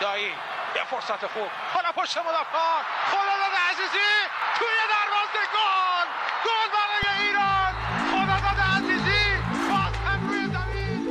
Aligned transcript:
دایی. 0.00 0.32
یه 0.76 0.84
فرصت 0.90 1.26
خوب. 1.26 1.50
حالا 1.74 1.92
پشت 1.92 2.18
مدافعان. 2.18 2.82
خداداد 3.10 3.54
عزیزی. 3.70 4.10
توی 4.58 4.76
دروازه 4.94 5.42
گل. 5.56 6.06
گل 6.46 6.68
برای 6.74 7.04
ایران. 7.22 7.72
خداداد 8.10 8.60
عزیزی. 8.76 9.24
باز 9.70 9.94
هم 10.06 10.20
روی 10.28 10.46
زمین. 10.46 11.02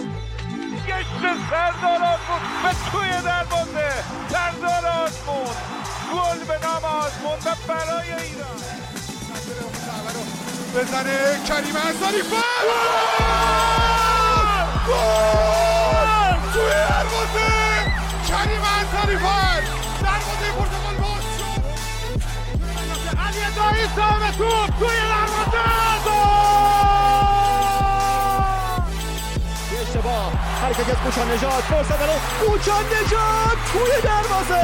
گشت 0.88 1.23
سردار 1.50 2.02
آزمون 2.13 2.42
به 2.63 2.71
توی 2.92 3.21
دروازه 3.21 3.92
سردار 4.29 4.86
آزمون 4.86 5.56
گل 6.13 6.40
به 6.46 6.67
نام 6.67 6.85
آزمون 6.85 7.40
و 7.46 7.56
برای 7.67 8.13
ایران. 8.13 8.62
بزنه 10.76 11.46
کریم 11.47 11.76
انصاری. 11.76 12.22
گل 14.88 16.52
توی 16.54 16.70
دروازه! 16.70 18.06
Shiny 18.27 18.57
Man 18.59 18.84
35! 18.91 19.63
The 20.04 20.49
Portugal 20.58 20.95
goal! 20.99 21.22
Alieta 23.23 23.63
حرکتی 30.62 30.91
از 30.91 30.98
کوچان 30.98 31.27
نجات 31.32 31.63
فرصت 31.63 31.99
کوچان 32.45 32.85
نجات 32.85 33.58
توی 33.73 34.02
دروازه 34.04 34.63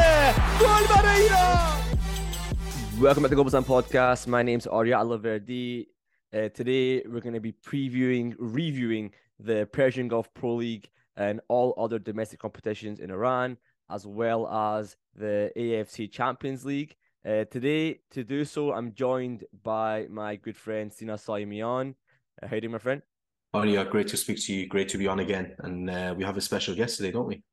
گل 0.62 0.96
برای 0.96 1.22
ایران 1.22 1.74
Welcome 3.02 3.24
back 3.24 3.32
to 3.32 3.44
the 3.44 3.50
Sun 3.50 3.64
Podcast. 3.64 4.28
My 4.28 4.44
name 4.44 4.60
is 4.60 4.68
Arya 4.68 4.98
Allahverdi. 4.98 5.88
Uh, 6.34 6.50
today 6.50 7.02
we're 7.06 7.22
going 7.28 7.40
to 7.42 7.46
be 7.50 7.54
previewing, 7.70 8.36
reviewing 8.38 9.12
the 9.40 9.68
Persian 9.72 10.08
Gulf 10.10 10.34
Pro 10.34 10.56
League 10.56 10.90
and 11.18 11.40
all 11.48 11.74
other 11.78 12.00
domestic 12.00 12.40
competitions 12.40 13.00
in 13.00 13.12
Iran, 13.12 13.58
as 13.90 14.06
well 14.06 14.48
as 14.48 14.96
the 15.16 15.52
AFC 15.56 16.12
Champions 16.12 16.66
League. 16.66 16.96
Uh, 17.26 17.46
today, 17.46 18.00
to 18.12 18.24
do 18.24 18.44
so, 18.44 18.74
I'm 18.74 18.94
joined 18.94 19.46
by 19.64 20.08
my 20.10 20.36
good 20.36 20.58
friend 20.58 20.92
Sina 20.92 21.18
Saemian. 21.18 21.96
Uh, 22.42 22.48
how 22.48 22.58
you 22.58 22.70
my 22.70 22.78
friend? 22.78 23.02
Oh 23.54 23.64
yeah, 23.64 23.84
great 23.84 24.08
to 24.08 24.18
speak 24.18 24.44
to 24.46 24.54
you. 24.54 24.68
Great 24.68 24.90
to 24.90 24.98
be 24.98 25.08
on 25.08 25.20
again, 25.20 25.56
and 25.60 25.90
uh, 25.90 26.14
we 26.18 26.24
have 26.24 26.38
a 26.38 26.42
special 26.42 26.76
guest 26.76 26.98
today, 26.98 27.12
don't 27.12 27.28
we? 27.28 27.44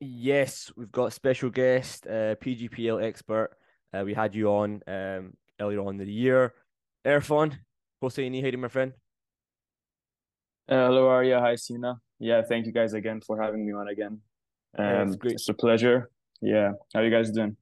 Yes, 0.00 0.70
we've 0.76 0.90
got 0.90 1.06
a 1.06 1.10
special 1.10 1.50
guest, 1.50 2.06
uh, 2.06 2.36
PGPL 2.36 3.02
expert. 3.02 3.50
Uh, 3.92 4.02
we 4.04 4.14
had 4.14 4.34
you 4.34 4.48
on 4.48 4.82
um, 4.86 5.34
earlier 5.60 5.80
on 5.80 6.00
in 6.00 6.06
the 6.06 6.12
year. 6.12 6.54
Erfan 7.04 7.56
Hoseiny, 8.02 8.40
how 8.40 8.46
you 8.46 8.52
doing, 8.52 8.62
my 8.62 8.68
friend? 8.68 8.92
Uh, 10.68 10.86
hello, 10.86 11.08
Arya. 11.08 11.40
Hi, 11.40 11.56
Sina. 11.56 12.00
Yeah, 12.22 12.40
thank 12.40 12.66
you 12.66 12.72
guys 12.72 12.92
again 12.94 13.20
for 13.20 13.42
having 13.42 13.66
me 13.66 13.72
on 13.72 13.88
again. 13.88 14.20
Um, 14.78 15.08
it's 15.08 15.16
great. 15.16 15.34
it's 15.34 15.48
a 15.48 15.54
pleasure. 15.54 16.08
Yeah, 16.40 16.70
how 16.94 17.00
you 17.00 17.10
guys 17.10 17.32
doing? 17.32 17.56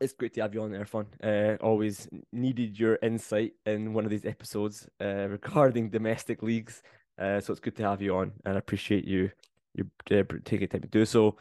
It's 0.00 0.12
great 0.12 0.32
to 0.34 0.42
have 0.42 0.54
you 0.54 0.62
on, 0.62 0.70
Erfan. 0.70 1.06
Uh, 1.20 1.56
always 1.60 2.08
needed 2.32 2.78
your 2.78 3.00
insight 3.02 3.54
in 3.66 3.92
one 3.92 4.04
of 4.04 4.12
these 4.12 4.24
episodes 4.24 4.88
uh, 5.00 5.26
regarding 5.28 5.90
domestic 5.90 6.40
leagues. 6.40 6.84
Uh, 7.18 7.40
so 7.40 7.50
it's 7.52 7.58
good 7.58 7.74
to 7.74 7.82
have 7.82 8.00
you 8.00 8.14
on, 8.14 8.30
and 8.44 8.54
I 8.54 8.58
appreciate 8.58 9.06
you 9.06 9.32
you 9.74 9.90
uh, 10.12 10.22
taking 10.44 10.68
time 10.68 10.82
to 10.82 10.88
do 10.88 11.04
so. 11.04 11.36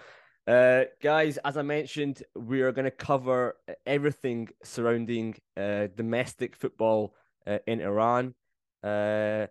Uh, 0.47 0.85
guys, 1.03 1.37
as 1.45 1.55
I 1.55 1.61
mentioned, 1.61 2.23
we 2.35 2.63
are 2.63 2.71
going 2.71 2.85
to 2.85 2.91
cover 2.91 3.57
everything 3.85 4.49
surrounding 4.63 5.35
uh, 5.55 5.85
domestic 5.95 6.55
football 6.55 7.13
uh, 7.45 7.59
in 7.67 7.79
Iran. 7.79 8.33
Uh, 8.83 9.45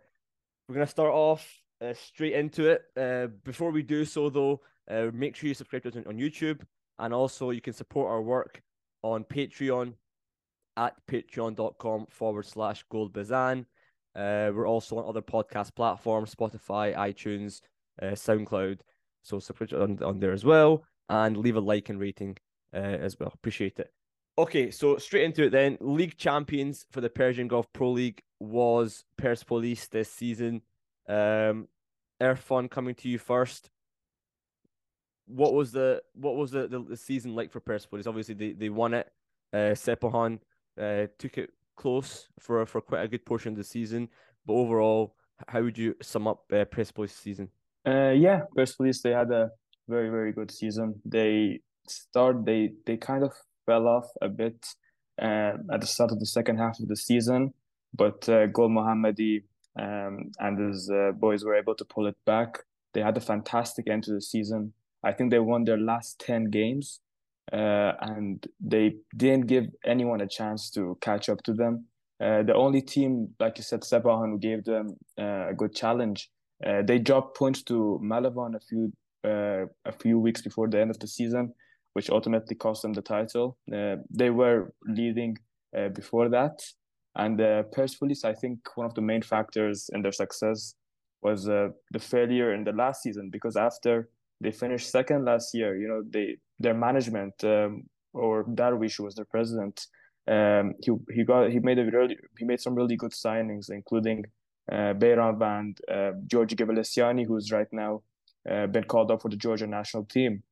we're 0.67 0.75
going 0.75 0.87
to 0.87 0.91
start 0.91 1.13
off 1.13 1.62
uh, 1.83 1.95
straight 1.95 2.35
into 2.35 2.69
it. 2.69 2.83
Uh, 2.97 3.29
before 3.45 3.71
we 3.71 3.83
do 3.83 4.05
so, 4.05 4.31
though, 4.31 4.61
uh, 4.91 5.09
make 5.13 5.37
sure 5.37 5.49
you 5.49 5.55
subscribe 5.55 5.83
to 5.83 5.89
us 5.89 5.97
on, 5.97 6.07
on 6.07 6.17
YouTube, 6.17 6.61
and 6.99 7.13
also 7.13 7.51
you 7.51 7.61
can 7.61 7.73
support 7.73 8.11
our 8.11 8.23
work 8.23 8.63
on 9.03 9.25
Patreon 9.25 9.95
at 10.77 10.95
patreon.com 11.07 12.07
forward 12.09 12.47
slash 12.47 12.85
golbezan. 12.93 13.67
Uh, 14.15 14.53
we're 14.55 14.69
also 14.69 14.99
on 14.99 15.09
other 15.09 15.23
podcast 15.23 15.75
platforms, 15.75 16.35
Spotify, 16.35 16.95
iTunes, 16.95 17.61
uh, 18.01 18.07
SoundCloud. 18.07 18.81
So 19.23 19.39
subscribe 19.39 19.81
on, 19.81 20.03
on 20.03 20.21
there 20.21 20.33
as 20.33 20.45
well 20.45 20.85
and 21.09 21.37
leave 21.37 21.57
a 21.57 21.61
like 21.61 21.89
and 21.89 22.01
rating 22.01 22.37
uh, 22.75 22.79
as 22.79 23.19
well. 23.19 23.31
Appreciate 23.35 23.79
it. 23.79 23.93
Okay, 24.39 24.71
so 24.71 24.97
straight 24.97 25.25
into 25.25 25.45
it 25.45 25.51
then. 25.51 25.77
League 25.81 26.17
champions 26.17 26.87
for 26.91 27.01
the 27.01 27.11
Persian 27.11 27.49
Gulf 27.49 27.67
Pro 27.73 27.91
League 27.91 28.23
was 28.41 29.05
Persepolis 29.19 29.89
this 29.89 30.11
season. 30.11 30.63
Um, 31.09 31.69
Erfan 32.23 32.71
coming 32.71 32.95
to 32.97 33.09
you 33.09 33.19
first. 33.19 33.71
What 35.27 35.55
was 35.55 35.73
the 35.73 36.03
what 36.15 36.37
was 36.37 36.51
the, 36.51 36.69
the, 36.69 36.81
the 36.91 36.97
season 36.97 37.35
like 37.35 37.51
for 37.51 37.61
Persepolis? 37.61 38.07
Obviously, 38.07 38.35
they, 38.35 38.53
they 38.53 38.69
won 38.69 38.95
it. 38.95 39.11
Uh, 39.53 39.75
Sepahan 39.75 40.39
uh, 40.81 41.07
took 41.19 41.39
it 41.39 41.51
close 41.77 42.29
for 42.39 42.65
for 42.67 42.81
quite 42.81 43.03
a 43.03 43.09
good 43.09 43.25
portion 43.25 43.53
of 43.53 43.59
the 43.59 43.65
season. 43.65 44.09
But 44.47 44.55
overall, 44.55 45.17
how 45.49 45.63
would 45.63 45.79
you 45.79 45.95
sum 46.03 46.27
up 46.27 46.45
uh, 46.53 46.65
Persepolis' 46.65 47.15
season? 47.15 47.49
Uh, 47.87 48.11
yeah, 48.11 48.43
Persepolis, 48.55 49.03
they 49.03 49.11
had 49.11 49.31
a 49.31 49.51
very, 49.89 50.11
very 50.11 50.33
good 50.33 50.51
season. 50.51 51.01
They 51.05 51.61
start, 51.89 52.45
they 52.45 52.73
they 52.87 52.97
kind 52.97 53.25
of 53.25 53.33
fell 53.67 53.87
off 53.87 54.07
a 54.21 54.29
bit 54.29 54.65
uh, 55.21 55.55
at 55.73 55.81
the 55.81 55.87
start 55.87 56.13
of 56.13 56.21
the 56.21 56.27
second 56.27 56.59
half 56.59 56.79
of 56.81 56.89
the 56.89 56.97
season, 56.97 57.53
but 57.95 58.29
uh, 58.29 58.47
Gol 58.47 58.71
Mohammadi 58.71 59.45
um, 59.79 60.31
and 60.39 60.59
his 60.59 60.91
uh, 60.91 61.13
boys 61.13 61.45
were 61.45 61.55
able 61.55 61.75
to 61.75 61.85
pull 61.85 62.07
it 62.07 62.17
back. 62.27 62.59
They 62.95 63.01
had 63.01 63.17
a 63.17 63.21
fantastic 63.21 63.89
end 63.89 64.05
to 64.05 64.13
the 64.13 64.21
season. 64.21 64.73
I 65.05 65.13
think 65.13 65.31
they 65.31 65.39
won 65.39 65.65
their 65.65 65.79
last 65.79 66.21
10 66.21 66.51
games, 66.51 67.01
uh, 67.53 67.93
and 68.01 68.47
they 68.61 68.97
didn't 69.17 69.47
give 69.47 69.67
anyone 69.85 70.21
a 70.21 70.29
chance 70.29 70.71
to 70.71 70.97
catch 71.01 71.29
up 71.29 71.43
to 71.45 71.55
them. 71.55 71.87
Uh, 72.23 72.43
the 72.43 72.55
only 72.55 72.81
team, 72.81 73.29
like 73.41 73.59
you 73.59 73.65
said, 73.65 73.81
Sepahan, 73.81 74.31
who 74.31 74.39
gave 74.39 74.65
them 74.65 74.97
uh, 75.19 75.49
a 75.49 75.55
good 75.57 75.75
challenge. 75.75 76.31
Uh, 76.65 76.83
they 76.83 76.99
dropped 76.99 77.37
points 77.37 77.63
to 77.65 78.01
Malavan 78.03 78.55
a 78.55 78.61
few 78.61 78.93
uh, 79.25 79.67
a 79.85 79.93
few 80.01 80.19
weeks 80.19 80.43
before 80.43 80.69
the 80.69 80.81
end 80.81 80.91
of 80.91 80.99
the 80.99 81.07
season, 81.07 81.53
which 81.95 82.11
ultimately 82.11 82.57
cost 82.57 82.83
them 82.83 82.93
the 82.93 83.03
title. 83.03 83.57
They 83.69 84.31
were 84.31 84.73
leading 84.87 85.39
before 85.95 86.29
that, 86.29 86.61
and 87.17 87.41
uh, 87.41 87.63
Persepolis, 87.65 88.25
I 88.25 88.33
think 88.33 88.61
one 88.75 88.87
of 88.87 88.95
the 88.95 89.03
main 89.03 89.23
factors 89.23 89.91
in 89.93 90.03
their 90.03 90.13
success 90.13 90.75
was 91.23 91.49
uh, 91.49 91.69
the 91.93 91.99
failure 91.99 92.55
in 92.55 92.65
the 92.65 92.73
last 92.73 93.03
season 93.03 93.29
because 93.31 93.57
after 93.57 94.09
they 94.41 94.51
finished 94.51 94.91
second 94.91 95.25
last 95.25 95.55
year, 95.55 95.77
you 95.77 95.89
know, 95.89 96.03
they 96.09 96.37
their 96.59 96.75
management 96.75 97.35
um, 97.45 97.85
or 98.13 98.45
Darwish 98.45 98.99
was 98.99 99.15
their 99.15 99.27
president. 99.27 99.87
Um, 100.27 100.75
he 100.83 100.93
he 101.15 101.25
got 101.25 101.51
he 101.51 101.59
made 101.59 101.79
a 101.79 101.85
really 101.85 102.17
he 102.39 102.45
made 102.45 102.61
some 102.61 102.75
really 102.75 102.97
good 102.97 103.13
signings, 103.13 103.71
including 103.71 104.25
uh, 104.71 104.95
Beiranvand, 104.95 105.79
uh, 105.91 106.13
George 106.27 106.57
Gvelesiani, 106.57 107.27
who's 107.27 107.53
right 107.53 107.73
now 107.73 108.03
uh, 108.51 108.67
been 108.67 108.85
called 108.85 109.11
up 109.11 109.23
for 109.23 109.29
the 109.29 109.37
Georgia 109.37 109.67
national 109.67 110.05
team, 110.05 110.43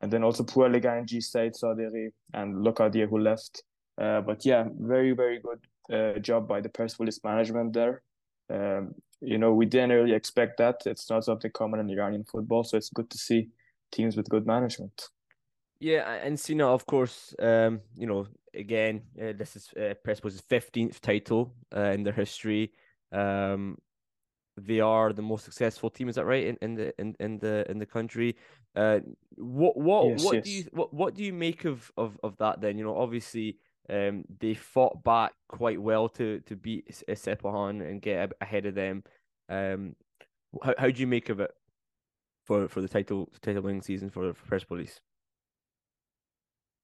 and 0.00 0.12
then 0.12 0.22
also 0.22 0.44
Pouel 0.44 0.80
Ganji, 0.80 1.22
Said 1.22 1.52
Sadeghi, 1.54 2.08
and 2.32 2.64
Lokadia, 2.64 3.08
who 3.08 3.18
left. 3.18 3.64
Uh, 4.00 4.20
but 4.20 4.44
yeah, 4.44 4.64
very 4.78 5.12
very 5.12 5.40
good 5.40 5.60
uh, 5.92 6.18
job 6.18 6.48
by 6.48 6.60
the 6.60 6.68
Persepolis 6.68 7.20
management 7.24 7.72
there. 7.72 8.02
Um, 8.50 8.94
you 9.20 9.38
know, 9.38 9.52
we 9.52 9.66
didn't 9.66 9.90
really 9.90 10.12
expect 10.12 10.58
that. 10.58 10.82
It's 10.86 11.08
not 11.08 11.24
something 11.24 11.50
common 11.52 11.80
in 11.80 11.90
Iranian 11.90 12.24
football, 12.24 12.64
so 12.64 12.76
it's 12.76 12.90
good 12.90 13.10
to 13.10 13.18
see 13.18 13.48
teams 13.90 14.16
with 14.16 14.28
good 14.28 14.46
management. 14.46 15.08
Yeah, 15.80 16.12
and 16.22 16.38
Sina, 16.38 16.66
of 16.66 16.86
course, 16.86 17.34
um, 17.38 17.80
you 17.96 18.06
know, 18.06 18.26
again, 18.54 19.02
uh, 19.20 19.32
this 19.36 19.56
is 19.56 19.70
uh, 19.76 19.94
Persepolis' 20.02 20.40
fifteenth 20.40 21.00
title 21.00 21.54
uh, 21.74 21.92
in 21.92 22.02
their 22.02 22.12
history. 22.12 22.72
Um, 23.12 23.78
they 24.56 24.80
are 24.80 25.12
the 25.12 25.22
most 25.22 25.44
successful 25.44 25.90
team. 25.90 26.08
Is 26.08 26.14
that 26.14 26.26
right 26.26 26.46
in, 26.46 26.58
in 26.62 26.74
the 26.74 27.00
in, 27.00 27.16
in 27.18 27.38
the 27.38 27.68
in 27.70 27.78
the 27.78 27.86
country? 27.86 28.36
Uh, 28.76 29.00
what 29.36 29.76
what 29.76 30.08
Yes, 30.10 30.24
what 30.24 30.34
yes. 30.36 30.44
do 30.44 30.50
you 30.50 30.64
what 30.72 30.94
what 30.94 31.14
do 31.14 31.24
you 31.24 31.32
make 31.32 31.64
of 31.64 31.90
of 31.96 32.18
of 32.22 32.36
that? 32.38 32.60
Then 32.60 32.78
you 32.78 32.84
know, 32.84 32.96
obviously, 32.96 33.58
um, 33.88 34.24
they 34.40 34.54
fought 34.54 35.02
back 35.04 35.32
quite 35.48 35.80
well 35.80 36.08
to 36.10 36.40
to 36.40 36.56
beat 36.56 36.88
Sepahan 37.08 37.86
and 37.88 38.00
get 38.00 38.32
ahead 38.40 38.66
of 38.66 38.74
them. 38.74 39.04
Um, 39.48 39.94
how 40.62 40.74
how 40.78 40.90
do 40.90 41.00
you 41.00 41.06
make 41.06 41.28
of 41.28 41.40
it 41.40 41.50
for 42.44 42.68
for 42.68 42.80
the 42.80 42.88
title 42.88 43.28
title 43.42 43.62
winning 43.62 43.82
season 43.82 44.10
for 44.10 44.32
for 44.32 44.46
Persepolis? 44.46 45.00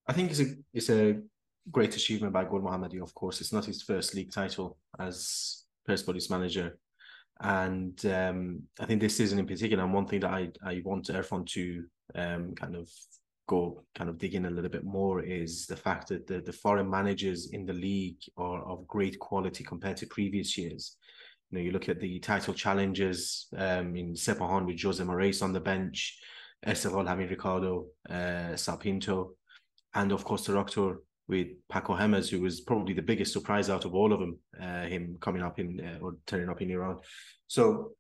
I 0.07 0.13
think 0.13 0.31
it's 0.31 0.41
a 0.41 0.47
it's 0.75 0.91
a 0.91 1.21
great 1.71 1.97
achievement 1.97 2.33
by 2.33 2.45
Gol 2.45 2.61
Mohammadi. 2.61 3.01
Of 3.01 3.15
course, 3.15 3.41
it's 3.41 3.53
not 3.53 3.65
his 3.65 3.83
first 3.83 4.15
league 4.15 4.33
title 4.33 4.77
as 4.99 5.65
Persepolis 5.87 6.29
manager, 6.29 6.79
and 7.41 8.05
um, 8.07 8.63
I 8.79 8.87
think 8.87 9.01
this 9.01 9.17
season 9.17 9.39
in 9.39 9.47
particular, 9.47 9.85
and 9.85 9.95
one 9.95 10.07
thing 10.07 10.21
that 10.21 10.31
I 10.31 10.51
I 10.63 10.83
want 10.85 11.07
Erfan 11.09 11.47
to 11.51 11.85
um, 12.15 12.55
kind 12.55 12.77
of 12.77 12.91
go 13.51 13.83
kind 13.97 14.09
of 14.09 14.17
dig 14.17 14.35
in 14.37 14.47
a 14.47 14.51
little 14.51 14.71
bit 14.71 14.85
more 14.85 15.17
is 15.23 15.67
the 15.67 15.77
fact 15.87 16.09
that 16.09 16.27
the, 16.29 16.41
the 16.41 16.53
foreign 16.53 16.89
managers 16.89 17.51
in 17.53 17.67
the 17.67 17.73
league 17.89 18.23
are 18.37 18.63
of 18.63 18.87
great 18.87 19.19
quality 19.19 19.65
compared 19.65 19.97
to 19.99 20.07
previous 20.07 20.57
years. 20.57 20.97
You 21.51 21.59
know, 21.59 21.65
you 21.65 21.73
look 21.73 21.89
at 21.89 22.01
the 22.01 22.21
title 22.21 22.55
challengers 22.55 23.49
um, 23.57 23.97
in 23.97 24.15
Sepahan 24.15 24.67
with 24.67 24.81
Jose 24.81 25.03
Morais 25.03 25.43
on 25.43 25.53
the 25.53 25.67
bench. 25.73 25.99
Esteghlal 26.65 27.09
having 27.09 27.29
Ricardo 27.29 27.87
uh, 28.09 28.55
Sá 28.55 28.77
Pinto, 28.77 29.33
and 29.95 30.13
of 30.13 30.23
course 30.25 30.45
Tractor 30.45 31.01
with 31.27 31.49
Paco 31.69 31.97
Jémez, 31.97 32.29
who 32.31 32.41
was 32.41 32.61
probably 32.61 32.95
the 32.95 33.09
biggest 33.11 33.33
surprise 33.33 33.71
out 33.71 33.85
of 33.85 33.95
all 33.95 34.13
of 34.13 34.21
them, 34.21 34.39
uh, 34.61 34.85
him 34.95 35.17
coming 35.21 35.43
up 35.43 35.59
in 35.59 35.69
uh, 35.81 35.99
or 36.05 36.17
turning 36.27 36.51
up 36.51 36.61
in 36.61 36.71
Iran. 36.71 36.99
So 37.47 37.93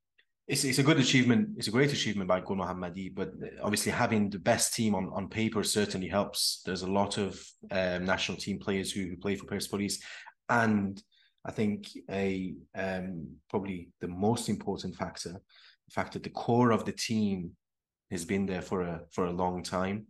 it's 0.50 0.64
it's 0.64 0.81
a 0.81 0.82
good 0.82 0.99
achievement. 0.99 1.50
It's 1.56 1.69
a 1.69 1.76
great 1.79 1.93
achievement 1.93 2.29
by 2.29 2.41
Gol 2.41 2.56
Mohammadi, 2.56 3.14
but 3.14 3.31
obviously 3.62 3.93
having 3.93 4.29
the 4.31 4.41
best 4.41 4.75
team 4.75 4.97
on, 4.97 5.08
on 5.14 5.29
paper 5.29 5.62
certainly 5.62 6.08
helps. 6.08 6.62
There's 6.67 6.82
a 6.82 6.91
lot 6.91 7.19
of 7.19 7.41
um, 7.70 8.05
national 8.05 8.37
team 8.38 8.58
players 8.58 8.91
who, 8.91 9.02
who 9.02 9.17
play 9.17 9.37
for 9.37 9.47
Paris 9.47 9.69
Persepolis, 9.69 10.02
and 10.49 11.00
I 11.44 11.52
think 11.52 11.87
a 12.11 12.55
um, 12.75 13.29
probably 13.49 13.91
the 14.00 14.08
most 14.08 14.49
important 14.49 14.97
factor, 14.97 15.31
the 15.32 15.94
fact 15.94 16.14
that 16.14 16.25
the 16.25 16.31
core 16.31 16.73
of 16.73 16.85
the 16.85 16.93
team 16.93 17.52
has 18.11 18.25
been 18.25 18.44
there 18.44 18.62
for 18.62 18.82
a 18.82 19.02
for 19.12 19.26
a 19.26 19.32
long 19.32 19.62
time. 19.62 20.06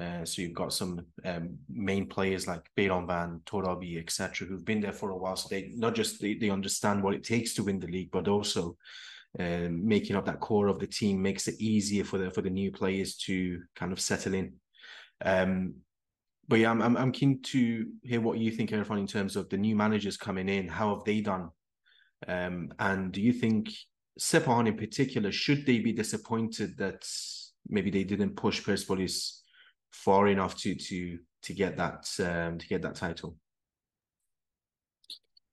Uh, 0.00 0.24
so 0.24 0.40
you've 0.40 0.54
got 0.54 0.72
some 0.72 1.04
um, 1.24 1.58
main 1.68 2.06
players 2.06 2.46
like 2.46 2.70
Beiranvand, 2.78 3.42
Torabi, 3.42 3.98
etc., 3.98 4.46
who've 4.46 4.64
been 4.64 4.80
there 4.80 4.92
for 4.92 5.10
a 5.10 5.16
while. 5.16 5.34
So 5.34 5.48
they 5.50 5.72
not 5.74 5.96
just 5.96 6.20
they, 6.20 6.34
they 6.34 6.48
understand 6.48 7.02
what 7.02 7.14
it 7.14 7.24
takes 7.24 7.54
to 7.54 7.64
win 7.64 7.80
the 7.80 7.88
league, 7.88 8.12
but 8.12 8.28
also 8.28 8.76
um, 9.38 9.86
making 9.86 10.16
up 10.16 10.24
that 10.26 10.40
core 10.40 10.66
of 10.66 10.78
the 10.78 10.86
team 10.86 11.22
makes 11.22 11.46
it 11.46 11.60
easier 11.60 12.04
for 12.04 12.18
the 12.18 12.30
for 12.30 12.42
the 12.42 12.50
new 12.50 12.72
players 12.72 13.16
to 13.16 13.60
kind 13.76 13.92
of 13.92 14.00
settle 14.00 14.34
in. 14.34 14.54
Um, 15.24 15.74
but 16.48 16.58
yeah, 16.58 16.70
I'm, 16.70 16.82
I'm, 16.82 16.96
I'm 16.96 17.12
keen 17.12 17.40
to 17.42 17.86
hear 18.02 18.20
what 18.20 18.38
you 18.38 18.50
think, 18.50 18.70
Erfan, 18.70 18.98
in 18.98 19.06
terms 19.06 19.36
of 19.36 19.48
the 19.48 19.56
new 19.56 19.76
managers 19.76 20.16
coming 20.16 20.48
in. 20.48 20.66
How 20.66 20.92
have 20.94 21.04
they 21.04 21.20
done? 21.20 21.50
Um, 22.26 22.72
and 22.80 23.12
do 23.12 23.22
you 23.22 23.32
think 23.32 23.68
Sepahan 24.18 24.66
in 24.66 24.76
particular 24.76 25.30
should 25.30 25.64
they 25.64 25.78
be 25.78 25.92
disappointed 25.92 26.76
that 26.78 27.06
maybe 27.68 27.90
they 27.90 28.02
didn't 28.02 28.34
push 28.36 28.64
Persepolis 28.64 29.44
far 29.92 30.26
enough 30.26 30.56
to 30.56 30.74
to 30.74 31.18
to 31.42 31.54
get 31.54 31.76
that 31.76 32.04
um, 32.18 32.58
to 32.58 32.66
get 32.66 32.82
that 32.82 32.96
title? 32.96 33.36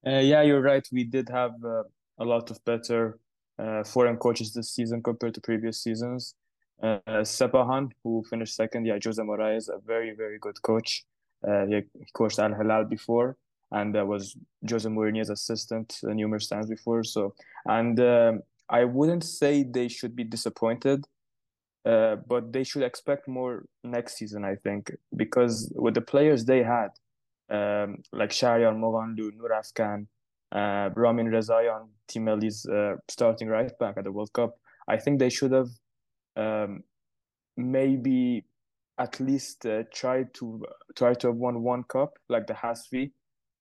Uh, 0.06 0.20
yeah, 0.20 0.42
you're 0.42 0.62
right. 0.62 0.86
We 0.92 1.04
did 1.04 1.30
have 1.30 1.54
uh, 1.64 1.84
a 2.18 2.26
lot 2.26 2.50
of 2.50 2.64
better 2.66 3.20
uh, 3.60 3.84
foreign 3.84 4.18
coaches 4.18 4.54
this 4.54 4.72
season 4.72 5.02
compared 5.02 5.34
to 5.34 5.42
previous 5.42 5.82
seasons. 5.82 6.36
Uh, 6.82 7.00
Sepahan, 7.24 7.92
who 8.04 8.24
finished 8.30 8.56
second, 8.56 8.86
yeah, 8.86 8.98
Jose 9.04 9.22
Morais, 9.22 9.68
a 9.70 9.80
very, 9.86 10.14
very 10.16 10.38
good 10.40 10.62
coach. 10.62 11.06
Uh, 11.48 11.66
he 11.66 11.82
coached 12.14 12.40
Al 12.40 12.54
Hilal 12.54 12.86
before 12.86 13.38
and 13.72 13.98
uh, 13.98 14.06
was 14.06 14.36
Jose 14.70 14.88
Mourinho's 14.88 15.30
assistant 15.30 16.00
uh, 16.04 16.14
numerous 16.14 16.48
times 16.48 16.68
before. 16.68 17.04
So, 17.04 17.34
and 17.66 18.00
um, 18.00 18.42
I 18.70 18.86
wouldn't 18.86 19.24
say 19.24 19.64
they 19.64 19.88
should 19.88 20.16
be 20.16 20.24
disappointed, 20.24 21.06
uh, 21.86 22.18
but 22.28 22.54
they 22.54 22.64
should 22.64 22.84
expect 22.84 23.28
more 23.28 23.66
next 23.84 24.18
season, 24.18 24.46
I 24.46 24.56
think, 24.56 24.92
because 25.16 25.72
with 25.76 25.96
the 25.96 26.02
players 26.02 26.46
they 26.46 26.64
had, 26.64 26.90
um, 27.50 28.04
like 28.12 28.32
Shahryar 28.32 28.76
Moghanlou, 28.76 29.32
Noorafkan, 29.32 30.08
uh, 30.52 30.90
Ramin 30.96 31.28
Rezaeian, 31.28 31.88
Team 32.08 32.28
uh, 32.28 32.96
starting 33.10 33.48
right 33.50 33.72
back 33.80 33.98
at 33.98 34.04
the 34.06 34.12
World 34.12 34.32
Cup, 34.34 34.58
I 34.88 34.98
think 34.98 35.20
they 35.20 35.30
should 35.30 35.52
have 35.52 35.70
um, 36.36 36.84
maybe 37.58 38.46
at 39.00 39.20
least 39.20 39.66
uh, 39.66 39.84
try 39.94 40.24
to 40.34 40.66
try 40.96 41.14
to 41.14 41.28
have 41.28 41.36
won 41.36 41.62
one 41.62 41.84
cup 41.84 42.14
like 42.30 42.48
the 42.48 42.54
Hazfi, 42.54 43.12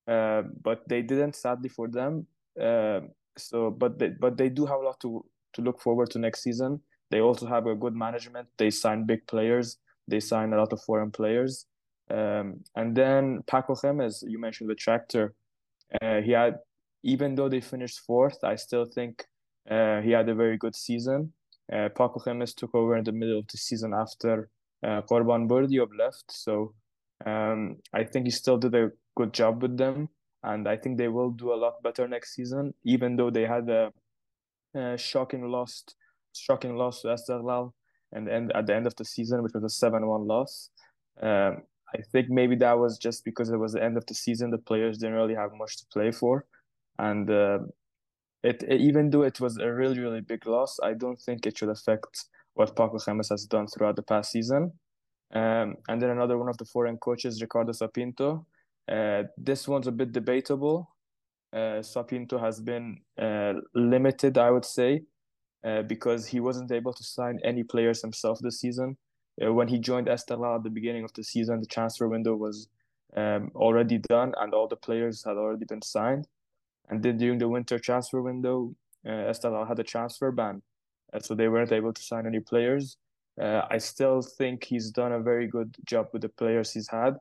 uh, 0.07 0.43
but 0.63 0.87
they 0.87 1.01
didn't. 1.01 1.35
Sadly 1.35 1.69
for 1.69 1.87
them. 1.87 2.25
Uh, 2.59 3.01
so, 3.37 3.69
but 3.69 3.99
they 3.99 4.09
but 4.09 4.37
they 4.37 4.49
do 4.49 4.65
have 4.65 4.79
a 4.79 4.83
lot 4.83 4.99
to 5.01 5.23
to 5.53 5.61
look 5.61 5.79
forward 5.81 6.09
to 6.11 6.19
next 6.19 6.43
season. 6.43 6.79
They 7.11 7.21
also 7.21 7.47
have 7.47 7.67
a 7.67 7.75
good 7.75 7.95
management. 7.95 8.47
They 8.57 8.69
sign 8.69 9.05
big 9.05 9.25
players. 9.27 9.77
They 10.07 10.19
sign 10.19 10.53
a 10.53 10.57
lot 10.57 10.73
of 10.73 10.81
foreign 10.81 11.11
players. 11.11 11.65
Um, 12.09 12.61
and 12.75 12.95
then 12.95 13.43
Paco 13.47 13.75
Jémez, 13.75 14.23
you 14.25 14.39
mentioned 14.39 14.69
the 14.69 14.75
tractor. 14.75 15.33
Uh, 16.01 16.21
he 16.21 16.31
had, 16.31 16.55
even 17.07 17.35
though 17.35 17.47
they 17.47 17.61
finished 17.61 18.01
fourth, 18.01 18.43
I 18.43 18.55
still 18.57 18.83
think 18.85 19.25
uh, 19.71 20.01
he 20.01 20.11
had 20.11 20.27
a 20.27 20.35
very 20.35 20.57
good 20.57 20.75
season. 20.75 21.31
Uh, 21.71 21.87
Paco 21.87 22.19
Jémez 22.19 22.53
took 22.53 22.75
over 22.75 22.97
in 22.97 23.05
the 23.05 23.13
middle 23.13 23.39
of 23.39 23.47
the 23.47 23.57
season 23.57 23.93
after 23.93 24.49
uh, 24.83 25.01
Kurban 25.09 25.47
Berdyev 25.47 25.87
left. 25.97 26.29
So 26.29 26.73
um, 27.25 27.77
I 27.93 28.03
think 28.03 28.25
he 28.25 28.31
still 28.31 28.57
did 28.57 28.75
a 28.75 28.91
good 29.15 29.33
job 29.33 29.61
with 29.61 29.77
them. 29.77 30.09
And 30.43 30.67
I 30.67 30.75
think 30.75 30.97
they 30.97 31.07
will 31.07 31.31
do 31.31 31.53
a 31.53 31.55
lot 31.55 31.81
better 31.81 32.07
next 32.09 32.35
season, 32.35 32.73
even 32.83 33.15
though 33.15 33.29
they 33.29 33.45
had 33.45 33.69
a, 33.69 33.91
a 34.75 34.97
shocking 34.97 35.49
loss, 35.49 35.85
shocking 36.33 36.75
loss 36.75 37.01
to 37.01 37.07
Esteghlal 37.07 37.71
and, 38.11 38.27
and 38.27 38.51
at 38.51 38.67
the 38.67 38.75
end 38.75 38.85
of 38.85 38.95
the 38.97 39.05
season, 39.05 39.43
which 39.43 39.53
was 39.53 39.63
a 39.63 39.85
7-1 39.85 40.27
loss. 40.27 40.71
Um, 41.21 41.63
I 41.95 42.01
think 42.11 42.29
maybe 42.29 42.55
that 42.57 42.77
was 42.77 42.97
just 42.97 43.23
because 43.23 43.49
it 43.49 43.57
was 43.57 43.73
the 43.73 43.83
end 43.83 43.95
of 43.95 44.05
the 44.05 44.13
season. 44.13 44.51
The 44.51 44.57
players 44.57 44.97
didn't 44.97 45.15
really 45.15 45.35
have 45.35 45.53
much 45.53 45.77
to 45.77 45.85
play 45.91 46.11
for, 46.11 46.45
and 46.99 47.29
uh, 47.29 47.59
it, 48.43 48.63
even 48.69 49.09
though 49.09 49.23
it 49.23 49.39
was 49.39 49.57
a 49.57 49.71
really 49.71 49.99
really 49.99 50.21
big 50.21 50.45
loss, 50.45 50.79
I 50.81 50.93
don't 50.93 51.19
think 51.19 51.45
it 51.45 51.57
should 51.57 51.69
affect 51.69 52.25
what 52.53 52.75
Paco 52.75 52.97
Jémez 52.97 53.29
has 53.29 53.45
done 53.45 53.67
throughout 53.67 53.95
the 53.95 54.03
past 54.03 54.31
season. 54.31 54.73
Um, 55.33 55.75
and 55.87 56.01
then 56.01 56.09
another 56.09 56.37
one 56.37 56.49
of 56.49 56.57
the 56.57 56.65
foreign 56.65 56.97
coaches, 56.97 57.41
Ricardo 57.41 57.71
Sá 57.71 57.87
Pinto. 57.87 58.45
Uh, 58.89 59.23
this 59.37 59.67
one's 59.67 59.87
a 59.87 59.91
bit 59.91 60.11
debatable. 60.11 60.89
Uh, 61.53 61.81
Sá 61.81 62.03
Pinto 62.03 62.37
has 62.37 62.61
been 62.61 62.97
uh, 63.21 63.53
limited, 63.75 64.37
I 64.37 64.51
would 64.51 64.65
say, 64.65 65.03
uh, 65.65 65.81
because 65.83 66.27
he 66.27 66.39
wasn't 66.39 66.71
able 66.71 66.93
to 66.93 67.03
sign 67.03 67.39
any 67.43 67.63
players 67.63 68.01
himself 68.01 68.39
this 68.39 68.59
season. 68.59 68.97
Uh, 69.43 69.53
when 69.53 69.67
he 69.67 69.77
joined 69.79 70.07
Esteghlal 70.07 70.57
at 70.57 70.63
the 70.63 70.69
beginning 70.69 71.03
of 71.03 71.13
the 71.13 71.23
season, 71.23 71.59
the 71.59 71.67
transfer 71.67 72.07
window 72.07 72.35
was 72.35 72.69
um, 73.15 73.51
already 73.55 73.97
done 73.97 74.33
and 74.39 74.53
all 74.53 74.67
the 74.67 74.75
players 74.75 75.23
had 75.23 75.37
already 75.37 75.65
been 75.65 75.81
signed. 75.81 76.27
And 76.89 77.03
then 77.03 77.17
during 77.17 77.39
the 77.39 77.49
winter 77.49 77.79
transfer 77.79 78.21
window, 78.21 78.73
uh, 79.05 79.33
had 79.67 79.79
a 79.79 79.83
transfer 79.83 80.31
ban, 80.31 80.61
uh, 81.13 81.19
so 81.19 81.35
they 81.35 81.47
weren't 81.47 81.71
able 81.71 81.93
to 81.93 82.01
sign 82.01 82.25
any 82.25 82.39
players. 82.39 82.97
Uh, 83.41 83.61
I 83.69 83.77
still 83.77 84.21
think 84.21 84.63
he's 84.63 84.89
done 84.91 85.11
a 85.11 85.19
very 85.19 85.47
good 85.47 85.75
job 85.85 86.07
with 86.11 86.23
the 86.23 86.29
players 86.29 86.73
he's 86.73 86.89
had. 86.89 87.15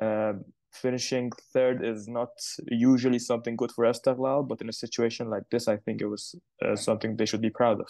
Uh, 0.00 0.34
finishing 0.72 1.30
third 1.52 1.84
is 1.84 2.08
not 2.08 2.30
usually 2.66 3.18
something 3.18 3.56
good 3.56 3.70
for 3.70 3.84
Esteghlal, 3.84 4.46
but 4.46 4.60
in 4.60 4.68
a 4.68 4.72
situation 4.72 5.30
like 5.30 5.44
this, 5.50 5.68
I 5.68 5.76
think 5.76 6.00
it 6.00 6.06
was 6.06 6.34
uh, 6.64 6.74
something 6.74 7.16
they 7.16 7.26
should 7.26 7.40
be 7.40 7.50
proud 7.50 7.80
of. 7.80 7.88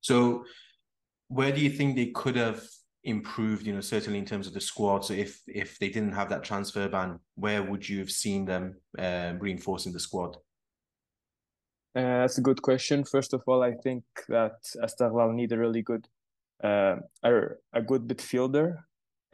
So, 0.00 0.44
where 1.28 1.52
do 1.52 1.60
you 1.60 1.68
think 1.68 1.96
they 1.96 2.06
could 2.06 2.36
have 2.36 2.62
improved, 3.08 3.66
you 3.66 3.74
know, 3.74 3.80
certainly 3.80 4.18
in 4.18 4.24
terms 4.24 4.46
of 4.46 4.54
the 4.54 4.60
squad. 4.60 5.04
So 5.04 5.14
if 5.14 5.42
if 5.46 5.78
they 5.78 5.88
didn't 5.88 6.12
have 6.12 6.28
that 6.28 6.44
transfer 6.44 6.88
ban, 6.88 7.18
where 7.34 7.62
would 7.62 7.88
you 7.88 7.98
have 7.98 8.10
seen 8.10 8.44
them 8.44 8.76
uh, 8.98 9.32
reinforcing 9.38 9.92
the 9.92 10.00
squad? 10.00 10.36
Uh, 11.96 12.20
that's 12.20 12.38
a 12.38 12.42
good 12.42 12.62
question. 12.62 13.04
First 13.04 13.32
of 13.34 13.42
all, 13.46 13.62
I 13.62 13.72
think 13.72 14.04
that 14.28 14.58
Esteghlal 14.84 15.34
need 15.34 15.52
a 15.52 15.58
really 15.58 15.82
good, 15.82 16.06
uh, 16.62 16.96
a, 17.24 17.82
good 17.82 18.06
midfielder. 18.06 18.76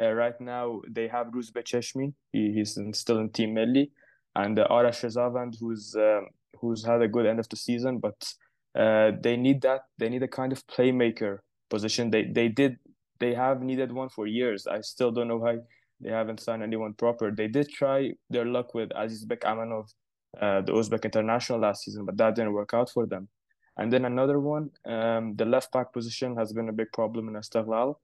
Uh, 0.00 0.12
right 0.12 0.40
now, 0.40 0.80
they 0.88 1.08
have 1.08 1.26
Rouzbeh 1.26 1.64
Cheshmi. 1.64 2.14
He, 2.32 2.52
he's 2.52 2.76
in, 2.76 2.94
still 2.94 3.18
in 3.18 3.30
Team 3.30 3.54
Melli, 3.54 3.90
and 4.34 4.58
uh, 4.58 4.66
Arash 4.70 5.02
Rezavand, 5.04 5.56
who's 5.60 5.94
um, 5.96 6.28
who's 6.60 6.84
had 6.84 7.02
a 7.02 7.08
good 7.08 7.26
end 7.26 7.40
of 7.40 7.48
the 7.48 7.56
season. 7.56 7.98
But 7.98 8.18
uh, 8.78 9.12
they 9.20 9.36
need 9.36 9.60
that. 9.62 9.82
They 9.98 10.08
need 10.08 10.22
a 10.22 10.28
kind 10.28 10.52
of 10.52 10.66
playmaker 10.66 11.38
position. 11.70 12.10
They 12.10 12.24
they 12.24 12.48
did 12.48 12.78
they 13.20 13.34
have 13.34 13.62
needed 13.62 13.92
one 13.92 14.08
for 14.08 14.26
years. 14.26 14.66
I 14.66 14.80
still 14.80 15.10
don't 15.10 15.28
know 15.28 15.36
why 15.36 15.58
they 16.00 16.10
haven't 16.10 16.40
signed 16.40 16.62
anyone 16.62 16.94
proper. 16.94 17.30
They 17.30 17.48
did 17.48 17.68
try 17.68 18.12
their 18.30 18.44
luck 18.44 18.74
with 18.74 18.90
Azizbek 18.90 19.40
Amanov, 19.40 19.92
uh, 20.40 20.60
the 20.62 20.72
Uzbek 20.72 21.04
international 21.04 21.60
last 21.60 21.84
season, 21.84 22.04
but 22.04 22.16
that 22.16 22.34
didn't 22.34 22.52
work 22.52 22.74
out 22.74 22.90
for 22.90 23.06
them. 23.06 23.28
And 23.76 23.92
then 23.92 24.04
another 24.04 24.38
one, 24.38 24.70
um, 24.86 25.34
the 25.36 25.44
left 25.44 25.72
back 25.72 25.92
position 25.92 26.36
has 26.36 26.52
been 26.52 26.68
a 26.68 26.72
big 26.72 26.92
problem 26.92 27.28
in 27.28 27.34
Esteghlal. 27.34 27.96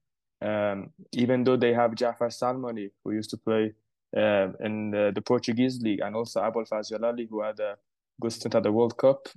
Um, 0.42 0.90
even 1.12 1.44
though 1.44 1.56
they 1.56 1.74
have 1.74 1.94
Jafar 1.94 2.28
Salmani, 2.28 2.90
who 3.04 3.12
used 3.12 3.30
to 3.30 3.36
play 3.36 3.74
uh, 4.16 4.48
in 4.60 4.90
the, 4.90 5.12
the, 5.14 5.20
Portuguese 5.20 5.80
league, 5.82 6.00
and 6.00 6.16
also 6.16 6.40
Abolfazl 6.40 6.92
Jalali, 6.92 7.28
who 7.28 7.42
had 7.42 7.60
a 7.60 7.76
good 8.20 8.32
stint 8.32 8.54
at 8.54 8.62
the 8.62 8.72
World 8.72 8.96
Cup. 8.96 9.28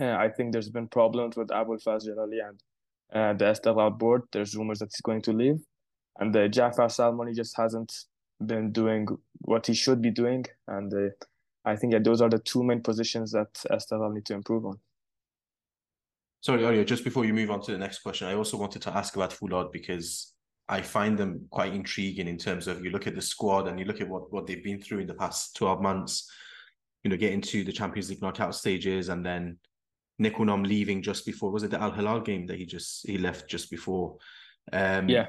Uh, 0.00 0.16
I 0.16 0.28
think 0.28 0.52
there's 0.52 0.68
been 0.68 0.88
problems 0.88 1.36
with 1.36 1.48
Abolfazl 1.48 2.06
Jalali 2.06 2.46
and 2.46 2.62
uh, 3.12 3.32
the 3.34 3.46
Esteghlal 3.46 3.96
board. 3.98 4.22
There's 4.32 4.56
rumors 4.56 4.78
that 4.80 4.90
he's 4.92 5.00
going 5.00 5.22
to 5.22 5.32
leave, 5.32 5.60
and 6.18 6.34
uh, 6.34 6.48
Jafar 6.48 6.88
Salmani 6.88 7.34
just 7.34 7.56
hasn't 7.56 7.92
been 8.44 8.72
doing 8.72 9.06
what 9.42 9.66
he 9.66 9.74
should 9.74 10.00
be 10.00 10.10
doing, 10.10 10.44
and 10.68 10.92
uh, 10.92 11.10
I 11.64 11.76
think 11.76 11.92
that 11.92 12.04
those 12.04 12.20
are 12.20 12.30
the 12.30 12.38
two 12.38 12.62
main 12.62 12.82
positions 12.82 13.32
that 13.32 13.52
Esteghlal 13.70 14.14
need 14.14 14.26
to 14.26 14.34
improve 14.34 14.64
on. 14.64 14.78
Sorry, 16.42 16.64
Arya, 16.64 16.84
just 16.86 17.04
before 17.04 17.26
you 17.26 17.34
move 17.34 17.50
on 17.50 17.60
to 17.62 17.72
the 17.72 17.78
next 17.78 17.98
question, 17.98 18.26
I 18.26 18.34
also 18.34 18.56
wanted 18.56 18.80
to 18.82 18.96
ask 18.96 19.14
about 19.14 19.30
Foolad 19.30 19.72
because 19.72 20.32
I 20.70 20.80
find 20.80 21.18
them 21.18 21.46
quite 21.50 21.74
intriguing 21.74 22.28
in 22.28 22.38
terms 22.38 22.66
of 22.66 22.82
you 22.82 22.90
look 22.90 23.06
at 23.06 23.14
the 23.14 23.20
squad 23.20 23.68
and 23.68 23.78
you 23.78 23.84
look 23.84 24.00
at 24.00 24.08
what, 24.08 24.32
what 24.32 24.46
they've 24.46 24.64
been 24.64 24.80
through 24.80 25.00
in 25.00 25.06
the 25.06 25.14
past 25.14 25.54
12 25.56 25.82
months, 25.82 26.30
you 27.04 27.10
know, 27.10 27.16
getting 27.16 27.42
to 27.42 27.62
the 27.62 27.72
Champions 27.72 28.08
League 28.08 28.22
knockout 28.22 28.54
stages 28.54 29.10
and 29.10 29.26
then 29.26 29.58
Nekounam 30.20 30.66
leaving 30.66 31.02
just 31.02 31.24
before 31.24 31.50
was 31.50 31.62
it 31.62 31.70
the 31.70 31.80
Al 31.80 31.92
Hilal 31.92 32.20
game 32.20 32.46
that 32.46 32.58
he 32.58 32.66
just 32.66 33.06
he 33.06 33.18
left 33.18 33.48
just 33.48 33.70
before. 33.70 34.16
Um, 34.72 35.08
yeah. 35.08 35.26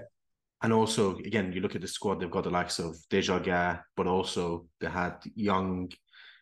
And 0.63 0.71
also, 0.71 1.17
again, 1.17 1.51
you 1.51 1.62
look 1.62 1.75
at 1.75 1.81
the 1.81 1.88
squad; 1.88 2.19
they've 2.19 2.29
got 2.29 2.43
the 2.43 2.51
likes 2.51 2.77
of 2.77 2.95
Dejagah, 3.10 3.81
but 3.95 4.05
also 4.05 4.67
they 4.79 4.89
had 4.89 5.15
young, 5.33 5.91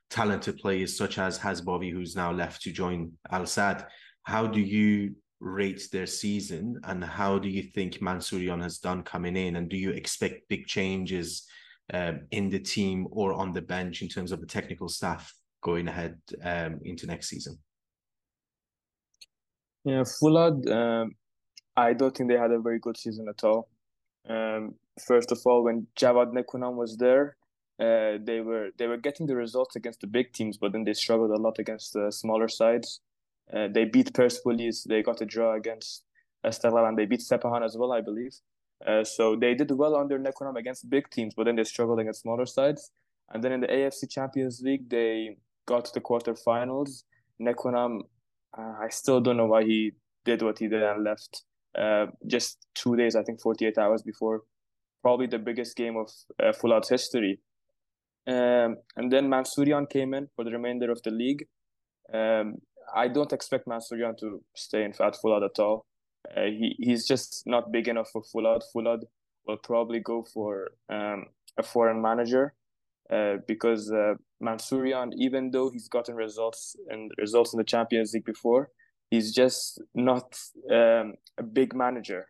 talented 0.09 0.57
players 0.57 0.97
such 0.97 1.17
as 1.19 1.39
Hasbovi, 1.39 1.91
who's 1.91 2.15
now 2.15 2.31
left 2.31 2.61
to 2.63 2.71
join 2.71 3.13
Al 3.31 3.43
Sadd. 3.43 3.85
How 4.23 4.45
do 4.45 4.59
you 4.59 5.15
rate 5.39 5.87
their 5.93 6.07
season, 6.07 6.81
and 6.83 7.03
how 7.03 7.39
do 7.39 7.47
you 7.47 7.63
think 7.63 8.01
Mansourian 8.01 8.61
has 8.61 8.79
done 8.79 9.03
coming 9.03 9.37
in? 9.37 9.55
And 9.55 9.69
do 9.69 9.77
you 9.77 9.91
expect 9.91 10.49
big 10.49 10.65
changes 10.65 11.47
um, 11.93 12.21
in 12.31 12.49
the 12.49 12.59
team 12.59 13.07
or 13.11 13.33
on 13.33 13.53
the 13.53 13.61
bench 13.61 14.01
in 14.01 14.09
terms 14.09 14.33
of 14.33 14.41
the 14.41 14.47
technical 14.47 14.89
staff 14.89 15.33
going 15.61 15.87
ahead 15.87 16.17
um, 16.43 16.79
into 16.83 17.05
next 17.05 17.29
season? 17.29 17.57
Yeah, 19.89 20.03
Foolad, 20.03 20.69
um, 20.71 21.15
I 21.75 21.93
don't 21.93 22.15
think 22.15 22.29
they 22.29 22.37
had 22.37 22.51
a 22.51 22.59
very 22.59 22.77
good 22.77 22.95
season 22.95 23.27
at 23.27 23.43
all. 23.43 23.69
Um, 24.29 24.75
first 25.03 25.31
of 25.31 25.39
all, 25.45 25.63
when 25.63 25.87
Javad 25.99 26.31
Nekounam 26.31 26.75
was 26.75 26.95
there, 26.97 27.37
uh, 27.79 28.19
they 28.23 28.41
were 28.41 28.69
they 28.77 28.85
were 28.85 28.97
getting 28.97 29.25
the 29.25 29.35
results 29.35 29.75
against 29.75 30.01
the 30.01 30.07
big 30.07 30.31
teams, 30.31 30.57
but 30.57 30.73
then 30.73 30.83
they 30.83 30.93
struggled 30.93 31.31
a 31.31 31.41
lot 31.41 31.57
against 31.57 31.93
the 31.93 32.11
smaller 32.11 32.47
sides. 32.47 33.01
Uh, 33.51 33.67
they 33.73 33.85
beat 33.85 34.13
Persepolis, 34.13 34.83
they 34.83 35.01
got 35.01 35.21
a 35.21 35.25
draw 35.25 35.55
against 35.55 36.03
Esteghlal, 36.45 36.87
and 36.87 36.95
they 36.95 37.07
beat 37.07 37.21
Sepahan 37.21 37.65
as 37.65 37.75
well, 37.75 37.91
I 37.91 38.01
believe. 38.01 38.35
Uh, 38.85 39.03
so 39.03 39.35
they 39.35 39.55
did 39.55 39.71
well 39.71 39.95
under 39.95 40.19
Nekounam 40.19 40.55
against 40.55 40.87
big 40.87 41.09
teams, 41.09 41.33
but 41.35 41.45
then 41.45 41.55
they 41.55 41.63
struggled 41.63 41.99
against 41.99 42.21
smaller 42.21 42.45
sides. 42.45 42.91
And 43.33 43.43
then 43.43 43.53
in 43.53 43.61
the 43.61 43.67
AFC 43.67 44.07
Champions 44.07 44.61
League, 44.61 44.87
they 44.87 45.37
got 45.65 45.85
to 45.85 45.93
the 45.95 46.01
quarterfinals. 46.01 47.05
Nekounam, 47.41 48.01
uh, 48.57 48.73
I 48.81 48.89
still 48.89 49.21
don't 49.21 49.37
know 49.37 49.45
why 49.45 49.63
he 49.63 49.91
did 50.25 50.41
what 50.41 50.59
he 50.59 50.67
did 50.67 50.83
and 50.83 51.03
left. 51.03 51.43
Uh, 51.77 52.07
just 52.27 52.57
two 52.75 52.95
days, 52.95 53.15
I 53.15 53.23
think 53.23 53.41
48 53.41 53.77
hours 53.77 54.01
before 54.01 54.41
probably 55.01 55.27
the 55.27 55.39
biggest 55.39 55.75
game 55.75 55.97
of 55.97 56.09
uh, 56.41 56.51
Foolad's 56.51 56.89
history. 56.89 57.39
Um, 58.27 58.77
and 58.95 59.11
then 59.11 59.29
Mansourian 59.29 59.89
came 59.89 60.13
in 60.13 60.27
for 60.35 60.43
the 60.43 60.51
remainder 60.51 60.91
of 60.91 61.01
the 61.03 61.11
league. 61.11 61.45
Um, 62.13 62.55
I 62.93 63.07
don't 63.07 63.33
expect 63.33 63.67
Mansourian 63.67 64.17
to 64.19 64.43
stay 64.55 64.83
in 64.83 64.91
at 64.91 65.15
Foolad 65.23 65.45
at 65.45 65.59
all. 65.59 65.85
Uh, 66.35 66.45
he 66.45 66.75
he's 66.79 67.07
just 67.07 67.43
not 67.45 67.71
big 67.71 67.87
enough 67.87 68.09
for 68.11 68.21
Foolad. 68.21 68.61
Foolad 68.75 69.03
will 69.47 69.57
probably 69.57 69.99
go 69.99 70.25
for 70.33 70.71
um, 70.89 71.27
a 71.57 71.63
foreign 71.63 72.01
manager 72.01 72.53
uh, 73.11 73.37
because 73.47 73.91
uh, 73.91 74.13
Mansourian, 74.41 75.11
even 75.17 75.51
though 75.51 75.69
he's 75.69 75.87
gotten 75.87 76.15
results 76.15 76.75
and 76.89 77.11
results 77.17 77.53
in 77.53 77.57
the 77.57 77.63
Champions 77.63 78.13
League 78.13 78.25
before, 78.25 78.69
he's 79.09 79.33
just 79.33 79.81
not 79.95 80.37
um, 80.71 81.15
a 81.37 81.43
big 81.43 81.73
manager. 81.75 82.27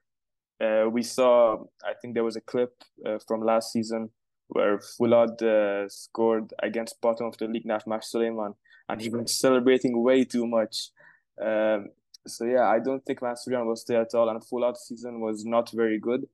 Uh, 0.64 0.86
we 0.90 1.04
saw, 1.04 1.58
I 1.84 1.94
think 2.02 2.14
there 2.14 2.24
was 2.24 2.36
a 2.36 2.42
clip 2.42 2.74
uh, 3.06 3.18
from 3.28 3.42
last 3.42 3.72
season 3.72 4.10
where 4.48 4.80
Foolad 4.80 5.42
uh, 5.42 5.88
scored 5.90 6.54
against 6.64 7.02
bottom 7.02 7.28
of 7.28 7.38
the 7.38 7.48
league 7.48 7.66
Naft 7.66 7.88
Masjed 7.88 8.10
Soleyman, 8.10 8.56
and 8.88 9.02
he 9.02 9.10
was 9.10 9.34
celebrating 9.36 10.02
way 10.02 10.26
too 10.26 10.48
much. 10.48 10.90
Um, 11.42 11.90
so 12.28 12.46
yeah, 12.46 12.68
I 12.68 12.80
don't 12.80 13.06
think 13.06 13.20
Mansourian 13.22 13.66
will 13.66 13.76
stay 13.76 13.96
at 13.96 14.14
all. 14.14 14.30
And 14.30 14.42
Foolad's 14.42 14.82
season 14.82 15.22
was 15.22 15.46
not 15.46 15.72
very 15.72 16.00
good 16.00 16.26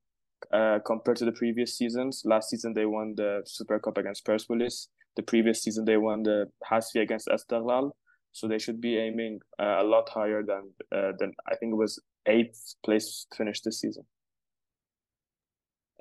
uh, 0.53 0.79
compared 0.85 1.17
to 1.17 1.25
the 1.25 1.31
previous 1.31 1.77
seasons. 1.77 2.21
Last 2.25 2.49
season 2.49 2.73
they 2.73 2.85
won 2.85 3.13
the 3.15 3.41
Super 3.45 3.79
Cup 3.79 3.97
against 3.97 4.25
Persepolis. 4.25 4.89
The 5.15 5.23
previous 5.23 5.63
season 5.63 5.85
they 5.85 5.97
won 5.97 6.23
the 6.23 6.49
Hazfi 6.69 7.01
against 7.01 7.27
Esteghlal. 7.27 7.91
So 8.31 8.47
they 8.47 8.59
should 8.59 8.81
be 8.81 8.97
aiming 8.97 9.39
uh, 9.59 9.77
a 9.79 9.83
lot 9.83 10.09
higher 10.09 10.43
than 10.43 10.73
uh, 10.91 11.13
than 11.19 11.31
I 11.49 11.55
think 11.55 11.71
it 11.71 11.77
was 11.77 12.01
eighth 12.25 12.75
place 12.83 13.27
finish 13.35 13.61
this 13.61 13.79
season. 13.79 14.03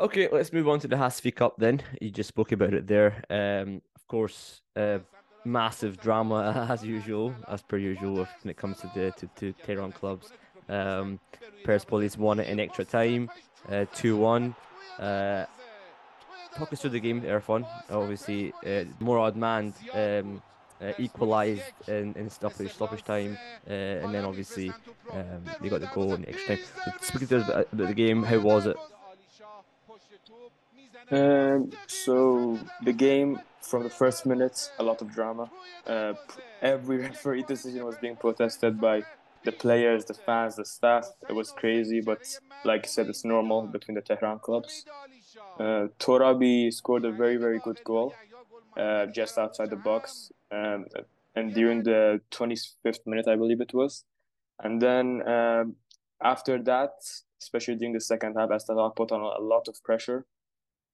Okay, 0.00 0.28
let's 0.32 0.52
move 0.52 0.68
on 0.68 0.80
to 0.80 0.88
the 0.88 0.96
Hazfi 0.96 1.32
Cup 1.32 1.54
then. 1.58 1.80
You 2.00 2.10
just 2.10 2.28
spoke 2.28 2.50
about 2.50 2.74
it 2.74 2.88
there. 2.88 3.22
Um, 3.30 3.80
of 3.94 4.04
course, 4.08 4.62
uh, 4.74 4.98
massive 5.44 5.98
drama 5.98 6.66
as 6.70 6.84
usual, 6.84 7.32
as 7.48 7.62
per 7.62 7.76
usual, 7.76 8.16
when 8.16 8.50
it 8.50 8.56
comes 8.56 8.80
to 8.80 8.90
the 8.94 9.12
to, 9.12 9.28
to 9.36 9.52
Tehran 9.64 9.92
clubs. 9.92 10.32
Um, 10.68 11.20
Persepolis 11.62 12.18
won 12.18 12.40
it 12.40 12.48
in 12.48 12.58
extra 12.58 12.84
time, 12.84 13.30
two 13.92 14.16
uh, 14.16 14.20
one. 14.20 14.54
Uh, 14.98 15.44
talk 16.56 16.72
us 16.72 16.80
through 16.80 16.90
the 16.90 17.00
game, 17.00 17.22
Erfan. 17.22 17.66
Obviously, 17.90 18.52
uh, 18.64 18.84
Moradmand 19.00 19.74
um, 19.94 20.42
uh, 20.80 20.92
equalised 20.98 21.62
in, 21.88 22.14
in 22.14 22.30
stoppage 22.30 22.72
stoppage 22.72 23.04
time, 23.04 23.36
uh, 23.68 23.72
and 23.72 24.14
then 24.14 24.24
obviously 24.24 24.72
um, 25.12 25.42
they 25.60 25.68
got 25.68 25.80
the 25.80 25.86
goal 25.88 26.14
in 26.14 26.28
extra 26.28 26.56
time. 26.56 26.94
Speaking 27.00 27.28
to 27.28 27.38
us 27.38 27.48
about 27.48 27.76
the 27.76 27.94
game, 27.94 28.22
how 28.22 28.38
was 28.38 28.66
it? 28.66 28.76
Um, 31.10 31.70
so 31.86 32.58
the 32.82 32.92
game 32.92 33.40
from 33.60 33.82
the 33.82 33.90
first 33.90 34.26
minutes, 34.26 34.70
a 34.78 34.82
lot 34.82 35.00
of 35.02 35.12
drama. 35.12 35.50
Uh, 35.86 36.14
every 36.62 36.96
referee 37.08 37.42
decision 37.42 37.84
was 37.84 37.96
being 37.96 38.16
protested 38.16 38.80
by 38.80 39.02
the 39.44 39.52
players, 39.52 40.04
the 40.04 40.14
fans, 40.14 40.56
the 40.56 40.64
staff. 40.64 41.06
It 41.28 41.34
was 41.34 41.52
crazy, 41.52 42.00
but 42.00 42.38
like 42.64 42.84
I 42.84 42.88
said, 42.88 43.08
it's 43.08 43.24
normal 43.24 43.62
between 43.66 43.94
the 43.94 44.00
Tehran 44.00 44.38
clubs. 44.38 44.84
Uh, 45.58 45.88
Torabi 45.98 46.72
scored 46.72 47.04
a 47.04 47.12
very, 47.12 47.36
very 47.36 47.60
good 47.60 47.80
goal 47.84 48.14
uh, 48.76 49.06
just 49.06 49.38
outside 49.38 49.70
the 49.70 49.76
box, 49.76 50.32
um, 50.50 50.86
and 51.36 51.52
during 51.54 51.82
the 51.82 52.20
25th 52.30 53.06
minute, 53.06 53.28
I 53.28 53.36
believe 53.36 53.60
it 53.60 53.74
was. 53.74 54.04
And 54.62 54.80
then 54.80 55.26
um, 55.28 55.76
after 56.22 56.62
that, 56.62 56.92
especially 57.42 57.76
during 57.76 57.92
the 57.92 58.00
second 58.00 58.34
half, 58.36 58.50
Esteghlal 58.50 58.94
put 58.94 59.12
on 59.12 59.20
a 59.20 59.42
lot 59.42 59.68
of 59.68 59.82
pressure. 59.82 60.24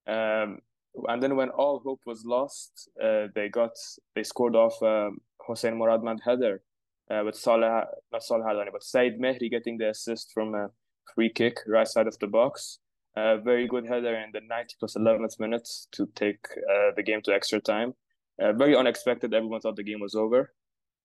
Um, 0.06 0.60
and 1.08 1.22
then 1.22 1.36
when 1.36 1.50
all 1.50 1.78
hope 1.80 2.00
was 2.04 2.24
lost, 2.24 2.88
uh, 3.02 3.28
they 3.34 3.48
got 3.48 3.72
they 4.14 4.24
scored 4.24 4.56
off 4.56 4.82
um, 4.82 5.20
Hossein 5.40 5.74
Moradmand 5.74 6.20
header 6.24 6.62
uh, 7.10 7.22
with 7.24 7.36
Salah, 7.36 7.86
not 8.12 8.22
Saleh 8.22 8.44
Hardani, 8.44 8.72
but 8.72 8.82
Said 8.82 9.18
Mehri 9.18 9.50
getting 9.50 9.78
the 9.78 9.90
assist 9.90 10.32
from 10.32 10.54
a 10.54 10.68
free 11.14 11.30
kick 11.30 11.58
right 11.66 11.88
side 11.88 12.06
of 12.06 12.18
the 12.18 12.26
box. 12.26 12.78
Uh, 13.16 13.38
very 13.38 13.66
good 13.66 13.86
header 13.86 14.14
in 14.14 14.30
the 14.32 14.40
90 14.48 14.76
plus 14.78 14.94
11th 14.94 15.40
minute 15.40 15.68
to 15.90 16.06
take 16.14 16.44
uh, 16.70 16.92
the 16.96 17.02
game 17.02 17.20
to 17.22 17.34
extra 17.34 17.60
time. 17.60 17.92
Uh, 18.40 18.52
very 18.52 18.76
unexpected. 18.76 19.34
Everyone 19.34 19.60
thought 19.60 19.76
the 19.76 19.82
game 19.82 20.00
was 20.00 20.14
over. 20.14 20.52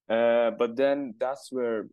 Uh, 0.07 0.51
but 0.51 0.75
then 0.75 1.15
that's 1.19 1.51
where 1.51 1.87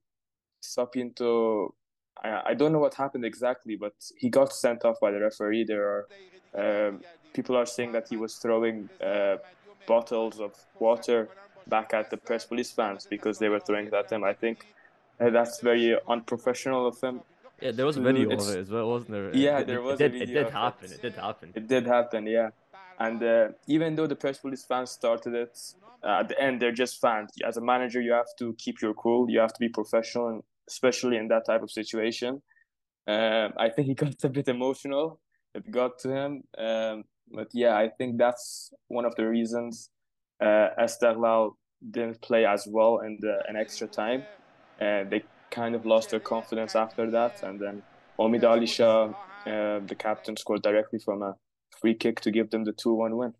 Sá 0.60 0.84
Pinto, 0.84 1.74
I, 2.22 2.42
I 2.48 2.54
don't 2.54 2.72
know 2.72 2.78
what 2.78 2.94
happened 2.94 3.24
exactly, 3.24 3.76
but 3.76 3.94
he 4.18 4.28
got 4.28 4.52
sent 4.52 4.84
off 4.84 4.96
by 5.00 5.10
the 5.10 5.20
referee. 5.20 5.64
There 5.64 6.06
are 6.54 6.88
um, 6.88 7.00
people 7.32 7.56
are 7.56 7.64
saying 7.64 7.92
that 7.92 8.08
he 8.08 8.16
was 8.16 8.34
throwing 8.36 8.90
uh, 9.02 9.36
bottles 9.86 10.38
of 10.38 10.54
water 10.78 11.28
back 11.68 11.94
at 11.94 12.10
the 12.10 12.16
Persepolis 12.16 12.70
fans 12.70 13.06
because 13.08 13.38
they 13.38 13.48
were 13.48 13.60
throwing 13.60 13.86
it 13.86 13.94
at 13.94 14.10
him. 14.10 14.24
I 14.24 14.32
think 14.32 14.66
uh, 15.20 15.30
that's 15.30 15.60
very 15.60 15.96
unprofessional 16.08 16.86
of 16.86 17.00
them. 17.00 17.20
Yeah, 17.60 17.70
there 17.70 17.86
was 17.86 17.96
a 17.96 18.00
video 18.00 18.30
it's, 18.30 18.48
of 18.48 18.56
it 18.56 18.58
as 18.60 18.70
well, 18.70 18.88
wasn't 18.88 19.12
there? 19.12 19.36
Yeah, 19.36 19.60
it, 19.60 19.66
there 19.66 19.80
was. 19.80 20.00
It 20.00 20.12
did, 20.12 20.22
it 20.22 20.26
did 20.26 20.50
happen. 20.50 20.86
It. 20.86 20.92
it. 20.92 21.02
did 21.02 21.14
happen. 21.14 21.52
It 21.54 21.68
did 21.68 21.86
happen. 21.86 22.26
Yeah, 22.26 22.50
and 22.98 23.22
uh, 23.22 23.48
even 23.66 23.94
though 23.94 24.06
the 24.06 24.16
Persepolis 24.16 24.64
fans 24.64 24.90
started 24.90 25.34
it, 25.34 25.58
uh, 26.02 26.20
at 26.20 26.28
the 26.28 26.40
end 26.40 26.60
they're 26.60 26.72
just 26.72 27.00
fans. 27.00 27.30
As 27.46 27.56
a 27.56 27.60
manager, 27.60 28.00
you 28.00 28.12
have 28.12 28.34
to 28.38 28.54
keep 28.54 28.82
your 28.82 28.94
cool. 28.94 29.30
You 29.30 29.38
have 29.40 29.52
to 29.52 29.60
be 29.60 29.68
professional, 29.68 30.44
especially 30.68 31.16
in 31.16 31.28
that 31.28 31.46
type 31.46 31.62
of 31.62 31.70
situation. 31.70 32.42
Um, 33.06 33.52
I 33.56 33.68
think 33.68 33.88
he 33.88 33.94
got 34.02 34.24
a 34.24 34.28
bit 34.28 34.48
emotional 34.48 35.20
it 35.54 35.70
got 35.70 35.98
to 36.00 36.10
him. 36.10 36.44
Um, 36.58 37.04
but 37.30 37.48
yeah, 37.52 37.76
I 37.76 37.88
think 37.88 38.18
that's 38.18 38.72
one 38.88 39.04
of 39.04 39.14
the 39.16 39.26
reasons 39.26 39.90
uh, 40.42 40.68
Esteghlal 40.78 41.52
didn't 41.90 42.20
play 42.20 42.44
as 42.44 42.66
well 42.68 42.98
in 42.98 43.18
the 43.20 43.42
in 43.48 43.56
extra 43.56 43.86
time. 43.86 44.24
And 44.78 45.10
they 45.10 45.22
kind 45.50 45.74
of 45.74 45.86
lost 45.86 46.10
their 46.10 46.20
confidence 46.20 46.74
after 46.74 47.10
that. 47.10 47.42
And 47.42 47.60
then 47.60 47.82
Omid 48.18 48.42
Alishah, 48.42 49.14
uh, 49.46 49.86
the 49.86 49.94
captain, 49.94 50.36
scored 50.36 50.62
directly 50.62 50.98
from 50.98 51.22
a 51.22 51.34
free 51.80 51.94
kick 51.94 52.20
to 52.22 52.30
give 52.30 52.50
them 52.50 52.64
the 52.64 52.72
2 52.72 52.92
1 52.94 53.16
win. 53.16 53.34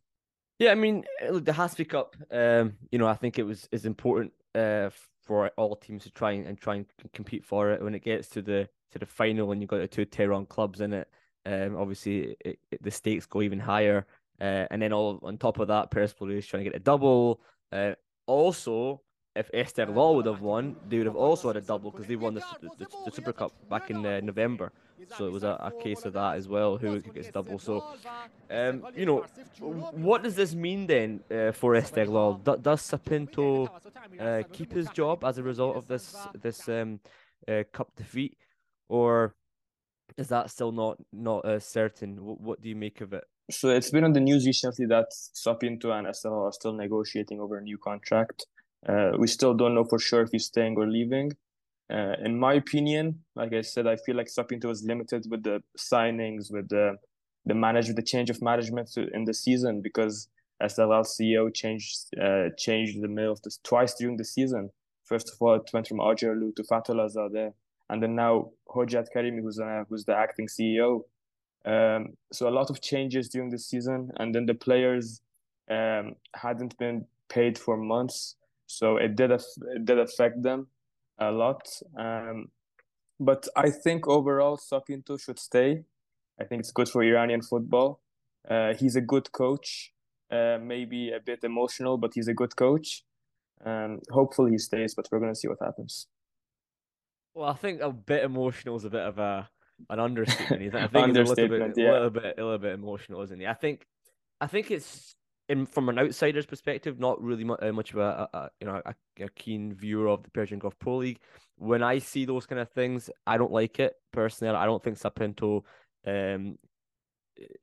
Yeah, 0.58 0.70
I 0.70 0.74
mean, 0.76 1.04
the 1.20 1.52
Hazfi 1.52 1.88
Cup, 1.88 2.14
um, 2.30 2.74
you 2.92 2.98
know, 2.98 3.08
I 3.08 3.14
think 3.14 3.38
it 3.38 3.42
was 3.42 3.68
is 3.72 3.84
important 3.84 4.32
uh, 4.54 4.90
for 5.22 5.48
all 5.56 5.74
teams 5.76 6.04
to 6.04 6.10
try 6.10 6.32
and, 6.32 6.46
and 6.46 6.58
try 6.58 6.76
and 6.76 6.86
compete 7.12 7.44
for 7.44 7.72
it 7.72 7.82
when 7.82 7.94
it 7.94 8.04
gets 8.04 8.28
to 8.30 8.42
the 8.42 8.68
to 8.92 8.98
the 8.98 9.06
final 9.06 9.50
and 9.50 9.60
you've 9.60 9.70
got 9.70 9.78
the 9.78 9.88
two 9.88 10.04
Tehran 10.04 10.46
clubs 10.46 10.80
in 10.80 10.92
it. 10.92 11.08
Um, 11.44 11.76
obviously, 11.76 12.36
it, 12.44 12.58
it, 12.70 12.82
the 12.82 12.90
stakes 12.90 13.26
go 13.26 13.42
even 13.42 13.58
higher. 13.58 14.06
Uh, 14.42 14.66
and 14.72 14.82
then 14.82 14.92
all 14.92 15.20
on 15.22 15.38
top 15.38 15.60
of 15.60 15.68
that, 15.68 15.92
Persepolis 15.92 16.44
is 16.44 16.46
trying 16.46 16.64
to 16.64 16.70
get 16.70 16.76
a 16.76 16.82
double. 16.82 17.40
Uh, 17.70 17.92
also, 18.26 19.00
if 19.36 19.50
Esteghlal 19.52 20.16
would 20.16 20.26
have 20.26 20.40
won, 20.40 20.74
they 20.88 20.98
would 20.98 21.06
have 21.06 21.16
also 21.16 21.48
had 21.48 21.56
a 21.56 21.60
double 21.60 21.92
because 21.92 22.06
they 22.06 22.16
won 22.16 22.34
the, 22.34 22.42
the, 22.60 22.86
the, 23.06 23.12
Super 23.12 23.32
Cup 23.32 23.52
back 23.70 23.88
in 23.90 24.04
uh, 24.04 24.20
November. 24.20 24.72
So 25.16 25.26
it 25.26 25.32
was 25.32 25.44
a, 25.44 25.56
a, 25.60 25.72
case 25.82 26.04
of 26.04 26.12
that 26.14 26.36
as 26.36 26.48
well, 26.48 26.76
who 26.76 27.00
gets 27.00 27.30
double. 27.30 27.58
So, 27.58 27.84
um, 28.50 28.84
you 28.96 29.06
know, 29.06 29.24
what 29.60 30.22
does 30.22 30.34
this 30.34 30.54
mean 30.54 30.86
then 30.86 31.20
uh, 31.30 31.52
for 31.52 31.74
Esteghlal? 31.74 32.42
D- 32.44 32.60
does 32.60 32.82
Sá 32.82 32.96
Pinto 32.98 33.68
uh, 34.18 34.42
keep 34.52 34.72
his 34.72 34.88
job 34.90 35.24
as 35.24 35.38
a 35.38 35.42
result 35.42 35.76
of 35.76 35.86
this 35.86 36.16
this 36.40 36.68
um, 36.68 37.00
uh, 37.48 37.62
cup 37.72 37.90
defeat, 37.96 38.36
or 38.88 39.34
is 40.16 40.28
that 40.28 40.50
still 40.50 40.72
not 40.72 40.98
not 41.12 41.44
uh, 41.44 41.58
certain? 41.58 42.16
What 42.16 42.60
do 42.60 42.68
you 42.68 42.76
make 42.76 43.00
of 43.00 43.12
it? 43.12 43.24
So 43.50 43.70
it's 43.70 43.90
been 43.90 44.04
on 44.04 44.12
the 44.12 44.20
news 44.20 44.46
recently 44.46 44.86
that 44.86 45.06
Sá 45.10 45.54
Pinto 45.54 45.90
and 45.90 46.06
Esteghlal 46.06 46.48
are 46.48 46.52
still 46.52 46.72
negotiating 46.72 47.40
over 47.40 47.58
a 47.58 47.62
new 47.62 47.76
contract. 47.76 48.46
Uh, 48.88 49.12
we 49.18 49.26
still 49.26 49.54
don't 49.54 49.74
know 49.74 49.84
for 49.84 49.98
sure 49.98 50.22
if 50.22 50.30
he's 50.30 50.46
staying 50.46 50.76
or 50.76 50.88
leaving. 50.88 51.32
Uh, 51.92 52.14
in 52.24 52.38
my 52.38 52.54
opinion, 52.54 53.20
like 53.34 53.52
I 53.52 53.60
said, 53.60 53.86
I 53.86 53.96
feel 53.96 54.16
like 54.16 54.28
Sá 54.28 54.44
Pinto 54.44 54.68
was 54.68 54.82
limited 54.84 55.26
with 55.28 55.42
the 55.42 55.62
signings, 55.76 56.52
with 56.52 56.68
the 56.68 56.96
the 57.44 57.54
management, 57.54 57.96
the 57.96 58.02
change 58.02 58.30
of 58.30 58.40
management 58.40 58.96
in 58.96 59.24
the 59.24 59.34
season 59.34 59.82
because 59.82 60.28
Esteghlal 60.62 61.04
CEO 61.04 61.52
changed 61.52 62.06
uh, 62.22 62.50
changed 62.56 63.02
the 63.02 63.08
middle 63.08 63.32
of 63.32 63.42
this 63.42 63.58
twice 63.64 63.94
during 63.94 64.16
the 64.16 64.24
season. 64.24 64.70
First 65.04 65.28
of 65.30 65.34
all, 65.40 65.54
it 65.54 65.68
went 65.72 65.88
from 65.88 65.98
Ajerlu 65.98 66.54
to 66.54 66.62
Fathollahzadeh, 66.62 67.52
and 67.90 68.02
then 68.02 68.14
now 68.14 68.50
Hojat 68.68 69.08
Karimi, 69.14 69.42
who's 69.42 69.58
uh, 69.58 69.84
who's 69.88 70.04
the 70.04 70.14
acting 70.14 70.46
CEO. 70.46 71.02
Um, 71.64 72.16
so 72.32 72.48
a 72.48 72.50
lot 72.50 72.70
of 72.70 72.80
changes 72.80 73.28
during 73.28 73.50
the 73.50 73.58
season, 73.58 74.10
and 74.16 74.34
then 74.34 74.46
the 74.46 74.54
players 74.54 75.20
um, 75.70 76.16
hadn't 76.34 76.76
been 76.78 77.06
paid 77.28 77.58
for 77.58 77.76
months. 77.76 78.36
So 78.66 78.96
it 78.96 79.16
did 79.16 79.30
it 79.30 79.84
did 79.84 79.98
affect 79.98 80.42
them 80.42 80.68
a 81.18 81.30
lot. 81.30 81.68
Um, 81.96 82.48
but 83.20 83.46
I 83.56 83.70
think 83.70 84.08
overall 84.08 84.56
Sá 84.56 84.80
Pinto 84.80 85.16
should 85.16 85.38
stay. 85.38 85.84
I 86.40 86.44
think 86.44 86.60
it's 86.60 86.72
good 86.72 86.88
for 86.88 87.02
Iranian 87.02 87.42
football. 87.42 88.00
Uh, 88.48 88.74
he's 88.74 88.96
a 88.96 89.00
good 89.00 89.30
coach. 89.32 89.92
Uh, 90.30 90.58
maybe 90.60 91.12
a 91.12 91.20
bit 91.20 91.44
emotional, 91.44 91.98
but 91.98 92.12
he's 92.14 92.26
a 92.26 92.34
good 92.34 92.56
coach. 92.56 93.04
Um, 93.64 94.00
hopefully 94.10 94.52
he 94.52 94.58
stays, 94.58 94.94
but 94.94 95.06
we're 95.12 95.20
gonna 95.20 95.34
see 95.34 95.48
what 95.48 95.58
happens. 95.60 96.08
Well, 97.34 97.48
I 97.48 97.54
think 97.54 97.80
a 97.80 97.90
bit 97.90 98.24
emotional 98.24 98.76
is 98.76 98.84
a 98.84 98.90
bit 98.90 99.02
of 99.02 99.18
a 99.18 99.48
an 99.90 100.00
understatement. 100.00 100.74
I 100.74 100.86
think 100.86 101.16
it's 101.16 101.30
a 101.30 101.34
little 101.34 101.48
bit, 101.48 101.74
yeah. 101.76 101.90
a 101.90 101.92
little 101.92 102.10
bit, 102.10 102.34
a 102.38 102.42
little 102.42 102.58
bit 102.58 102.74
emotional, 102.74 103.22
isn't 103.22 103.40
he? 103.40 103.46
I 103.46 103.54
think, 103.54 103.86
I 104.40 104.46
think 104.46 104.70
it's 104.70 105.14
in 105.48 105.66
from 105.66 105.88
an 105.88 105.98
outsider's 105.98 106.46
perspective, 106.46 106.98
not 106.98 107.22
really 107.22 107.44
much, 107.44 107.62
uh, 107.62 107.72
much 107.72 107.92
of 107.92 107.98
a, 107.98 108.28
a 108.32 108.50
you 108.60 108.66
know 108.66 108.80
a, 108.84 108.94
a, 109.20 109.28
keen 109.30 109.74
viewer 109.74 110.08
of 110.08 110.22
the 110.22 110.30
Persian 110.30 110.58
Gulf 110.58 110.78
Pro 110.78 110.96
League. 110.96 111.20
When 111.56 111.82
I 111.82 111.98
see 111.98 112.24
those 112.24 112.46
kind 112.46 112.60
of 112.60 112.70
things, 112.70 113.10
I 113.26 113.36
don't 113.36 113.52
like 113.52 113.78
it 113.78 113.94
personally. 114.12 114.54
I 114.54 114.66
don't 114.66 114.82
think 114.82 114.96
Sá 114.96 115.10
Pinto 115.10 115.64
um, 116.06 116.56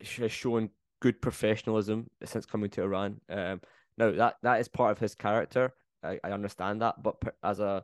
has 0.01 0.31
shown 0.31 0.69
good 1.01 1.21
professionalism 1.21 2.07
since 2.23 2.45
coming 2.45 2.69
to 2.71 2.83
Iran. 2.83 3.21
Um, 3.29 3.61
now 3.97 4.11
that 4.11 4.35
that 4.43 4.59
is 4.59 4.67
part 4.67 4.91
of 4.91 4.99
his 4.99 5.15
character. 5.15 5.73
I, 6.03 6.19
I 6.23 6.31
understand 6.31 6.81
that, 6.81 7.01
but 7.01 7.15
as 7.43 7.59
a 7.59 7.83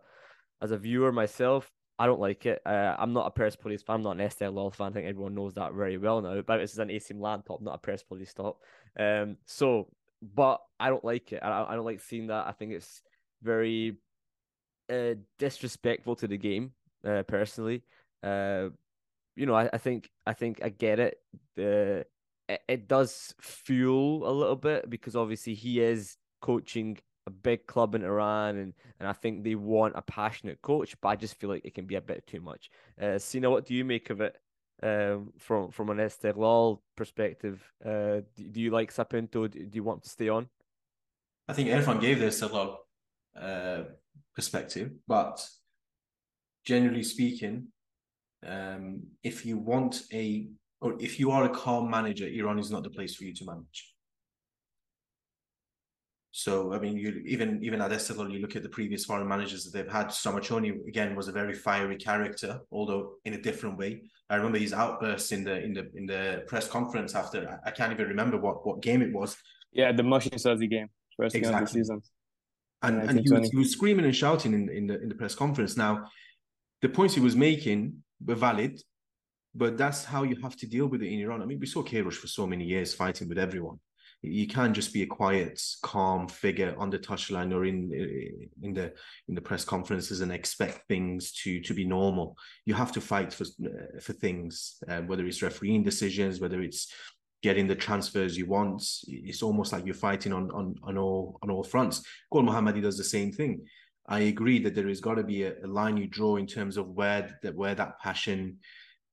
as 0.62 0.72
a 0.72 0.78
viewer 0.78 1.12
myself, 1.12 1.70
I 1.98 2.06
don't 2.06 2.20
like 2.20 2.46
it. 2.46 2.62
Uh, 2.66 2.96
I'm 2.98 3.14
not 3.14 3.28
a 3.28 3.32
Persepolis 3.32 3.82
fan. 3.82 3.96
I'm 3.96 4.02
not 4.02 4.20
an 4.20 4.28
Esteghlal 4.28 4.74
fan. 4.74 4.90
I 4.90 4.92
think 4.92 5.08
everyone 5.08 5.36
knows 5.36 5.54
that 5.54 5.74
very 5.74 5.98
well 5.98 6.22
now. 6.22 6.42
But 6.42 6.58
this 6.58 6.74
is 6.74 6.80
an 6.80 6.90
AC 6.92 7.14
Milan 7.14 7.44
top, 7.44 7.62
not 7.62 7.76
a 7.76 7.78
Persepolis 7.78 8.34
top. 8.34 8.62
Um, 9.00 9.38
so, 9.46 9.88
but 10.22 10.62
I 10.80 10.90
don't 10.90 11.06
like 11.06 11.32
it. 11.32 11.42
I, 11.42 11.66
I 11.70 11.76
don't 11.76 11.86
like 11.86 12.02
seeing 12.02 12.28
that. 12.28 12.48
I 12.48 12.52
think 12.52 12.74
it's 12.74 13.02
very 13.42 13.98
uh, 14.92 15.16
disrespectful 15.40 16.16
to 16.18 16.28
the 16.28 16.38
game, 16.38 16.72
uh, 17.08 17.24
personally. 17.24 17.84
Uh, 18.22 18.70
you 19.36 19.46
know, 19.46 19.56
I, 19.56 19.70
I 19.72 19.78
think 19.78 20.10
I 20.26 20.34
think 20.34 20.62
I 20.64 20.70
get 20.70 21.00
it. 21.00 21.18
The 21.56 22.06
it, 22.50 22.62
it 22.68 22.88
does 22.88 23.34
fuel 23.40 24.30
a 24.30 24.32
little 24.32 24.56
bit 24.56 24.90
because 24.90 25.16
obviously 25.16 25.54
he 25.54 25.80
is 25.80 26.18
coaching 26.42 26.98
a 27.28 27.32
big 27.32 27.66
club 27.66 27.96
in 27.96 28.04
Iran, 28.04 28.58
and, 28.58 28.74
and 29.00 29.08
I 29.08 29.14
think 29.14 29.44
they 29.44 29.56
want 29.56 29.94
a 29.96 30.02
passionate 30.02 30.62
coach, 30.62 30.96
but 31.02 31.10
I 31.10 31.16
just 31.16 31.36
feel 31.40 31.50
like 31.50 31.66
it 31.66 31.74
can 31.74 31.86
be 31.86 31.96
a 31.96 32.02
bit 32.02 32.26
too 32.28 32.42
much. 32.42 32.70
Uh, 33.02 33.18
Sina, 33.18 33.50
what 33.50 33.66
do 33.66 33.74
you 33.74 33.84
make 33.84 34.10
of 34.10 34.22
it 34.22 34.38
um, 34.84 35.34
from 35.38 35.72
from 35.72 35.90
an 35.90 35.98
Esteghlal 35.98 36.80
perspective? 36.96 37.64
Uh, 37.84 38.22
do, 38.36 38.44
do 38.52 38.62
you 38.62 38.72
like 38.72 38.92
Sá 38.92 39.04
Pinto? 39.04 39.48
Do, 39.48 39.60
do 39.60 39.76
you 39.76 39.84
want 39.84 40.04
to 40.04 40.10
stay 40.10 40.30
on? 40.30 40.48
I 41.48 41.54
think 41.54 41.70
Erfan 41.70 42.02
gave 42.02 42.20
this 42.20 42.42
a 42.42 42.48
lot 42.48 42.80
uh, 43.40 43.84
perspective, 44.36 44.92
but 45.08 45.46
generally 46.64 47.04
speaking, 47.04 47.68
um, 48.46 49.04
if 49.24 49.46
you 49.46 49.58
want 49.58 50.04
a 50.14 50.48
or 50.82 50.96
if 51.00 51.20
you 51.20 51.32
are 51.32 51.46
a 51.46 51.50
calm 51.50 51.90
manager, 51.90 52.28
Iran 52.28 52.60
is 52.60 52.70
not 52.70 52.84
the 52.84 52.90
place 52.90 53.16
for 53.16 53.24
you 53.24 53.34
to 53.34 53.46
manage. 53.46 53.95
So 56.38 56.74
I 56.74 56.80
mean, 56.80 56.98
you 56.98 57.24
even 57.26 57.64
even 57.64 57.80
at 57.80 57.92
Esteghlal, 57.92 58.30
you 58.30 58.40
look 58.40 58.58
at 58.58 58.62
the 58.62 58.68
previous 58.68 59.06
foreign 59.06 59.26
managers 59.26 59.64
that 59.64 59.72
they've 59.72 59.90
had. 59.90 60.08
Stramaccioni 60.08 60.86
again 60.86 61.16
was 61.16 61.30
a 61.30 61.32
very 61.32 61.54
fiery 61.54 61.96
character, 61.96 62.60
although 62.72 63.14
in 63.24 63.36
a 63.36 63.42
different 63.42 63.78
way. 63.78 64.02
I 64.30 64.36
remember 64.36 64.58
his 64.58 64.74
outbursts 64.74 65.32
in 65.32 65.46
the 65.46 65.64
in 65.64 65.74
the 65.74 65.90
in 65.96 66.06
the 66.06 66.44
press 66.46 66.68
conference 66.68 67.16
after. 67.16 67.58
I 67.66 67.72
can't 67.72 67.94
even 67.94 68.08
remember 68.10 68.38
what 68.38 68.68
what 68.68 68.82
game 68.82 69.02
it 69.02 69.14
was. 69.14 69.38
Yeah, 69.72 69.94
the 69.94 70.04
Mashin 70.04 70.34
Sazi 70.34 70.70
game, 70.70 70.90
first 71.16 71.36
exactly. 71.36 71.54
game 71.54 71.64
of 71.64 71.70
the 71.70 71.74
season. 71.74 72.02
And, 72.82 73.10
and 73.10 73.20
he, 73.22 73.32
was, 73.32 73.50
he 73.50 73.58
was 73.58 73.72
screaming 73.72 74.04
and 74.04 74.14
shouting 74.14 74.54
in, 74.54 74.68
in 74.68 74.88
the 74.88 75.02
in 75.02 75.08
the 75.08 75.16
press 75.16 75.36
conference. 75.36 75.78
Now, 75.78 76.10
the 76.82 76.90
points 76.90 77.16
he 77.16 77.22
was 77.22 77.38
making 77.38 78.04
were 78.26 78.36
valid, 78.36 78.82
but 79.54 79.78
that's 79.78 80.04
how 80.04 80.24
you 80.24 80.36
have 80.42 80.58
to 80.58 80.68
deal 80.68 80.88
with 80.88 81.02
it 81.02 81.08
in 81.14 81.22
Iran. 81.22 81.42
I 81.42 81.46
mean, 81.46 81.62
we 81.62 81.66
saw 81.66 81.82
Queiroz 81.82 82.16
for 82.16 82.28
so 82.28 82.46
many 82.46 82.66
years 82.66 82.94
fighting 82.94 83.30
with 83.30 83.38
everyone 83.38 83.80
you 84.26 84.48
can't 84.48 84.74
just 84.74 84.94
be 84.94 85.04
a 85.04 85.08
quiet, 85.08 85.62
calm 85.82 86.28
figure 86.28 86.76
on 86.78 86.90
the 86.90 87.00
touchline 87.00 87.54
or 87.54 87.66
in 87.66 87.92
in 88.62 88.74
the 88.74 88.94
in 89.28 89.36
the 89.36 89.42
press 89.42 89.64
conferences 89.64 90.22
and 90.22 90.32
expect 90.32 90.88
things 90.88 91.32
to 91.44 91.62
to 91.62 91.74
be 91.74 91.86
normal. 91.86 92.38
You 92.66 92.74
have 92.74 92.92
to 92.94 93.02
fight 93.02 93.34
for 93.34 93.46
for 94.02 94.14
things, 94.14 94.78
uh, 94.90 95.02
whether 95.02 95.26
it's 95.26 95.42
refereeing 95.42 95.84
decisions, 95.84 96.40
whether 96.40 96.62
it's 96.62 96.92
getting 97.44 97.68
the 97.68 97.76
transfers 97.76 98.38
you 98.38 98.46
want. 98.46 98.84
It's 99.08 99.44
almost 99.44 99.72
like 99.72 99.86
you're 99.86 99.96
fighting 99.96 100.34
on 100.34 100.52
on 100.52 100.76
on 100.84 100.98
all 100.98 101.40
on 101.42 101.50
all 101.50 101.64
fronts. 101.64 102.04
Gol 102.32 102.44
Mohammadi 102.44 102.82
does 102.82 102.98
the 102.98 103.04
same 103.04 103.32
thing. 103.32 103.66
I 104.08 104.20
agree 104.22 104.60
that 104.64 104.76
there 104.76 104.88
has 104.88 105.02
got 105.02 105.16
to 105.16 105.24
be 105.24 105.44
a, 105.44 105.54
a 105.64 105.68
line 105.68 105.98
you 105.98 106.08
draw 106.08 106.36
in 106.36 106.48
terms 106.48 106.78
of 106.78 106.90
where 106.90 107.38
that 107.44 107.56
where 107.56 107.76
that 107.76 108.00
passion 108.00 108.58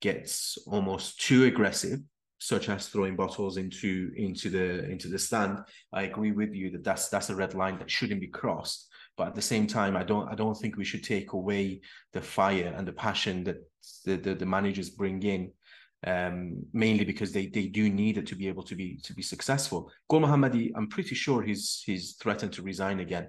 gets 0.01 0.59
almost 0.67 1.21
too 1.21 1.45
aggressive 1.45 2.01
such 2.43 2.69
as 2.69 2.89
throwing 2.89 3.15
bottles 3.15 3.57
into 3.57 4.11
into 4.17 4.51
the 4.51 4.85
into 4.91 5.07
the 5.07 5.19
stand. 5.19 5.59
I 5.93 6.03
agree 6.03 6.33
with 6.33 6.53
you 6.53 6.73
that 6.73 6.83
that's 6.83 7.09
that's 7.09 7.31
a 7.31 7.37
red 7.37 7.55
line 7.55 7.79
that 7.79 7.91
shouldn't 7.91 8.21
be 8.21 8.27
crossed. 8.27 8.89
But 9.17 9.29
at 9.29 9.35
the 9.37 9.43
same 9.43 9.69
time, 9.69 9.97
I 9.97 10.03
don't 10.03 10.29
I 10.29 10.35
don't 10.35 10.59
think 10.59 10.77
we 10.77 10.85
should 10.85 11.05
take 11.05 11.35
away 11.35 11.83
the 12.13 12.21
fire 12.21 12.75
and 12.77 12.87
the 12.87 12.93
passion 12.93 13.45
that 13.45 13.59
the 14.05 14.17
the, 14.17 14.35
the 14.35 14.47
managers 14.47 14.91
bring 14.91 15.23
in. 15.23 15.53
Um, 16.05 16.67
mainly 16.73 17.05
because 17.05 17.31
they 17.31 17.47
they 17.47 17.67
do 17.69 17.89
need 17.89 18.19
it 18.19 18.27
to 18.27 18.35
be 18.35 18.49
able 18.49 18.65
to 18.65 18.75
be 18.75 18.99
to 19.05 19.15
be 19.15 19.23
successful. 19.23 19.89
Gol 20.09 20.23
Mohammadi, 20.23 20.73
I'm 20.75 20.89
pretty 20.89 21.15
sure 21.15 21.43
he's 21.43 21.81
he's 21.87 22.15
threatened 22.15 22.53
to 22.55 22.63
resign 22.63 22.99
again, 22.99 23.29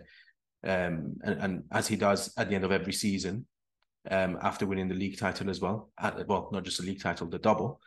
um, 0.63 0.93
and, 1.23 1.36
and 1.43 1.63
as 1.71 1.88
he 1.88 1.95
does 1.95 2.34
at 2.36 2.49
the 2.49 2.56
end 2.56 2.63
of 2.63 2.71
every 2.71 2.93
season, 2.93 3.45
um, 4.10 4.39
after 4.41 4.65
winning 4.65 4.89
the 4.89 4.95
league 4.95 5.19
title 5.19 5.52
as 5.52 5.62
well. 5.62 5.91
At, 5.99 6.28
well, 6.28 6.49
not 6.52 6.63
just 6.63 6.80
the 6.80 6.88
league 6.88 7.04
title, 7.04 7.28
the 7.28 7.38
double. 7.38 7.80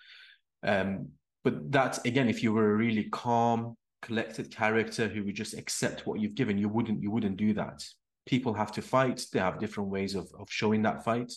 Um, 0.66 1.08
but 1.44 1.70
that 1.72 2.04
again, 2.04 2.28
if 2.28 2.42
you 2.42 2.52
were 2.52 2.72
a 2.72 2.76
really 2.76 3.04
calm, 3.04 3.76
collected 4.02 4.50
character 4.50 5.08
who 5.08 5.24
would 5.24 5.34
just 5.34 5.54
accept 5.56 6.06
what 6.06 6.20
you've 6.20 6.34
given, 6.34 6.58
you 6.58 6.68
wouldn't 6.68 7.02
you 7.02 7.10
wouldn't 7.10 7.36
do 7.36 7.54
that. 7.54 7.84
People 8.26 8.52
have 8.52 8.72
to 8.72 8.82
fight. 8.82 9.24
They 9.32 9.38
have 9.38 9.60
different 9.60 9.90
ways 9.90 10.14
of 10.14 10.28
of 10.38 10.48
showing 10.50 10.82
that 10.82 11.04
fight. 11.04 11.32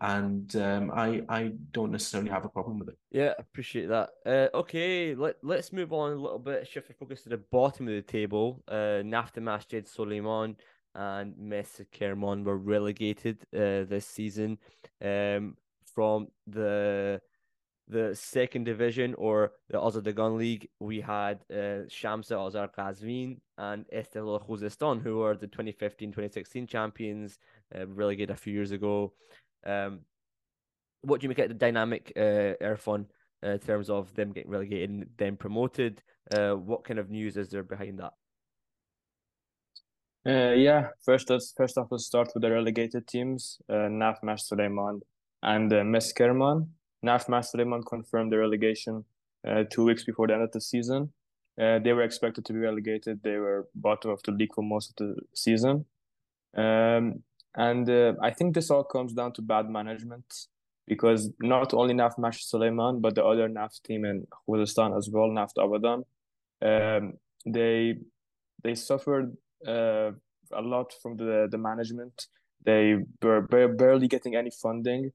And 0.00 0.54
um, 0.56 0.90
I 0.94 1.22
I 1.28 1.52
don't 1.72 1.90
necessarily 1.90 2.30
have 2.30 2.44
a 2.44 2.48
problem 2.48 2.78
with 2.78 2.88
it. 2.90 2.98
Yeah, 3.10 3.34
appreciate 3.38 3.88
that. 3.88 4.10
Uh, 4.24 4.48
okay, 4.54 5.14
let 5.14 5.36
let's 5.42 5.72
move 5.72 5.92
on 5.92 6.12
a 6.12 6.16
little 6.16 6.38
bit. 6.38 6.66
Shift 6.66 6.90
our 6.90 6.94
focus 6.94 7.22
to 7.22 7.28
the 7.28 7.42
bottom 7.50 7.88
of 7.88 7.94
the 7.94 8.02
table. 8.02 8.62
Uh, 8.68 9.02
Nafta 9.04 9.42
Masjid 9.42 9.86
Suleiman 9.86 10.56
and 10.94 11.36
Mes 11.36 11.82
Kerman 11.96 12.44
were 12.44 12.56
relegated 12.56 13.42
uh, 13.54 13.84
this 13.84 14.06
season 14.06 14.58
um, 15.02 15.56
from 15.94 16.28
the 16.46 17.20
the 17.90 18.14
second 18.14 18.64
division 18.64 19.14
or 19.18 19.52
the 19.68 19.78
Azadegan 19.78 20.36
League, 20.36 20.68
we 20.78 21.00
had 21.00 21.44
uh, 21.52 21.88
Shams 21.88 22.30
Azar 22.30 22.68
Qazvin 22.68 23.38
and 23.58 23.84
Esteghlal 23.92 24.46
Khuzestan, 24.46 25.02
who 25.02 25.18
were 25.18 25.36
the 25.36 25.48
2015-2016 25.48 26.68
champions, 26.68 27.38
uh, 27.74 27.86
relegated 27.86 28.30
a 28.30 28.36
few 28.36 28.52
years 28.52 28.70
ago. 28.70 29.12
Um, 29.66 30.00
what 31.02 31.20
do 31.20 31.24
you 31.24 31.28
make 31.28 31.38
of 31.40 31.48
the 31.48 31.54
dynamic, 31.54 32.12
uh, 32.16 32.54
Erfan, 32.62 33.06
uh, 33.44 33.50
in 33.50 33.58
terms 33.58 33.90
of 33.90 34.14
them 34.14 34.32
getting 34.32 34.50
relegated 34.50 34.90
and 34.90 35.06
then 35.16 35.36
promoted? 35.36 36.02
Uh, 36.32 36.52
what 36.52 36.84
kind 36.84 36.98
of 36.98 37.10
news 37.10 37.36
is 37.36 37.48
there 37.48 37.64
behind 37.64 37.98
that? 37.98 38.12
Uh, 40.26 40.52
yeah, 40.52 40.88
first 41.04 41.30
let's 41.30 41.54
first 41.56 41.78
off 41.78 41.88
let's 41.90 42.04
start 42.04 42.28
with 42.34 42.42
the 42.42 42.50
relegated 42.50 43.06
teams, 43.06 43.58
uh, 43.70 43.88
Naft 43.88 44.22
Masjed 44.22 44.48
Soleyman 44.48 45.00
and 45.42 45.72
uh, 45.72 45.82
Mes 45.82 46.12
Kerman. 46.12 46.68
Naft 47.02 47.28
Masjed 47.28 47.52
Soleyman 47.52 47.82
confirmed 47.82 48.32
the 48.32 48.38
relegation 48.38 49.04
uh, 49.46 49.64
two 49.70 49.84
weeks 49.84 50.04
before 50.04 50.26
the 50.26 50.34
end 50.34 50.42
of 50.42 50.52
the 50.52 50.60
season. 50.60 51.12
Uh, 51.60 51.78
they 51.78 51.92
were 51.92 52.02
expected 52.02 52.44
to 52.46 52.52
be 52.52 52.58
relegated. 52.58 53.22
They 53.22 53.36
were 53.36 53.68
bottom 53.74 54.10
of 54.10 54.22
the 54.22 54.32
league 54.32 54.54
for 54.54 54.62
most 54.62 54.90
of 54.90 54.96
the 54.96 55.20
season. 55.34 55.84
Um, 56.56 57.22
and 57.56 57.88
uh, 57.88 58.14
I 58.22 58.30
think 58.30 58.54
this 58.54 58.70
all 58.70 58.84
comes 58.84 59.12
down 59.12 59.32
to 59.34 59.42
bad 59.42 59.68
management 59.68 60.46
because 60.86 61.30
not 61.40 61.74
only 61.74 61.94
Naft 61.94 62.18
Masjed 62.18 62.48
Soleyman, 62.48 63.00
but 63.00 63.14
the 63.14 63.24
other 63.24 63.48
Naft 63.48 63.84
team 63.84 64.04
in 64.04 64.26
Khuzestan 64.48 64.96
as 64.96 65.08
well, 65.10 65.30
Naft 65.30 65.56
Abadan, 65.56 66.04
um, 66.62 67.14
they 67.46 67.96
they 68.62 68.74
suffered 68.74 69.36
uh, 69.66 70.10
a 70.52 70.62
lot 70.62 70.92
from 71.02 71.16
the 71.16 71.48
the 71.50 71.58
management. 71.58 72.26
They 72.64 72.96
were 73.22 73.68
barely 73.68 74.06
getting 74.08 74.36
any 74.36 74.50
funding. 74.50 75.12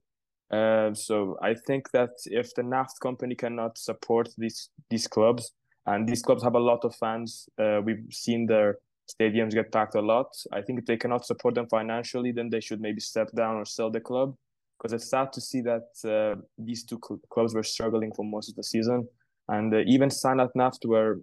Uh, 0.50 0.94
so 0.94 1.36
I 1.42 1.54
think 1.54 1.90
that 1.90 2.10
if 2.26 2.54
the 2.54 2.62
Naft 2.62 3.00
company 3.00 3.34
cannot 3.34 3.78
support 3.78 4.28
these 4.38 4.70
these 4.90 5.08
clubs, 5.08 5.52
and 5.86 6.08
these 6.08 6.22
clubs 6.22 6.42
have 6.42 6.54
a 6.54 6.60
lot 6.60 6.84
of 6.84 6.94
fans, 6.94 7.48
uh, 7.58 7.80
we've 7.84 8.04
seen 8.10 8.46
their 8.46 8.78
stadiums 9.08 9.52
get 9.52 9.72
packed 9.72 9.94
a 9.94 10.00
lot. 10.00 10.28
I 10.52 10.62
think 10.62 10.78
if 10.78 10.86
they 10.86 10.96
cannot 10.96 11.26
support 11.26 11.54
them 11.54 11.68
financially, 11.68 12.32
then 12.32 12.50
they 12.50 12.60
should 12.60 12.80
maybe 12.80 13.00
step 13.00 13.30
down 13.32 13.56
or 13.56 13.64
sell 13.64 13.90
the 13.90 14.00
club. 14.00 14.36
Because 14.78 14.92
it's 14.92 15.10
sad 15.10 15.32
to 15.32 15.40
see 15.40 15.62
that 15.62 15.88
uh, 16.04 16.40
these 16.58 16.84
two 16.84 17.00
cl- 17.02 17.20
clubs 17.30 17.54
were 17.54 17.62
struggling 17.62 18.12
for 18.12 18.24
most 18.24 18.50
of 18.50 18.56
the 18.56 18.62
season, 18.62 19.08
and 19.48 19.74
uh, 19.74 19.78
even 19.86 20.10
Sanat 20.10 20.50
Naft 20.54 20.84
were 20.84 21.20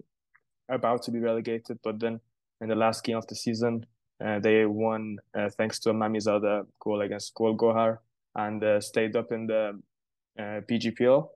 about 0.69 1.03
to 1.03 1.11
be 1.11 1.19
relegated, 1.19 1.77
but 1.83 1.99
then 1.99 2.19
in 2.61 2.69
the 2.69 2.75
last 2.75 3.03
game 3.03 3.17
of 3.17 3.27
the 3.27 3.35
season, 3.35 3.85
uh, 4.25 4.39
they 4.39 4.65
won 4.65 5.17
uh, 5.37 5.49
thanks 5.49 5.79
to 5.79 5.89
a 5.89 5.93
Mamizadeh 5.93 6.65
goal 6.79 7.01
against 7.01 7.33
Gol 7.35 7.55
Gohar 7.55 7.99
and 8.35 8.63
uh, 8.63 8.79
stayed 8.81 9.15
up 9.15 9.31
in 9.31 9.47
the 9.47 9.79
uh, 10.39 10.61
PGPL. 10.69 11.27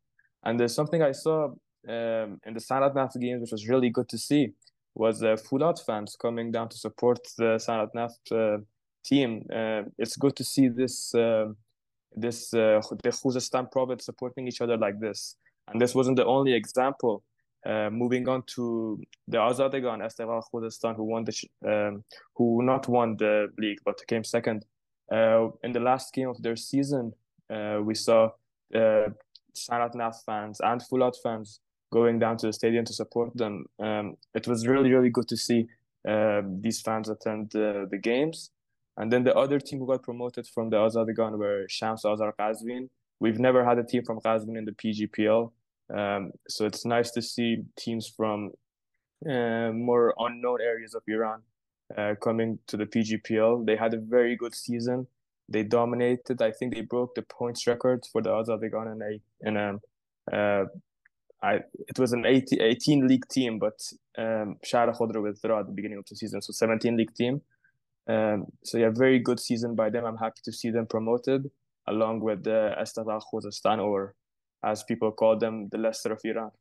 And 0.44 0.60
there's 0.60 0.76
something 0.76 1.02
I 1.02 1.12
saw 1.12 1.46
um, 1.88 2.40
in 2.46 2.54
the 2.54 2.60
Sanat 2.60 2.96
Naft 2.96 3.20
games, 3.20 3.42
which 3.42 3.52
was 3.52 3.68
really 3.68 3.90
good 3.90 4.10
to 4.10 4.18
see, 4.18 4.54
was 4.96 5.24
uh, 5.24 5.36
Foolad 5.36 5.84
fans 5.86 6.16
coming 6.20 6.52
down 6.52 6.70
to 6.70 6.78
support 6.78 7.20
the 7.38 7.58
Sanat 7.58 7.90
Naft 7.94 8.32
uh, 8.32 8.58
team. 9.06 9.46
Uh, 9.54 9.84
it's 9.98 10.16
good 10.18 10.36
to 10.36 10.44
see 10.44 10.68
this 10.68 11.14
uh, 11.16 11.48
this 12.16 12.54
uh, 12.54 12.82
the 13.04 13.10
Khuzestan 13.10 13.72
province 13.72 14.06
supporting 14.06 14.48
each 14.48 14.62
other 14.62 14.78
like 14.78 15.00
this. 15.00 15.36
And 15.68 15.82
this 15.82 15.94
wasn't 15.94 16.18
the 16.18 16.26
only 16.26 16.54
example. 16.54 17.24
Uh, 17.66 17.90
moving 17.90 18.30
on 18.30 18.44
to 18.56 19.02
the 19.28 19.38
Azadegan 19.38 20.00
Esteghlal 20.02 20.44
Khuzestan, 20.54 20.96
who 20.96 21.04
won 21.04 21.26
the 21.26 21.34
um, 21.66 22.04
who 22.36 22.64
not 22.64 22.88
won 22.88 23.18
the 23.18 23.50
league 23.58 23.80
but 23.86 24.06
came 24.08 24.24
second. 24.24 24.66
Uh, 25.12 25.50
in 25.64 25.72
the 25.72 25.80
last 25.80 26.14
game 26.14 26.30
of 26.30 26.42
their 26.42 26.56
season, 26.56 27.14
uh, 27.50 27.80
we 27.82 27.96
saw 27.96 28.30
uh, 28.76 29.10
Sanat 29.56 30.16
fans 30.26 30.60
and 30.62 30.82
Foolad 30.82 31.16
fans 31.24 31.60
going 31.92 32.20
down 32.20 32.38
to 32.38 32.48
the 32.48 32.54
stadium 32.54 32.84
to 32.86 32.94
support 32.94 33.36
them. 33.36 33.66
Um, 33.80 34.18
it 34.36 34.48
was 34.48 34.68
really, 34.68 34.92
really 34.92 35.10
good 35.10 35.28
to 35.30 35.38
see 35.38 35.68
uh, 36.08 36.42
these 36.62 36.82
fans 36.82 37.10
attend 37.10 37.52
the 37.52 38.00
games. 38.02 38.52
And 38.98 39.12
then 39.12 39.24
the 39.24 39.36
other 39.36 39.60
team 39.60 39.80
who 39.80 39.88
got 39.88 40.04
promoted 40.04 40.48
from 40.48 40.70
the 40.70 40.78
Azadegan 40.78 41.38
were 41.38 41.68
Shams 41.70 42.04
Azar 42.04 42.34
Qazvin. 42.38 42.90
We've 43.20 43.40
never 43.40 43.64
had 43.64 43.78
a 43.78 43.84
team 43.84 44.04
from 44.04 44.20
Qazvin 44.20 44.58
in 44.58 44.66
the 44.66 44.72
PGPL. 44.72 45.52
Um, 45.96 46.32
so 46.50 46.66
it's 46.66 46.84
nice 46.84 47.12
to 47.12 47.22
see 47.22 47.64
teams 47.78 48.08
from 48.08 48.52
uh, 49.30 49.72
more 49.72 50.14
unknown 50.18 50.62
areas 50.62 50.94
of 50.96 51.04
Iran 51.08 51.42
uh, 51.96 52.16
coming 52.22 52.60
to 52.68 52.78
the 52.78 52.86
PGPL. 52.86 53.66
They 53.66 53.76
had 53.76 53.94
a 53.94 53.98
very 53.98 54.36
good 54.36 54.56
season. 54.56 55.08
They 55.50 55.64
dominated. 55.64 56.42
I 56.42 56.52
think 56.52 56.74
they 56.74 56.82
broke 56.82 57.16
the 57.16 57.22
points 57.22 57.68
record 57.68 58.06
for 58.12 58.22
the 58.22 58.30
Azadegan 58.30 58.92
in 58.92 59.02
a 59.02 59.48
in 59.48 59.58
a 59.58 59.80
uh, 60.36 60.66
I 61.42 61.60
it 61.88 62.00
was 62.00 62.14
an 62.14 62.26
18, 62.26 62.62
18 62.62 63.08
league 63.08 63.28
team, 63.30 63.60
but 63.60 63.80
um, 64.18 64.58
Shahr 64.64 64.92
Khodro 64.92 65.22
withdrew 65.22 65.58
at 65.58 65.68
the 65.68 65.72
beginning 65.72 66.00
of 66.00 66.06
the 66.06 66.16
season, 66.16 66.42
so 66.42 66.52
17 66.52 66.98
league 66.98 67.14
team. 67.14 67.42
Um, 68.08 68.48
so 68.64 68.78
yeah, 68.78 68.90
very 68.90 69.20
good 69.20 69.40
season 69.40 69.76
by 69.76 69.90
them. 69.90 70.06
I'm 70.06 70.18
happy 70.18 70.42
to 70.44 70.52
see 70.52 70.72
them 70.72 70.88
promoted 70.88 71.50
along 71.88 72.22
with 72.22 72.44
the 72.44 72.76
Esteghlal 72.80 73.22
Khuzestan, 73.32 73.80
or 73.80 74.16
as 74.64 74.84
people 74.84 75.12
call 75.12 75.38
them, 75.38 75.70
the 75.70 75.78
Leicester 75.78 76.12
of 76.14 76.20
Iran. 76.24 76.52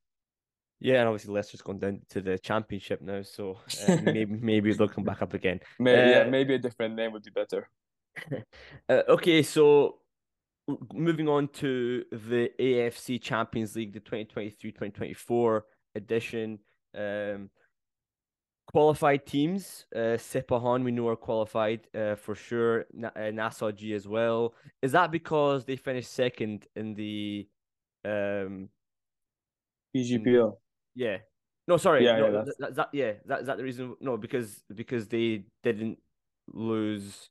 Yeah, 0.81 1.01
and 1.01 1.09
obviously 1.09 1.33
Leicester's 1.33 1.63
gone 1.63 1.79
down 1.79 2.01
to 2.11 2.21
the 2.21 2.39
championship 2.39 3.01
now, 3.01 3.23
so 3.23 3.59
uh, 3.89 3.97
maybe 4.03 4.27
maybe 4.27 4.73
they'll 4.73 4.89
come 4.89 5.05
back 5.05 5.23
up 5.23 5.35
again. 5.35 5.61
Maybe, 5.79 6.01
uh, 6.01 6.19
yeah, 6.19 6.25
maybe 6.25 6.55
a 6.55 6.59
different 6.59 6.95
name 6.95 7.13
would 7.13 7.23
be 7.23 7.31
better. 7.31 7.69
uh, 8.89 9.03
okay, 9.09 9.43
so 9.43 9.99
moving 10.93 11.29
on 11.29 11.49
to 11.49 12.05
the 12.11 12.51
AFC 12.59 13.21
Champions 13.21 13.77
League, 13.77 13.93
the 13.93 14.01
2023-2024 14.01 15.63
edition. 15.95 16.59
Um, 16.97 17.51
qualified 18.67 19.27
teams, 19.27 19.87
uh, 19.95 20.19
Sepahan, 20.19 20.83
we 20.83 20.91
know 20.91 21.09
are 21.09 21.17
qualified 21.17 21.87
uh, 21.95 22.17
for 22.17 22.35
sure. 22.35 22.87
Na- 22.93 23.11
uh, 23.17 23.31
Nassaji 23.31 23.95
as 23.95 24.09
well. 24.09 24.55
Is 24.83 24.93
that 24.93 25.11
because 25.11 25.65
they 25.65 25.77
finished 25.77 26.13
second 26.13 26.67
in 26.75 26.95
the 26.95 27.47
um, 28.05 28.69
PGPL? 29.95 30.57
Yeah. 30.97 31.19
No, 31.69 31.77
sorry. 31.77 32.05
Yeah, 32.05 32.19
no, 32.19 32.27
yeah, 32.27 32.31
that's... 32.33 32.57
That, 32.59 32.75
that, 32.77 32.89
yeah, 32.93 33.13
that, 33.27 33.41
is 33.41 33.47
that 33.47 33.57
the 33.57 33.65
reason? 33.65 33.97
No, 34.01 34.17
because 34.17 34.63
because 34.73 35.09
they 35.09 35.45
didn't 35.63 35.99
lose 36.53 37.29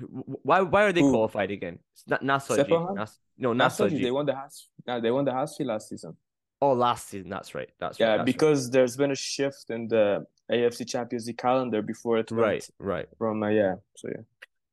why 0.00 0.60
why 0.60 0.84
are 0.84 0.92
they 0.92 1.00
Who? 1.00 1.10
qualified 1.10 1.50
again? 1.50 1.78
It's 1.94 2.06
not 2.06 2.22
Nassau 2.22 2.54
Nas, 2.94 3.18
no, 3.36 3.52
Nassau 3.52 3.88
They 3.88 4.10
won 4.10 4.26
the 4.26 4.34
Has. 4.34 4.68
Yeah, 4.86 5.00
they 5.00 5.10
won 5.10 5.24
the 5.24 5.32
Hazfi 5.32 5.64
last 5.64 5.88
season. 5.88 6.16
Oh, 6.60 6.72
last 6.72 7.08
season. 7.08 7.30
That's 7.30 7.54
right. 7.54 7.68
That's 7.78 7.98
yeah, 7.98 8.10
right. 8.10 8.16
Yeah, 8.18 8.22
because 8.24 8.66
right. 8.66 8.72
there's 8.72 8.96
been 8.96 9.10
a 9.12 9.16
shift 9.16 9.70
in 9.70 9.88
the 9.88 10.24
AFC 10.50 10.88
Champions 10.88 11.26
League 11.26 11.38
calendar 11.38 11.82
before 11.82 12.18
it 12.18 12.30
right, 12.30 12.66
right 12.78 13.06
from 13.16 13.42
uh, 13.42 13.48
yeah. 13.48 13.74
So 13.96 14.08
yeah. 14.08 14.22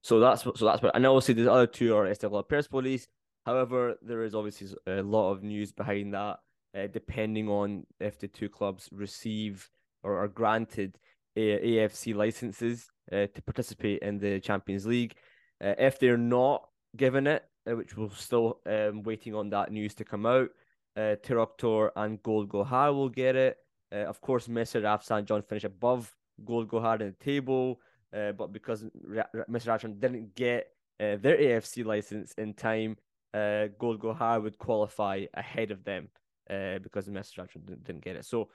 So 0.01 0.19
that's 0.19 0.43
so 0.43 0.65
that's 0.65 0.81
what. 0.81 0.95
And 0.95 1.05
obviously 1.05 1.35
the 1.35 1.51
other 1.51 1.67
two 1.67 1.95
are 1.95 2.05
Esteghlal 2.05 2.47
Persepolis. 2.47 3.07
However, 3.45 3.95
there 4.01 4.23
is 4.23 4.33
obviously 4.33 4.75
a 4.87 5.03
lot 5.03 5.31
of 5.31 5.43
news 5.43 5.71
behind 5.71 6.13
that, 6.15 6.39
uh, 6.75 6.87
depending 6.87 7.47
on 7.47 7.85
if 7.99 8.19
the 8.19 8.27
two 8.27 8.49
clubs 8.49 8.89
receive 8.91 9.69
or 10.03 10.21
are 10.21 10.27
granted 10.27 10.97
a- 11.35 11.77
AFC 11.77 12.13
licenses 12.13 12.89
uh, 13.11 13.27
to 13.33 13.41
participate 13.41 14.01
in 14.01 14.17
the 14.17 14.39
Champions 14.39 14.85
League. 14.85 15.15
Uh, 15.63 15.73
if 15.77 15.99
they're 15.99 16.17
not 16.17 16.67
given 16.95 17.27
it, 17.27 17.43
uh, 17.69 17.75
which 17.75 17.95
we're 17.95 18.09
still 18.09 18.59
um, 18.65 19.03
waiting 19.03 19.33
on 19.33 19.49
that 19.49 19.71
news 19.71 19.93
to 19.95 20.03
come 20.03 20.25
out, 20.25 20.49
uh, 20.97 21.15
Tractor 21.23 21.91
and 21.95 22.21
Gol 22.23 22.45
Gohar 22.45 22.93
will 22.93 23.09
get 23.09 23.35
it. 23.35 23.57
Uh, 23.91 24.05
of 24.05 24.19
course, 24.21 24.47
Mes 24.47 24.73
Rafsanjan 24.73 25.45
finished 25.45 25.65
above 25.65 26.13
Gol 26.43 26.65
Gohar 26.65 26.99
in 26.99 27.07
the 27.07 27.23
table, 27.23 27.79
uh, 28.15 28.31
but 28.33 28.51
because 28.51 28.85
Ra- 29.03 29.23
Mr. 29.49 29.67
Rafsan 29.67 29.99
didn't 29.99 30.35
get 30.35 30.67
their 30.97 31.17
AFC 31.37 31.83
license 31.83 32.33
in 32.37 32.53
time, 32.53 32.95
Gol 33.33 33.97
Gohar 33.97 34.41
would 34.41 34.57
qualify 34.57 35.25
ahead 35.33 35.71
of 35.71 35.83
them 35.83 36.07
uh, 36.49 36.79
because 36.79 37.07
Mr. 37.07 37.39
Rafsan 37.39 37.65
didn't, 37.65 37.83
didn't 37.83 38.03
get 38.03 38.15
it. 38.15 38.25
So 38.25 38.49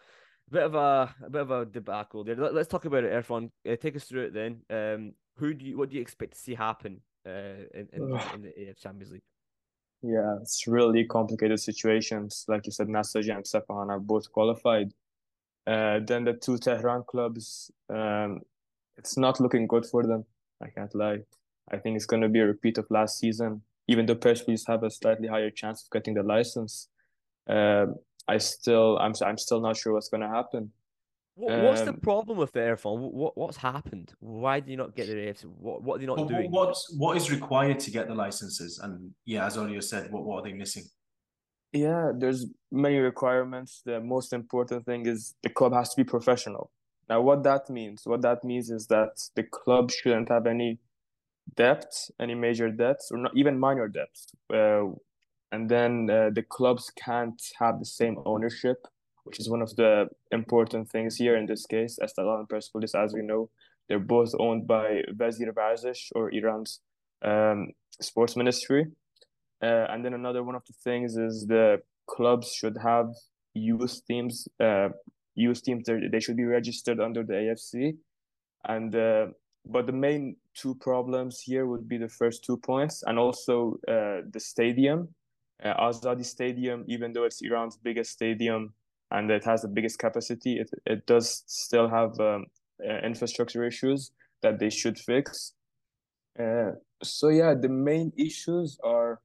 a 0.49 0.53
bit 0.53 0.63
of 0.63 0.75
a, 0.75 1.15
a 1.25 1.31
bit 1.31 1.43
of 1.43 1.51
a 1.51 1.65
debacle 1.65 2.25
there. 2.25 2.37
Let, 2.37 2.55
us 2.55 2.67
talk 2.67 2.85
about 2.85 3.05
it, 3.05 3.13
Erfan. 3.13 3.51
Uh, 3.69 3.77
take 3.77 3.97
us 3.97 4.05
through 4.05 4.27
it 4.27 4.35
then. 4.35 4.61
Um, 4.71 5.13
who 5.37 5.55
do 5.55 5.65
you 5.65 5.79
what 5.79 5.91
do 5.91 5.97
you 5.97 6.03
expect 6.03 6.35
to 6.35 6.39
see 6.39 6.55
happen 6.55 7.01
uh, 7.27 7.65
in, 7.75 7.89
in, 7.93 8.03
in 8.35 8.43
the 8.43 8.69
AF 8.69 8.79
Champions 8.79 9.13
League? 9.13 9.23
Yeah, 10.03 10.39
it's 10.41 10.67
really 10.67 11.05
complicated 11.05 11.61
situations. 11.61 12.45
Like 12.49 12.67
you 12.67 12.73
said, 12.73 12.89
Nassaji 12.89 13.35
and 13.35 13.45
Sepahan 13.45 13.91
are 13.91 14.01
both 14.01 14.33
qualified. 14.33 14.93
Uh, 15.67 16.01
then 16.07 16.25
the 16.25 16.33
two 16.33 16.57
Tehran 16.57 17.05
clubs, 17.07 17.71
um, 17.91 18.41
it's 18.97 19.19
not 19.19 19.41
looking 19.41 19.67
good 19.67 19.85
for 19.85 20.07
them. 20.07 20.25
I 20.63 20.69
can't 20.69 20.95
lie. 20.95 21.21
I 21.71 21.77
think 21.77 21.97
it's 21.97 22.07
going 22.07 22.23
to 22.23 22.29
be 22.29 22.41
a 22.41 22.47
repeat 22.47 22.79
of 22.79 22.87
last 22.91 23.19
season. 23.19 23.63
Even 23.89 24.07
though 24.07 24.15
Persepolis 24.15 24.67
have 24.67 24.83
a 24.85 24.91
slightly 24.91 25.29
higher 25.29 25.51
chance 25.51 25.83
of 25.83 25.91
getting 25.91 26.15
the 26.15 26.23
license, 26.23 26.89
uh, 27.51 27.87
I 28.29 28.39
still 28.39 28.99
I'm 28.99 29.15
I'm 29.25 29.39
still 29.39 29.61
not 29.61 29.77
sure 29.77 29.93
what's 29.93 30.09
going 30.09 30.23
to 30.23 30.29
happen. 30.29 30.73
What, 31.35 31.63
what's 31.63 31.81
the 31.81 31.91
um, 31.91 32.01
problem 32.01 32.37
with 32.37 32.53
the 32.53 32.61
Erfan? 32.61 32.99
What 33.13 33.37
what's 33.37 33.57
happened? 33.57 34.13
Why 34.21 34.61
do 34.61 34.71
you 34.71 34.77
not 34.77 34.95
get 34.95 35.07
the 35.07 35.15
AFC? 35.15 35.45
What 35.47 35.83
what 35.83 35.97
are 35.97 35.99
they 36.01 36.07
not 36.07 36.29
doing? 36.29 36.51
What's 36.51 36.95
what 36.99 37.17
is 37.17 37.31
required 37.31 37.81
to 37.81 37.91
get 37.91 38.09
the 38.09 38.15
licenses? 38.15 38.79
And 38.83 39.13
yeah, 39.25 39.47
as 39.47 39.57
Olio 39.57 39.81
said, 39.81 40.13
what 40.13 40.25
what 40.25 40.41
are 40.41 40.43
they 40.43 40.53
missing? 40.53 40.85
Yeah, 41.73 42.13
there's 42.17 42.47
many 42.71 42.99
requirements. 42.99 43.83
The 43.87 44.01
most 44.01 44.33
important 44.33 44.85
thing 44.85 45.07
is 45.07 45.35
the 45.43 45.51
club 45.51 45.73
has 45.73 45.91
to 45.91 45.97
be 45.97 46.05
professional. 46.05 46.71
Now, 47.09 47.21
what 47.23 47.43
that 47.45 47.71
means? 47.71 48.03
What 48.05 48.23
that 48.23 48.45
means 48.45 48.71
is 48.71 48.87
that 48.89 49.19
the 49.35 49.45
club 49.45 49.91
shouldn't 49.91 50.29
have 50.29 50.47
any 50.47 50.79
debts, 51.57 52.11
any 52.21 52.35
major 52.35 52.71
debts, 52.71 53.11
or 53.11 53.19
not 53.19 53.33
even 53.37 53.59
minor 53.59 53.89
debts. 53.89 54.29
Uh, 54.53 54.93
and 55.53 55.69
then 55.69 56.09
uh, 56.11 56.31
the 56.33 56.43
clubs 56.43 56.93
can't 56.97 57.41
have 57.59 57.79
the 57.79 57.85
same 57.85 58.17
ownership 58.25 58.87
which 59.25 59.39
is 59.39 59.49
one 59.49 59.63
of 59.63 59.75
the 59.77 60.09
important 60.31 60.91
things 60.91 61.17
here 61.17 61.37
in 61.37 61.47
this 61.47 61.67
case. 61.67 61.99
Esteghlal 62.03 62.41
and 62.41 62.49
Persepolis, 62.49 62.95
as 62.95 63.13
we 63.13 63.23
know, 63.23 63.51
they're 63.89 63.99
both 63.99 64.33
owned 64.39 64.67
by 64.67 65.03
Vezir 65.13 65.53
Varzish 65.53 66.11
or 66.15 66.33
Iran's 66.33 66.81
um, 67.23 67.69
sports 68.01 68.37
ministry. 68.37 68.87
Uh, 69.63 69.87
and 69.91 70.05
then 70.05 70.15
another 70.15 70.43
one 70.43 70.55
of 70.55 70.65
the 70.67 70.73
things 70.85 71.17
is 71.17 71.47
the 71.47 71.81
clubs 72.07 72.53
should 72.53 72.77
have 72.83 73.09
youth 73.55 74.01
teams. 74.07 74.49
Uh, 74.59 74.89
youth 75.35 75.63
teams 75.63 75.87
they 75.87 76.21
should 76.21 76.37
be 76.37 76.45
registered 76.45 76.99
under 76.99 77.23
the 77.23 77.35
AFC, 77.35 77.97
and 78.65 78.95
uh, 78.97 79.27
but 79.67 79.87
the 79.87 79.93
main 79.93 80.37
two 80.55 80.75
problems 80.77 81.41
here 81.41 81.67
would 81.67 81.87
be 81.87 81.99
the 81.99 82.09
first 82.09 82.43
two 82.45 82.57
points 82.57 83.03
and 83.07 83.19
also 83.19 83.79
uh, 83.87 84.23
the 84.33 84.41
stadium. 84.41 85.15
Uh, 85.63 85.75
Azadi 85.75 86.25
Stadium, 86.25 86.85
even 86.89 87.13
though 87.13 87.25
it's 87.25 87.43
Iran's 87.43 87.77
biggest 87.77 88.13
stadium 88.13 88.73
and 89.11 89.31
it 89.31 89.45
has 89.45 89.63
the 89.63 89.69
biggest 89.69 89.99
capacity, 89.99 90.59
it, 90.59 90.71
it 90.87 91.07
does 91.07 91.43
still 91.47 91.89
have 91.89 92.19
um, 92.21 92.47
uh, 92.89 92.99
infrastructure 93.05 93.65
issues 93.65 94.13
that 94.43 94.59
they 94.59 94.71
should 94.71 94.99
fix. 94.99 95.53
Uh, 96.39 96.73
so 97.03 97.29
yeah, 97.29 97.55
the 97.55 97.69
main 97.69 98.13
issues 98.17 98.79
are 98.83 99.21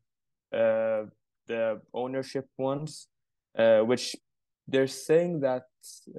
uh, 0.54 1.04
the 1.48 1.80
ownership 1.94 2.48
ones, 2.58 3.08
uh, 3.58 3.80
which 3.80 4.16
they're 4.68 4.88
saying 4.88 5.40
that 5.42 5.64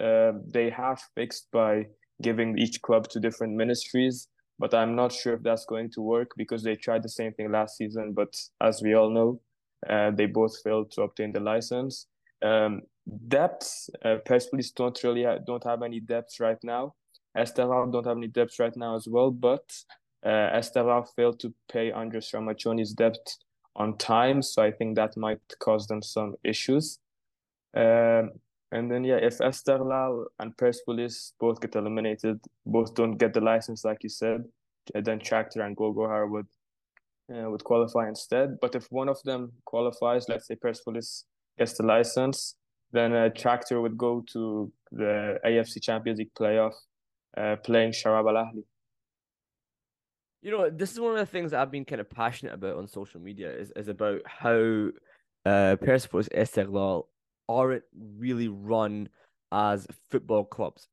uh, 0.01 0.33
they 0.47 0.71
have 0.71 1.01
fixed 1.15 1.49
by 1.53 1.87
giving 2.23 2.59
each 2.59 2.81
club 2.83 3.09
to 3.09 3.21
different 3.21 3.55
ministries. 3.55 4.29
But 4.59 4.73
I'm 4.73 4.95
not 4.95 5.13
sure 5.13 5.35
if 5.35 5.43
that's 5.43 5.67
going 5.67 5.91
to 5.93 6.01
work 6.01 6.31
because 6.37 6.63
they 6.63 6.77
tried 6.77 7.03
the 7.03 7.11
same 7.11 7.33
thing 7.33 7.53
last 7.53 7.77
season. 7.77 8.13
But 8.13 8.35
as 8.61 8.81
we 8.83 8.95
all 8.95 9.11
know, 9.11 9.41
uh, 9.89 10.11
they 10.11 10.27
both 10.27 10.61
failed 10.63 10.91
to 10.93 11.03
obtain 11.03 11.33
the 11.33 11.41
license. 11.41 12.07
Um, 12.43 12.83
depths, 13.29 13.91
uh, 14.05 14.17
Persepolis 14.25 14.71
don't 14.73 15.03
really 15.03 15.25
ha- 15.25 15.39
don't 15.47 15.65
have 15.65 15.83
any 15.83 16.01
depths 16.01 16.41
right 16.41 16.59
now. 16.63 16.95
Esteghlal 17.37 17.93
don't 17.93 18.07
have 18.07 18.17
any 18.17 18.29
depths 18.29 18.59
right 18.59 18.77
now 18.77 18.97
as 18.97 19.07
well. 19.07 19.31
But 19.31 19.71
uh, 20.25 20.51
Esteghlal 20.55 21.07
failed 21.15 21.39
to 21.41 21.53
pay 21.71 21.93
Andrea 21.93 22.21
Stramaccioni's 22.21 22.93
debt 22.93 23.37
on 23.77 23.97
time, 23.99 24.43
so 24.43 24.63
I 24.63 24.73
think 24.73 24.97
that 24.97 25.17
might 25.17 25.41
cause 25.61 25.87
them 25.87 26.03
some 26.03 26.35
issues. 26.43 26.99
Um, 27.77 28.31
and 28.73 28.91
then 28.91 29.05
yeah, 29.05 29.17
if 29.17 29.39
Esteghlal 29.39 30.25
and 30.39 30.57
Persepolis 30.57 31.35
both 31.39 31.61
get 31.61 31.77
eliminated, 31.77 32.41
both 32.65 32.95
don't 32.95 33.17
get 33.17 33.35
the 33.35 33.41
license 33.41 33.85
like 33.85 34.03
you 34.03 34.09
said, 34.09 34.45
then 34.95 35.19
Tractor 35.21 35.63
and 35.63 35.77
Golgohar 35.77 36.29
would 36.29 36.47
uh, 37.35 37.51
would 37.51 37.65
qualify 37.65 38.09
instead. 38.09 38.57
But 38.61 38.75
if 38.75 38.87
one 38.91 39.09
of 39.09 39.23
them 39.25 39.53
qualifies, 39.65 40.29
let's 40.29 40.47
say 40.47 40.55
Persepolis 40.55 41.25
gets 41.59 41.75
the 41.75 41.85
license, 41.85 42.55
then 42.93 43.13
uh, 43.13 43.29
Tractor 43.31 43.81
would 43.81 43.99
go 43.99 44.25
to 44.33 44.73
the 44.93 45.39
AFC 45.45 45.83
Champions 45.83 46.19
League 46.19 46.35
playoff, 46.39 46.75
uh, 47.37 47.57
playing 47.57 47.93
Shabab 47.93 48.29
Al 48.29 48.45
Ahli. 48.45 48.65
You 50.43 50.53
know, 50.53 50.71
this 50.71 50.93
is 50.93 51.01
one 51.01 51.13
of 51.13 51.19
the 51.19 51.27
things 51.27 51.51
that 51.51 51.61
I've 51.61 51.73
been 51.73 51.85
kind 51.85 52.01
of 52.01 52.09
passionate 52.09 52.55
about 52.55 52.77
on 52.77 52.87
social 52.87 53.21
media 53.21 53.51
is, 53.51 53.73
is 53.75 53.89
about 53.89 54.21
how 54.27 54.91
uh, 55.45 55.77
Persepolis 55.77 56.29
Esteghlal 56.29 57.07
aren't 57.49 57.83
really 58.19 58.49
run 58.49 59.09
as 59.51 59.87
football 60.11 60.45
clubs. 60.45 60.89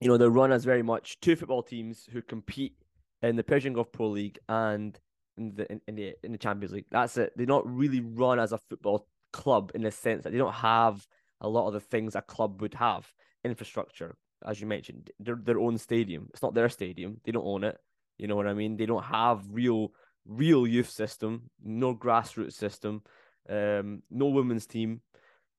You 0.00 0.08
know, 0.08 0.18
they're 0.18 0.30
run 0.30 0.52
as 0.52 0.64
very 0.64 0.82
much 0.82 1.20
two 1.20 1.36
football 1.36 1.62
teams 1.62 2.06
who 2.12 2.20
compete 2.20 2.76
in 3.22 3.36
the 3.36 3.42
Persian 3.42 3.72
Gulf 3.72 3.92
Pro 3.92 4.08
League 4.08 4.38
and 4.48 4.98
in 5.36 5.54
the 5.54 5.70
in, 5.70 5.80
in 5.86 5.94
the 5.96 6.14
in 6.22 6.32
the 6.32 6.38
Champions 6.38 6.72
League. 6.72 6.86
That's 6.90 7.16
it. 7.16 7.32
They're 7.36 7.46
not 7.46 7.68
really 7.68 8.00
run 8.00 8.38
as 8.38 8.52
a 8.52 8.58
football 8.58 9.08
club 9.32 9.72
in 9.74 9.82
the 9.82 9.90
sense 9.90 10.24
that 10.24 10.32
they 10.32 10.38
don't 10.38 10.54
have 10.54 11.06
a 11.40 11.48
lot 11.48 11.66
of 11.66 11.74
the 11.74 11.80
things 11.80 12.14
a 12.14 12.22
club 12.22 12.60
would 12.60 12.74
have. 12.74 13.12
Infrastructure, 13.44 14.16
as 14.44 14.60
you 14.60 14.66
mentioned, 14.66 15.10
their 15.20 15.36
their 15.36 15.58
own 15.58 15.78
stadium. 15.78 16.28
It's 16.30 16.42
not 16.42 16.54
their 16.54 16.68
stadium. 16.68 17.20
They 17.24 17.32
don't 17.32 17.46
own 17.46 17.64
it. 17.64 17.78
You 18.18 18.26
know 18.26 18.36
what 18.36 18.46
I 18.46 18.54
mean? 18.54 18.76
They 18.76 18.86
don't 18.86 19.04
have 19.04 19.44
real 19.50 19.92
real 20.26 20.66
youth 20.66 20.90
system, 20.90 21.50
no 21.62 21.94
grassroots 21.94 22.54
system, 22.54 23.02
um, 23.48 24.02
no 24.10 24.26
women's 24.26 24.66
team. 24.66 25.00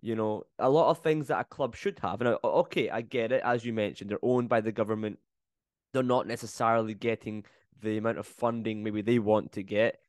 You 0.01 0.15
know, 0.15 0.43
a 0.59 0.69
lot 0.69 0.89
of 0.89 0.99
things 0.99 1.27
that 1.27 1.39
a 1.39 1.43
club 1.43 1.75
should 1.75 1.99
have. 1.99 2.21
And 2.21 2.37
okay, 2.43 2.89
I 2.89 3.01
get 3.01 3.31
it. 3.31 3.41
As 3.43 3.65
you 3.65 3.73
mentioned, 3.73 4.09
they're 4.09 4.19
owned 4.21 4.49
by 4.49 4.61
the 4.61 4.71
government. 4.71 5.19
They're 5.93 6.03
not 6.03 6.27
necessarily 6.27 6.93
getting 6.93 7.45
the 7.81 7.97
amount 7.97 8.17
of 8.17 8.27
funding 8.27 8.83
maybe 8.83 9.01
they 9.01 9.19
want 9.19 9.51
to 9.53 9.63
get. 9.63 9.99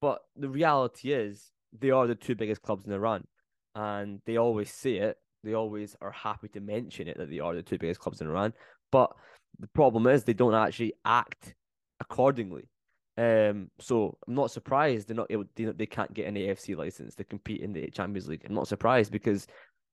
But 0.00 0.20
the 0.36 0.48
reality 0.48 1.12
is, 1.12 1.50
they 1.78 1.90
are 1.90 2.06
the 2.06 2.14
two 2.14 2.34
biggest 2.34 2.62
clubs 2.62 2.86
in 2.86 2.92
Iran. 2.92 3.26
And 3.74 4.20
they 4.26 4.36
always 4.36 4.70
say 4.70 4.96
it. 4.96 5.16
They 5.44 5.54
always 5.54 5.96
are 6.00 6.10
happy 6.10 6.48
to 6.48 6.60
mention 6.60 7.08
it 7.08 7.16
that 7.18 7.30
they 7.30 7.38
are 7.38 7.54
the 7.54 7.62
two 7.62 7.78
biggest 7.78 8.00
clubs 8.00 8.20
in 8.20 8.26
Iran. 8.28 8.52
But 8.90 9.12
the 9.58 9.68
problem 9.68 10.06
is, 10.06 10.24
they 10.24 10.32
don't 10.32 10.54
actually 10.54 10.94
act 11.04 11.54
accordingly. 12.00 12.68
Um, 13.16 13.70
so 13.78 14.16
I'm 14.26 14.34
not 14.34 14.50
surprised 14.50 15.08
they're 15.08 15.16
not 15.16 15.30
able. 15.30 15.44
They, 15.54 15.66
they 15.66 15.86
can't 15.86 16.14
get 16.14 16.26
an 16.26 16.36
AFC 16.36 16.76
license 16.76 17.14
to 17.16 17.24
compete 17.24 17.60
in 17.60 17.72
the 17.72 17.90
Champions 17.90 18.28
League. 18.28 18.44
I'm 18.48 18.54
not 18.54 18.68
surprised 18.68 19.12
because 19.12 19.46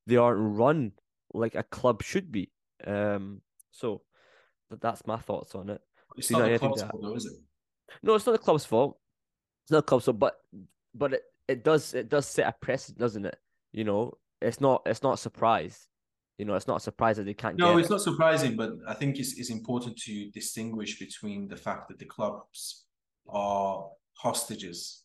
they 0.05 0.15
aren't 0.15 0.57
run 0.57 0.93
like 1.33 1.55
a 1.55 1.63
club 1.63 2.01
should 2.01 2.31
be. 2.31 2.49
Um, 2.85 3.41
so 3.71 4.01
that's 4.81 5.05
my 5.05 5.17
thoughts 5.17 5.55
on 5.55 5.69
it. 5.69 5.81
It's 6.17 6.32
not 6.32 6.49
the 6.49 6.60
club's 6.60 6.82
fault, 6.82 7.01
though, 7.01 7.15
is 7.15 7.25
it? 7.25 7.34
No, 8.03 8.15
it's 8.15 8.25
not 8.25 8.34
the 8.34 8.38
club's 8.38 8.65
fault. 8.65 8.97
It's 9.63 9.71
not 9.71 9.86
the 9.86 9.89
club's 9.89 10.06
fault, 10.06 10.19
but 10.19 10.38
but 10.93 11.13
it, 11.13 11.23
it 11.47 11.63
does 11.63 11.93
it 11.93 12.10
does 12.10 12.27
set 12.27 12.47
a 12.47 12.56
precedent, 12.60 12.99
doesn't 12.99 13.25
it? 13.25 13.38
You 13.71 13.84
know, 13.84 14.13
it's 14.41 14.60
not 14.60 14.82
it's 14.86 15.03
not 15.03 15.13
a 15.13 15.17
surprise. 15.17 15.88
You 16.38 16.45
know, 16.45 16.56
it's 16.56 16.67
not 16.67 16.77
a 16.77 16.82
surprise 16.82 17.17
that 17.17 17.25
they 17.25 17.34
can't. 17.34 17.58
No, 17.58 17.77
it's 17.77 17.89
it. 17.89 17.91
not 17.91 18.01
surprising, 18.01 18.56
but 18.56 18.73
I 18.88 18.93
think 18.93 19.17
it's, 19.17 19.39
it's 19.39 19.49
important 19.49 19.97
to 20.03 20.30
distinguish 20.30 20.99
between 20.99 21.47
the 21.47 21.58
fact 21.58 21.88
that 21.88 21.97
the 21.97 22.06
clubs 22.06 22.86
are 23.27 23.88
hostages 24.13 25.03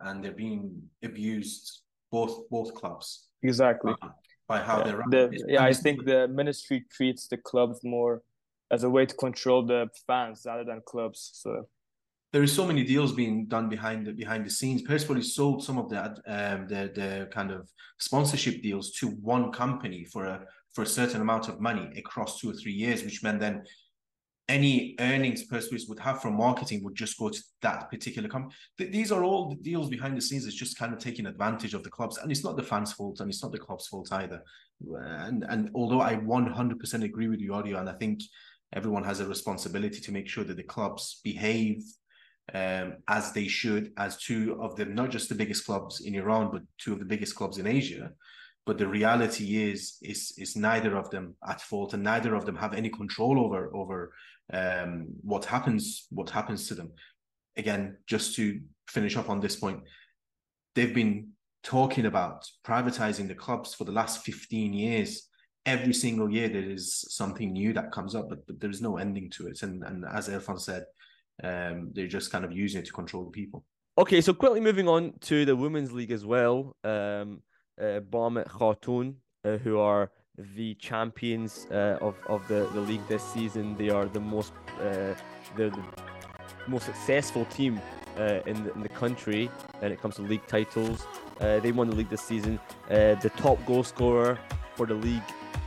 and 0.00 0.24
they're 0.24 0.32
being 0.32 0.82
abused 1.04 1.82
both 2.10 2.48
both 2.50 2.74
clubs 2.74 3.28
exactly 3.42 3.94
uh, 4.02 4.08
by 4.48 4.58
how 4.58 4.78
yeah. 4.78 4.84
they're 4.84 4.96
run. 4.96 5.10
The, 5.10 5.44
yeah, 5.46 5.64
I 5.64 5.72
think 5.72 6.04
the 6.04 6.28
ministry 6.28 6.84
treats 6.90 7.28
the 7.28 7.36
clubs 7.36 7.80
more 7.84 8.22
as 8.72 8.84
a 8.84 8.90
way 8.90 9.06
to 9.06 9.14
control 9.14 9.64
the 9.64 9.88
fans 10.06 10.42
rather 10.46 10.64
than 10.64 10.80
clubs. 10.86 11.30
So 11.34 11.68
there 12.32 12.42
is 12.42 12.52
so 12.52 12.66
many 12.66 12.82
deals 12.82 13.12
being 13.12 13.46
done 13.46 13.68
behind 13.68 14.06
the 14.06 14.12
behind 14.12 14.46
the 14.46 14.50
scenes. 14.50 14.82
Persepolis 14.82 15.36
sold 15.36 15.62
some 15.62 15.78
of 15.78 15.90
the 15.90 16.00
um 16.26 16.66
the 16.66 16.90
the 16.94 17.28
kind 17.30 17.50
of 17.50 17.68
sponsorship 17.98 18.62
deals 18.62 18.92
to 18.92 19.08
one 19.08 19.52
company 19.52 20.04
for 20.04 20.24
a 20.24 20.44
for 20.74 20.82
a 20.82 20.86
certain 20.86 21.20
amount 21.20 21.48
of 21.48 21.60
money 21.60 21.90
across 21.98 22.40
two 22.40 22.50
or 22.50 22.54
three 22.54 22.72
years, 22.72 23.04
which 23.04 23.22
meant 23.22 23.40
then 23.40 23.62
any 24.48 24.96
earnings 24.98 25.44
Persepolis 25.44 25.86
would 25.88 26.00
have 26.00 26.20
from 26.20 26.34
marketing 26.34 26.82
would 26.82 26.94
just 26.94 27.18
go 27.18 27.28
to 27.28 27.42
that 27.60 27.88
particular 27.90 28.28
company. 28.28 28.54
These 28.76 29.12
are 29.12 29.22
all 29.22 29.48
the 29.48 29.56
deals 29.56 29.88
behind 29.88 30.16
the 30.16 30.20
scenes. 30.20 30.46
It's 30.46 30.56
just 30.56 30.78
kind 30.78 30.92
of 30.92 30.98
taking 30.98 31.26
advantage 31.26 31.74
of 31.74 31.82
the 31.84 31.90
clubs, 31.90 32.18
and 32.18 32.30
it's 32.32 32.44
not 32.44 32.56
the 32.56 32.62
fans' 32.62 32.92
fault, 32.92 33.20
and 33.20 33.30
it's 33.30 33.42
not 33.42 33.52
the 33.52 33.58
club's 33.58 33.86
fault 33.86 34.10
either. 34.12 34.42
And 34.96 35.44
and 35.48 35.70
although 35.74 36.00
I 36.00 36.16
100% 36.16 37.04
agree 37.04 37.28
with 37.28 37.40
you, 37.40 37.54
audio, 37.54 37.78
and 37.78 37.88
I 37.88 37.94
think 37.94 38.20
everyone 38.72 39.04
has 39.04 39.20
a 39.20 39.26
responsibility 39.26 40.00
to 40.00 40.12
make 40.12 40.28
sure 40.28 40.44
that 40.44 40.56
the 40.56 40.62
clubs 40.62 41.20
behave 41.22 41.82
um, 42.54 42.96
as 43.08 43.32
they 43.32 43.46
should, 43.46 43.92
as 43.96 44.16
two 44.16 44.58
of 44.60 44.76
them, 44.76 44.94
not 44.94 45.10
just 45.10 45.28
the 45.28 45.34
biggest 45.34 45.64
clubs 45.64 46.00
in 46.00 46.14
Iran, 46.14 46.50
but 46.50 46.62
two 46.78 46.92
of 46.92 46.98
the 46.98 47.04
biggest 47.04 47.34
clubs 47.34 47.58
in 47.58 47.66
Asia. 47.66 48.10
But 48.66 48.78
the 48.78 48.86
reality 48.86 49.62
is, 49.70 49.96
is, 50.02 50.34
is 50.38 50.56
neither 50.56 50.96
of 50.96 51.10
them 51.10 51.36
at 51.46 51.60
fault, 51.60 51.94
and 51.94 52.02
neither 52.02 52.34
of 52.34 52.46
them 52.46 52.56
have 52.56 52.74
any 52.74 52.90
control 52.90 53.40
over 53.44 53.74
over 53.74 54.12
um, 54.52 55.06
what 55.22 55.44
happens 55.44 56.06
what 56.10 56.30
happens 56.30 56.68
to 56.68 56.74
them. 56.74 56.92
Again, 57.56 57.96
just 58.06 58.36
to 58.36 58.60
finish 58.88 59.16
up 59.16 59.28
on 59.30 59.40
this 59.40 59.56
point, 59.56 59.80
they've 60.74 60.94
been 60.94 61.30
talking 61.62 62.06
about 62.06 62.46
privatizing 62.64 63.28
the 63.28 63.34
clubs 63.34 63.74
for 63.74 63.84
the 63.84 63.92
last 63.92 64.24
15 64.24 64.72
years 64.72 65.28
every 65.64 65.94
single 65.94 66.30
year 66.30 66.48
there 66.48 66.70
is 66.70 67.04
something 67.08 67.52
new 67.52 67.72
that 67.72 67.92
comes 67.92 68.14
up 68.14 68.28
but, 68.28 68.46
but 68.46 68.58
there's 68.60 68.82
no 68.82 68.96
ending 68.96 69.30
to 69.30 69.46
it 69.46 69.62
and 69.62 69.84
and 69.84 70.04
as 70.04 70.28
Erfan 70.28 70.60
said 70.60 70.84
um, 71.44 71.90
they're 71.94 72.06
just 72.06 72.30
kind 72.30 72.44
of 72.44 72.52
using 72.52 72.80
it 72.80 72.86
to 72.86 72.92
control 72.92 73.24
the 73.24 73.30
people 73.30 73.64
okay 73.96 74.20
so 74.20 74.34
quickly 74.34 74.60
moving 74.60 74.88
on 74.88 75.12
to 75.20 75.44
the 75.44 75.54
women's 75.54 75.92
league 75.92 76.10
as 76.10 76.26
well 76.26 76.76
um 76.84 77.42
uh, 77.80 78.00
Khatoon 78.00 79.14
uh, 79.44 79.56
who 79.58 79.78
are 79.78 80.10
the 80.38 80.74
champions 80.74 81.66
uh, 81.70 81.98
of 82.00 82.16
of 82.26 82.46
the, 82.48 82.68
the 82.72 82.80
league 82.80 83.06
this 83.08 83.22
season. 83.22 83.76
They 83.76 83.90
are 83.90 84.06
the 84.06 84.20
most 84.20 84.52
uh, 84.80 85.14
they're 85.56 85.70
the 85.70 85.84
most 86.66 86.86
successful 86.86 87.44
team 87.46 87.80
uh, 88.18 88.40
in 88.46 88.64
the, 88.64 88.72
in 88.74 88.82
the 88.82 88.88
country 88.88 89.50
when 89.80 89.92
it 89.92 90.00
comes 90.00 90.16
to 90.16 90.22
league 90.22 90.46
titles. 90.46 91.06
Uh, 91.40 91.60
they 91.60 91.72
won 91.72 91.90
the 91.90 91.96
league 91.96 92.08
this 92.08 92.22
season. 92.22 92.58
Uh, 92.90 93.14
the 93.16 93.30
top 93.36 93.64
goal 93.66 93.82
scorer 93.82 94.38
for 94.74 94.86
the 94.86 94.94
league 94.94 95.22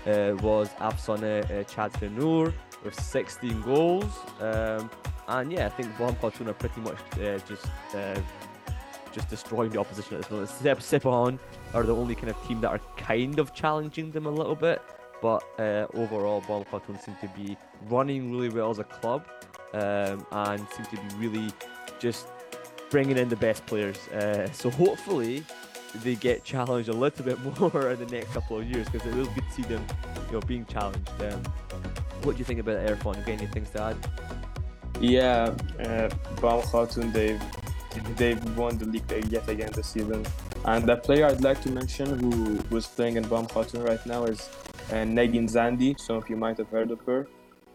uh, 0.05 0.35
was 0.41 0.69
Afsane 0.79 1.43
uh, 1.51 2.09
Noor 2.09 2.53
with 2.83 2.99
16 2.99 3.61
goals. 3.61 4.11
Um, 4.39 4.89
and 5.27 5.51
yeah, 5.51 5.65
I 5.65 5.69
think 5.69 5.95
Khatoon 5.95 6.47
are 6.47 6.53
pretty 6.53 6.81
much 6.81 6.97
just 7.47 7.67
just 9.15 9.29
destroying 9.29 9.71
the 9.71 9.79
opposition 9.79 10.15
at 10.15 10.21
this 10.21 10.31
moment. 10.31 10.49
Sepahan 10.81 11.39
are 11.73 11.83
the 11.83 11.95
only 11.95 12.15
kind 12.15 12.29
of 12.29 12.47
team 12.47 12.59
that 12.61 12.69
are 12.69 12.81
kind 12.97 13.39
of 13.39 13.53
challenging 13.53 14.11
them 14.11 14.25
a 14.25 14.29
little 14.29 14.55
bit. 14.55 14.81
but 15.21 15.41
uh, 15.57 15.87
overall, 15.93 16.41
Bam 16.41 16.65
Khatoon 16.65 17.01
seem 17.01 17.15
to 17.21 17.29
be 17.29 17.57
running 17.89 18.31
really 18.31 18.49
well 18.49 18.69
as 18.69 18.79
a 18.79 18.83
club 18.83 19.25
um, 19.73 20.25
and 20.31 20.67
seem 20.75 20.85
to 20.85 20.97
be 20.97 21.27
really 21.27 21.49
just 21.97 22.27
bringing 22.89 23.17
in 23.17 23.29
the 23.29 23.35
best 23.37 23.65
players. 23.65 23.97
Uh, 24.09 24.51
so 24.51 24.69
hopefully 24.69 25.43
they 26.03 26.15
get 26.15 26.43
challenged 26.43 26.89
a 26.89 26.93
little 26.93 27.25
bit 27.25 27.39
more 27.59 27.91
in 27.91 27.99
the 27.99 28.05
next 28.07 28.31
couple 28.33 28.57
of 28.57 28.65
years 28.65 28.87
because 28.89 29.07
it 29.07 29.15
will 29.15 29.27
be 29.27 29.41
to 29.41 29.51
see 29.51 29.63
them, 29.63 29.85
you 30.27 30.33
know, 30.33 30.41
being 30.41 30.65
challenged. 30.65 31.09
Um, 31.21 31.41
what 32.23 32.33
do 32.33 32.39
you 32.39 32.45
think 32.45 32.59
about 32.59 32.77
Erfan? 32.85 33.15
Got 33.25 33.27
any 33.27 33.47
things 33.47 33.69
to 33.71 33.81
add? 33.83 33.97
Yeah, 34.99 35.53
uh, 35.79 36.09
Bam 36.41 36.61
Khatoon, 36.61 37.11
they've 37.11 37.41
they've 38.17 38.57
won 38.57 38.77
the 38.77 38.85
league 38.85 39.09
yet 39.29 39.47
again 39.47 39.71
this 39.73 39.87
season. 39.87 40.25
And 40.65 40.85
the 40.85 40.97
player 40.97 41.27
I'd 41.27 41.41
like 41.41 41.61
to 41.61 41.71
mention 41.71 42.19
who 42.19 42.59
was 42.73 42.87
playing 42.87 43.17
in 43.17 43.23
Bam 43.27 43.45
Khatoon 43.47 43.87
right 43.87 44.03
now 44.05 44.23
is 44.25 44.49
uh, 44.89 44.95
Negin 44.95 45.47
Zandi. 45.49 45.99
Some 45.99 46.17
of 46.17 46.29
you 46.29 46.35
might 46.35 46.57
have 46.57 46.69
heard 46.69 46.91
of 46.91 46.99
her. 47.01 47.27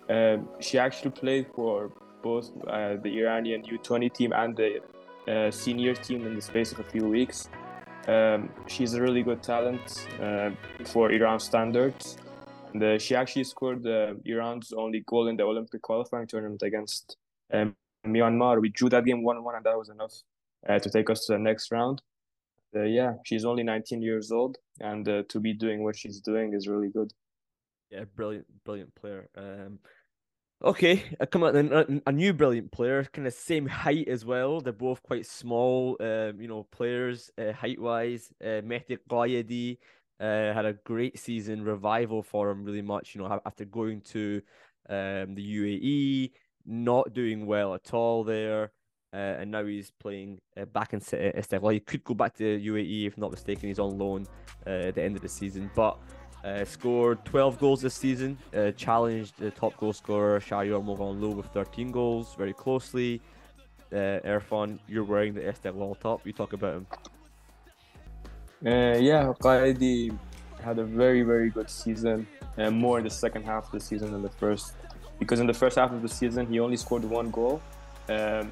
Uh, 0.08 0.38
she 0.60 0.78
actually 0.78 1.12
played 1.12 1.46
for 1.54 1.92
both 2.22 2.50
uh, 2.66 2.96
the 2.96 3.20
Iranian 3.20 3.62
U20 3.62 4.12
team 4.12 4.32
and 4.32 4.56
the 4.56 4.80
uh, 5.28 5.50
senior 5.50 5.94
team 5.94 6.26
in 6.26 6.34
the 6.34 6.40
space 6.42 6.72
of 6.72 6.80
a 6.80 6.84
few 6.84 7.06
weeks. 7.06 7.48
Um, 8.10 8.50
she's 8.66 8.94
a 8.94 9.00
really 9.00 9.22
good 9.22 9.42
talent 9.42 10.08
uh, 10.20 10.50
for 10.86 11.12
Iran 11.12 11.38
standards. 11.38 12.16
And, 12.72 12.82
uh, 12.82 12.98
she 12.98 13.14
actually 13.14 13.44
scored 13.44 13.86
Iran's 14.24 14.72
only 14.72 15.04
goal 15.06 15.28
in 15.28 15.36
the 15.36 15.44
Olympic 15.44 15.82
qualifying 15.82 16.26
tournament 16.26 16.62
against 16.62 17.16
um, 17.52 17.76
Myanmar. 18.06 18.60
We 18.60 18.70
drew 18.70 18.88
that 18.88 19.04
game 19.04 19.22
1 19.22 19.44
1, 19.44 19.54
and 19.54 19.64
that 19.64 19.78
was 19.78 19.90
enough 19.90 20.14
uh, 20.68 20.78
to 20.78 20.90
take 20.90 21.10
us 21.10 21.26
to 21.26 21.34
the 21.34 21.38
next 21.38 21.70
round. 21.70 22.02
Uh, 22.74 22.82
yeah, 22.82 23.14
she's 23.24 23.44
only 23.44 23.62
19 23.62 24.02
years 24.02 24.30
old, 24.30 24.58
and 24.80 25.08
uh, 25.08 25.22
to 25.28 25.40
be 25.40 25.52
doing 25.52 25.82
what 25.82 25.96
she's 25.96 26.20
doing 26.20 26.54
is 26.54 26.68
really 26.68 26.88
good. 26.88 27.12
Yeah, 27.90 28.04
brilliant, 28.14 28.46
brilliant 28.64 28.94
player. 28.94 29.28
Um, 29.36 29.80
okay, 30.62 31.04
I 31.20 31.26
come 31.26 31.44
out 31.44 31.56
a, 31.56 32.02
a 32.06 32.12
new 32.12 32.32
brilliant 32.32 32.72
player, 32.72 33.04
kind 33.04 33.26
of 33.26 33.32
same 33.32 33.66
height 33.66 34.08
as 34.08 34.24
well. 34.24 34.60
They're 34.60 34.72
both 34.72 35.02
quite 35.02 35.26
small, 35.26 35.96
um, 36.00 36.40
you 36.40 36.48
know, 36.48 36.66
players 36.70 37.30
uh, 37.38 37.52
height 37.52 37.80
wise. 37.80 38.32
Uh, 38.42 38.60
Mehdi 38.62 38.98
Ghayedi 39.08 39.78
uh, 40.20 40.54
had 40.54 40.66
a 40.66 40.74
great 40.84 41.18
season, 41.18 41.64
revival 41.64 42.22
for 42.22 42.50
him, 42.50 42.64
really 42.64 42.82
much. 42.82 43.14
You 43.14 43.22
know, 43.22 43.40
after 43.46 43.64
going 43.64 44.02
to 44.02 44.42
um, 44.88 45.34
the 45.34 45.56
UAE, 45.56 46.32
not 46.66 47.12
doing 47.14 47.46
well 47.46 47.74
at 47.74 47.94
all 47.94 48.24
there. 48.24 48.72
Uh, 49.12 49.38
and 49.40 49.50
now 49.50 49.64
he's 49.64 49.90
playing 49.90 50.40
uh, 50.56 50.64
back 50.66 50.92
in 50.92 51.00
Esteghlal. 51.00 51.72
He 51.72 51.80
could 51.80 52.04
go 52.04 52.14
back 52.14 52.36
to 52.36 52.58
the 52.58 52.68
UAE 52.68 53.08
if 53.08 53.18
not 53.18 53.32
mistaken. 53.32 53.68
He's 53.68 53.80
on 53.80 53.98
loan 53.98 54.26
uh, 54.66 54.88
at 54.88 54.94
the 54.94 55.02
end 55.02 55.16
of 55.16 55.22
the 55.22 55.28
season, 55.28 55.68
but 55.74 55.98
uh, 56.44 56.64
scored 56.64 57.24
12 57.24 57.58
goals 57.58 57.82
this 57.82 57.94
season. 57.94 58.38
Uh, 58.54 58.70
challenged 58.72 59.38
the 59.38 59.50
top 59.50 59.76
goal 59.76 59.92
scorer 59.92 60.40
Shahriar 60.40 60.82
Moghanlou 60.84 61.34
with 61.34 61.46
13 61.46 61.90
goals 61.90 62.34
very 62.36 62.52
closely. 62.52 63.20
Uh, 63.92 64.20
Erfan, 64.24 64.78
you're 64.88 65.04
wearing 65.04 65.34
the 65.34 65.40
Esteghlal 65.40 65.98
top. 65.98 66.26
You 66.26 66.32
talk 66.32 66.52
about 66.52 66.74
him. 66.74 66.86
Uh, 68.64 68.98
yeah, 68.98 69.32
Ghayedi 69.40 70.16
had 70.62 70.78
a 70.78 70.84
very 70.84 71.22
very 71.22 71.50
good 71.50 71.70
season. 71.70 72.26
Uh, 72.58 72.70
more 72.70 72.98
in 72.98 73.04
the 73.04 73.10
second 73.10 73.44
half 73.44 73.66
of 73.66 73.72
the 73.72 73.80
season 73.80 74.12
than 74.12 74.22
the 74.22 74.28
first 74.28 74.74
because 75.18 75.40
in 75.40 75.46
the 75.46 75.54
first 75.54 75.76
half 75.76 75.92
of 75.92 76.02
the 76.02 76.08
season 76.08 76.46
he 76.46 76.60
only 76.60 76.76
scored 76.76 77.04
one 77.04 77.30
goal 77.30 77.62
um, 78.08 78.50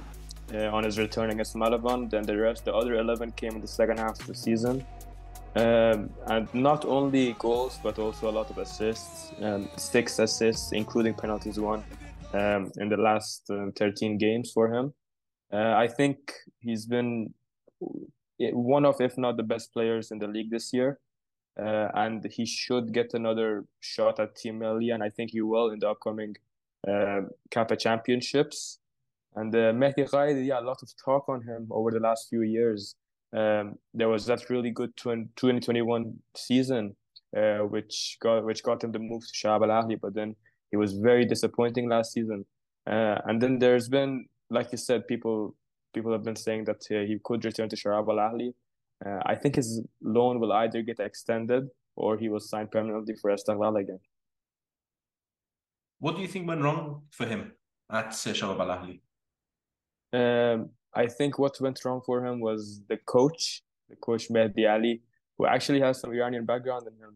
uh, 0.55 0.68
on 0.68 0.85
his 0.85 0.98
return 0.98 1.31
against 1.31 1.55
Malavan. 1.55 2.11
Then 2.11 2.22
the 2.22 2.37
rest, 2.37 2.64
the 2.64 2.74
other 2.74 2.94
11 2.94 3.33
came 3.33 3.55
in 3.55 3.61
the 3.61 3.68
second 3.68 3.98
half 3.98 4.18
of 4.20 4.27
the 4.27 4.35
season. 4.35 4.85
Um, 5.59 6.11
and 6.29 6.47
not 6.55 6.85
only 6.85 7.35
goals, 7.38 7.81
but 7.83 7.99
also 7.99 8.31
a 8.31 8.35
lot 8.38 8.49
of 8.49 8.59
assists, 8.59 9.33
um, 9.42 9.68
six 9.77 10.21
assists, 10.21 10.71
including 10.71 11.14
penalties 11.14 11.59
won 11.59 11.83
um, 12.33 12.71
in 12.77 12.88
the 12.88 12.97
last 12.97 13.51
uh, 13.51 13.66
13 13.77 14.18
games 14.18 14.53
for 14.53 14.73
him. 14.73 14.94
Uh, 15.53 15.75
I 15.75 15.88
think 15.88 16.18
he's 16.61 16.87
been 16.87 17.35
one 18.38 18.85
of, 18.85 19.01
if 19.01 19.18
not 19.18 19.37
the 19.37 19.42
best 19.42 19.73
players 19.73 20.12
in 20.12 20.21
the 20.21 20.29
league 20.29 20.51
this 20.51 20.73
year. 20.73 21.01
Uh, 21.61 21.88
and 21.94 22.25
he 22.31 22.47
should 22.47 22.92
get 22.92 23.14
another 23.14 23.64
shot 23.81 24.21
at 24.21 24.37
Team 24.37 24.61
Melli, 24.61 24.94
and 24.94 25.03
I 25.03 25.11
think 25.11 25.33
he 25.33 25.40
will 25.40 25.71
in 25.71 25.81
the 25.81 25.88
upcoming 25.88 26.37
uh, 26.87 27.23
CAFA 27.51 27.77
championships. 27.77 28.79
And 29.35 29.53
uh, 29.53 29.73
Mehdi 29.73 30.09
Ghayedi, 30.09 30.47
yeah, 30.47 30.61
a 30.61 30.62
lot 30.62 30.85
of 30.85 30.90
talk 31.05 31.29
on 31.29 31.42
him 31.42 31.66
over 31.73 31.90
the 31.90 31.99
last 31.99 32.29
few 32.29 32.42
years. 32.42 32.94
Um, 33.37 33.79
there 33.93 34.09
was 34.09 34.27
that 34.27 34.49
really 34.49 34.71
good 34.71 34.97
2021 34.97 36.14
season, 36.35 36.97
uh, 37.37 37.59
which 37.59 38.17
got 38.21 38.45
which 38.45 38.62
got 38.62 38.83
him 38.83 38.93
the 38.93 38.99
move 38.99 39.23
to 39.27 39.33
Shabab 39.33 39.69
Al 39.69 39.83
Ahli, 39.83 40.01
but 40.01 40.14
then 40.14 40.35
he 40.71 40.77
was 40.77 40.95
very 40.95 41.25
disappointing 41.25 41.88
last 41.88 42.12
season. 42.12 42.47
Uh, 42.87 43.19
and 43.27 43.41
then 43.41 43.59
there's 43.59 43.88
been, 43.88 44.27
like 44.51 44.73
you 44.73 44.79
said, 44.79 45.07
people 45.07 45.55
people 45.95 46.12
have 46.12 46.23
been 46.23 46.37
saying 46.37 46.64
that 46.64 46.87
uh, 46.91 47.07
he 47.07 47.19
could 47.23 47.45
return 47.45 47.69
to 47.69 47.77
Shabab 47.77 48.09
Al 48.09 48.31
Ahli. 48.31 48.55
Uh, 49.05 49.21
I 49.27 49.35
think 49.35 49.57
his 49.57 49.83
loan 50.03 50.41
will 50.41 50.53
either 50.53 50.83
get 50.83 50.99
extended 50.99 51.69
or 51.97 52.17
he 52.17 52.29
will 52.29 52.41
sign 52.41 52.67
permanently 52.69 53.14
for 53.14 53.31
Esteghlal 53.31 53.81
again. 53.81 54.01
What 56.01 56.17
do 56.17 56.23
you 56.23 56.29
think 56.29 56.47
went 56.47 56.62
wrong 56.62 57.03
for 57.11 57.27
him 57.27 57.53
at 57.91 58.07
uh, 58.07 58.33
Shabab 58.38 58.61
Al 58.61 58.73
Ahli? 58.79 59.01
Um, 60.12 60.71
I 60.94 61.07
think 61.07 61.38
what 61.38 61.61
went 61.61 61.85
wrong 61.85 62.01
for 62.05 62.24
him 62.24 62.40
was 62.40 62.81
the 62.88 62.96
coach, 62.96 63.62
the 63.88 63.96
coach 63.96 64.29
Mehdi 64.29 64.68
Ali, 64.68 65.03
who 65.37 65.46
actually 65.46 65.81
has 65.81 66.01
some 66.01 66.12
Iranian 66.12 66.44
background 66.44 66.87
in 66.87 66.94
him, 66.94 67.14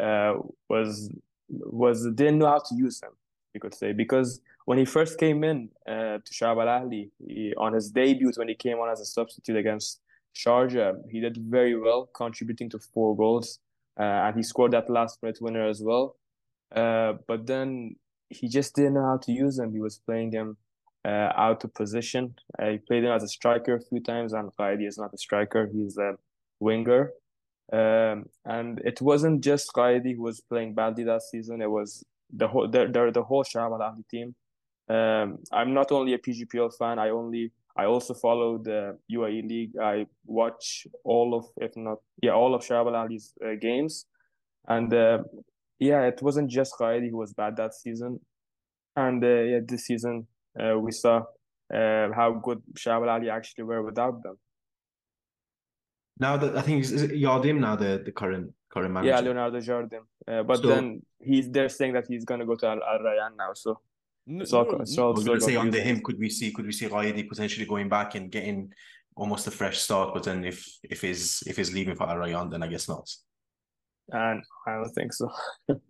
uh, 0.00 0.34
was 0.68 1.10
was 1.48 2.06
didn't 2.14 2.38
know 2.38 2.46
how 2.46 2.58
to 2.58 2.74
use 2.74 3.02
him. 3.02 3.10
You 3.54 3.60
could 3.60 3.74
say 3.74 3.92
because 3.92 4.40
when 4.66 4.78
he 4.78 4.84
first 4.84 5.18
came 5.18 5.44
in 5.44 5.70
uh, 5.86 6.18
to 6.24 6.30
Shabab 6.32 6.66
Al 6.66 6.80
Ahli, 6.80 7.10
on 7.56 7.72
his 7.72 7.90
debut 7.90 8.30
when 8.36 8.48
he 8.48 8.54
came 8.54 8.78
on 8.78 8.90
as 8.90 9.00
a 9.00 9.06
substitute 9.06 9.56
against 9.56 10.00
Sharjah, 10.34 10.96
he 11.10 11.20
did 11.20 11.36
very 11.38 11.78
well, 11.78 12.08
contributing 12.14 12.68
to 12.70 12.78
four 12.78 13.16
goals, 13.16 13.58
uh, 13.98 14.02
and 14.02 14.36
he 14.36 14.42
scored 14.42 14.72
that 14.72 14.88
last 14.90 15.22
minute 15.22 15.38
winner 15.40 15.66
as 15.66 15.82
well. 15.82 16.16
Uh, 16.74 17.14
but 17.26 17.46
then 17.46 17.96
he 18.28 18.46
just 18.46 18.74
didn't 18.74 18.94
know 18.94 19.06
how 19.06 19.16
to 19.16 19.32
use 19.32 19.58
him. 19.58 19.72
He 19.72 19.80
was 19.80 19.98
playing 19.98 20.32
him 20.32 20.56
uh, 21.08 21.32
out 21.36 21.64
of 21.64 21.72
position. 21.74 22.34
Uh, 22.58 22.70
he 22.72 22.78
played 22.78 23.04
him 23.04 23.12
as 23.12 23.22
a 23.22 23.28
striker 23.28 23.74
a 23.76 23.80
few 23.80 24.00
times, 24.00 24.32
and 24.32 24.50
Ghayedi 24.58 24.86
is 24.86 24.98
not 24.98 25.14
a 25.14 25.18
striker; 25.18 25.62
he's 25.72 25.96
a 25.96 26.10
winger. 26.60 27.12
Um, 27.72 28.26
and 28.44 28.80
it 28.84 29.00
wasn't 29.00 29.42
just 29.42 29.72
Ghayedi 29.72 30.16
who 30.16 30.22
was 30.22 30.40
playing 30.40 30.74
badly 30.74 31.04
that 31.04 31.22
season. 31.22 31.62
It 31.62 31.70
was 31.70 32.04
the 32.40 32.48
whole 32.48 32.68
the 32.68 32.86
the, 32.86 33.10
the 33.12 33.22
whole 33.22 33.44
Shabab 33.44 33.80
Al 33.80 34.04
team. 34.10 34.34
Um, 34.88 35.38
I'm 35.52 35.72
not 35.74 35.92
only 35.92 36.14
a 36.14 36.18
PGPL 36.18 36.72
fan. 36.78 36.98
I 36.98 37.10
only 37.10 37.52
I 37.76 37.84
also 37.84 38.12
follow 38.14 38.58
the 38.58 38.98
UAE 39.10 39.48
league. 39.48 39.72
I 39.80 40.06
watch 40.26 40.86
all 41.04 41.34
of, 41.34 41.44
if 41.58 41.76
not, 41.76 41.98
yeah, 42.22 42.32
all 42.32 42.54
of 42.54 42.62
Shabab 42.62 42.94
Al 42.94 43.08
Ahli's 43.08 43.34
uh, 43.44 43.54
games, 43.60 44.06
and 44.66 44.92
uh, 44.92 45.18
yeah, 45.78 46.02
it 46.02 46.20
wasn't 46.22 46.50
just 46.50 46.74
Ghayedi 46.78 47.10
who 47.10 47.18
was 47.18 47.32
bad 47.32 47.56
that 47.56 47.74
season, 47.74 48.20
and 48.96 49.22
uh, 49.22 49.42
yeah, 49.52 49.60
this 49.66 49.86
season 49.86 50.26
uh, 50.60 50.78
we 50.78 50.92
saw 50.92 51.24
uh, 51.72 52.08
how 52.12 52.40
good 52.42 52.62
Shabab 52.74 53.08
Al 53.08 53.20
Ahli 53.20 53.30
actually 53.30 53.64
were 53.64 53.82
without 53.82 54.22
them. 54.22 54.36
Now 56.18 56.36
that 56.36 56.56
I 56.56 56.62
think 56.62 56.84
is 56.84 56.92
Jardim 56.92 57.58
now 57.60 57.76
the, 57.76 58.02
the 58.04 58.12
current 58.12 58.52
current 58.70 58.92
manager. 58.92 59.10
Yeah, 59.10 59.20
Leonardo 59.20 59.58
Jardim. 59.58 60.04
Uh, 60.26 60.42
but 60.42 60.60
so, 60.62 60.68
then 60.68 61.02
he's 61.20 61.50
they're 61.50 61.68
saying 61.68 61.92
that 61.92 62.06
he's 62.08 62.24
gonna 62.24 62.46
go 62.46 62.56
to 62.56 62.66
Al, 62.66 62.80
Al 62.82 62.98
Rayyan 62.98 63.36
now. 63.36 63.52
So 63.54 63.80
no, 64.26 64.44
so, 64.44 64.62
no, 64.62 64.84
so 64.84 65.08
I 65.08 65.12
was 65.12 65.24
going 65.24 65.38
to 65.38 65.44
say 65.44 65.56
under 65.56 65.80
him, 65.80 66.02
could 66.02 66.18
we 66.18 66.28
see 66.28 66.52
could 66.52 66.66
we 66.66 66.72
see 66.72 66.86
Ghayedi 66.86 67.26
potentially 67.28 67.64
going 67.64 67.88
back 67.88 68.14
and 68.14 68.30
getting 68.30 68.70
almost 69.16 69.46
a 69.46 69.50
fresh 69.50 69.78
start? 69.78 70.12
But 70.12 70.24
then 70.24 70.44
if 70.44 70.68
if 70.82 71.00
he's 71.00 71.42
if 71.46 71.56
he's 71.56 71.72
leaving 71.72 71.96
for 71.96 72.08
Al 72.08 72.16
Rayyan, 72.16 72.50
then 72.50 72.62
I 72.62 72.66
guess 72.66 72.88
not. 72.88 73.08
And 74.10 74.42
I 74.66 74.74
don't 74.74 74.90
think 74.90 75.14
so. 75.14 75.30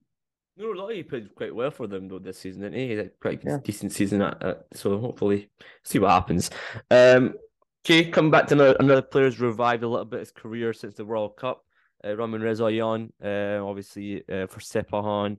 no, 0.59 0.71
Lottie 0.71 1.03
played 1.05 1.35
quite 1.35 1.55
well 1.55 1.71
for 1.71 1.87
them 1.87 2.09
though 2.09 2.19
this 2.19 2.39
season, 2.39 2.63
didn't 2.63 2.79
he? 2.79 2.89
He 2.89 2.97
had 2.97 3.07
a 3.07 3.09
quite 3.11 3.43
yeah. 3.45 3.59
decent 3.63 3.93
season 3.93 4.23
at, 4.23 4.43
at, 4.43 4.67
so 4.75 4.99
hopefully 4.99 5.51
see 5.85 5.99
what 5.99 6.11
happens. 6.11 6.51
Um, 6.91 7.35
okay, 7.85 8.11
coming 8.11 8.31
back 8.31 8.49
to 8.49 8.55
another, 8.55 8.77
another 8.81 9.03
player's 9.03 9.41
revived 9.41 9.85
a 9.85 9.89
little 9.89 10.05
bit 10.05 10.21
his 10.21 10.33
career 10.33 10.73
since 10.73 10.95
the 10.95 11.05
World 11.05 11.37
Cup. 11.37 11.65
Uh, 12.05 12.17
Ramin 12.17 12.43
Rezaeian, 12.43 13.11
uh, 13.25 13.65
obviously 13.65 14.23
uh, 14.29 14.47
for 14.47 14.61
Sepahan. 14.61 15.37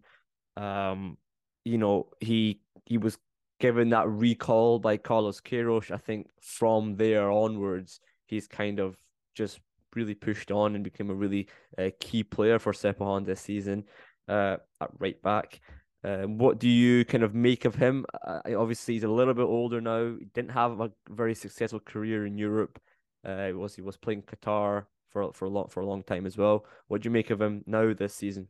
Um, 0.58 1.18
you 1.66 1.78
know, 1.78 2.08
he 2.20 2.62
he 2.86 2.98
was 2.98 3.18
given 3.60 3.90
that 3.90 4.08
recall 4.08 4.80
by 4.80 4.98
Carlos 4.98 5.42
Queiroz. 5.42 5.92
I 5.92 5.98
think 5.98 6.28
from 6.42 6.96
there 6.96 7.30
onwards, 7.30 8.00
he's 8.26 8.48
kind 8.48 8.80
of 8.80 8.96
just 9.36 9.60
really 9.96 10.16
pushed 10.16 10.52
on 10.52 10.76
and 10.76 10.84
became 10.84 11.10
a 11.10 11.14
really 11.14 11.48
uh, 11.78 11.90
key 12.00 12.24
player 12.24 12.60
for 12.60 12.74
Sepahan 12.74 13.26
this 13.26 13.42
season 13.42 13.84
uh, 14.30 14.58
at 14.82 14.90
right 15.00 15.22
back. 15.22 15.60
Uh, 16.04 16.24
what 16.24 16.60
do 16.60 16.70
you 16.70 17.04
kind 17.04 17.24
of 17.24 17.36
make 17.36 17.66
of 17.66 17.76
him? 17.76 18.06
Uh, 18.26 18.40
obviously, 18.58 18.94
he's 18.94 19.04
a 19.04 19.10
little 19.10 19.34
bit 19.34 19.44
older 19.44 19.82
now. 19.82 20.16
He 20.18 20.26
didn't 20.34 20.52
have 20.52 20.80
a 20.80 20.92
very 21.10 21.36
successful 21.36 21.82
career 21.82 22.26
in 22.26 22.38
Europe. 22.38 22.80
Uh, 23.26 23.50
was 23.54 23.76
he 23.76 23.82
was 23.82 23.98
playing 23.98 24.24
Qatar 24.24 24.86
for 25.10 25.34
for 25.34 25.46
a 25.46 25.50
long 25.50 25.68
for 25.68 25.82
a 25.82 25.86
long 25.86 26.04
time 26.04 26.26
as 26.26 26.38
well. 26.38 26.66
What 26.88 27.02
do 27.02 27.08
you 27.08 27.12
make 27.12 27.32
of 27.32 27.42
him 27.42 27.64
now 27.66 27.94
this 27.94 28.14
season? 28.14 28.48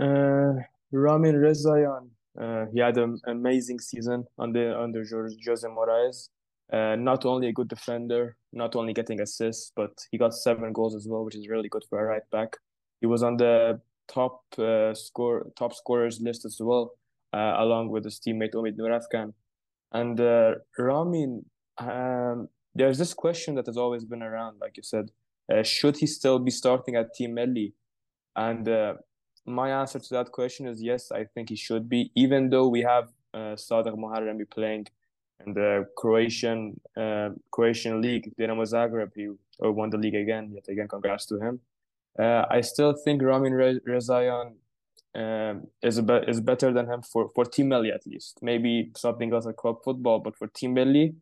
Uh, 0.00 0.54
Ramin 0.90 1.36
Rezaeian, 1.36 2.08
uh, 2.40 2.66
he 2.72 2.80
had 2.80 2.98
an 2.98 3.20
amazing 3.26 3.78
season 3.78 4.24
under 4.38 4.76
under 4.76 5.04
Jose 5.46 5.68
Morais. 5.68 6.28
Uh, 6.72 6.96
not 6.96 7.26
only 7.26 7.48
a 7.48 7.52
good 7.52 7.68
defender, 7.68 8.34
not 8.52 8.74
only 8.74 8.94
getting 8.94 9.20
assists, 9.20 9.72
but 9.76 9.92
he 10.10 10.16
got 10.16 10.34
seven 10.34 10.72
goals 10.72 10.94
as 10.96 11.06
well, 11.06 11.22
which 11.22 11.36
is 11.36 11.48
really 11.48 11.68
good 11.68 11.84
for 11.88 12.00
a 12.00 12.04
right 12.04 12.28
back. 12.32 12.56
He 13.00 13.06
was 13.06 13.22
on 13.22 13.36
the 13.36 13.80
top 14.12 14.42
uh, 14.58 14.94
score 14.94 15.46
top 15.56 15.72
scorers 15.74 16.20
list 16.20 16.44
as 16.44 16.58
well, 16.60 16.92
uh, 17.32 17.54
along 17.58 17.88
with 17.90 18.04
his 18.04 18.20
teammate 18.20 18.54
Omid 18.54 18.76
Noorafkan. 18.76 19.32
And 19.92 20.20
uh, 20.20 20.54
Ramin, 20.78 21.44
um, 21.78 22.48
there's 22.74 22.98
this 22.98 23.14
question 23.14 23.54
that 23.56 23.66
has 23.66 23.76
always 23.76 24.04
been 24.04 24.22
around, 24.22 24.58
like 24.60 24.76
you 24.76 24.82
said, 24.82 25.10
uh, 25.52 25.62
should 25.62 25.96
he 25.96 26.06
still 26.06 26.38
be 26.38 26.50
starting 26.50 26.94
at 26.96 27.14
Team 27.14 27.36
Melli? 27.36 27.72
And 28.36 28.68
uh, 28.68 28.94
my 29.44 29.70
answer 29.70 29.98
to 29.98 30.14
that 30.14 30.32
question 30.32 30.66
is 30.66 30.82
yes, 30.82 31.10
I 31.12 31.24
think 31.24 31.50
he 31.50 31.56
should 31.56 31.88
be, 31.88 32.10
even 32.14 32.50
though 32.50 32.68
we 32.68 32.80
have 32.82 33.08
uh, 33.34 33.56
Sadegh 33.56 33.96
Moharrami 33.96 34.48
playing 34.48 34.86
in 35.46 35.54
the 35.54 35.86
Croatian 35.96 36.80
uh, 36.96 37.30
Croatian 37.50 38.00
league, 38.00 38.32
Dinamo 38.38 38.64
Zagreb. 38.64 39.10
He 39.14 39.28
won 39.58 39.90
the 39.90 39.98
league 39.98 40.14
again. 40.14 40.52
Yet 40.54 40.68
again, 40.68 40.88
congrats 40.88 41.26
to 41.26 41.38
him. 41.38 41.60
Uh, 42.18 42.44
I 42.50 42.60
still 42.60 42.94
think 43.04 43.22
Ramin 43.22 43.52
Re- 43.52 43.80
um, 45.14 45.66
is 45.82 45.98
a 45.98 46.02
be- 46.02 46.24
is 46.28 46.40
better 46.40 46.72
than 46.72 46.86
him 46.86 47.02
for 47.02 47.30
for 47.34 47.44
Team 47.44 47.68
Melli 47.68 47.94
at 47.94 48.06
least. 48.06 48.38
Maybe 48.42 48.90
something 48.96 49.32
else 49.32 49.46
like 49.46 49.56
club 49.56 49.76
football, 49.84 50.20
but 50.20 50.36
for 50.36 50.46
Team 50.48 50.74
Melli, 50.74 51.14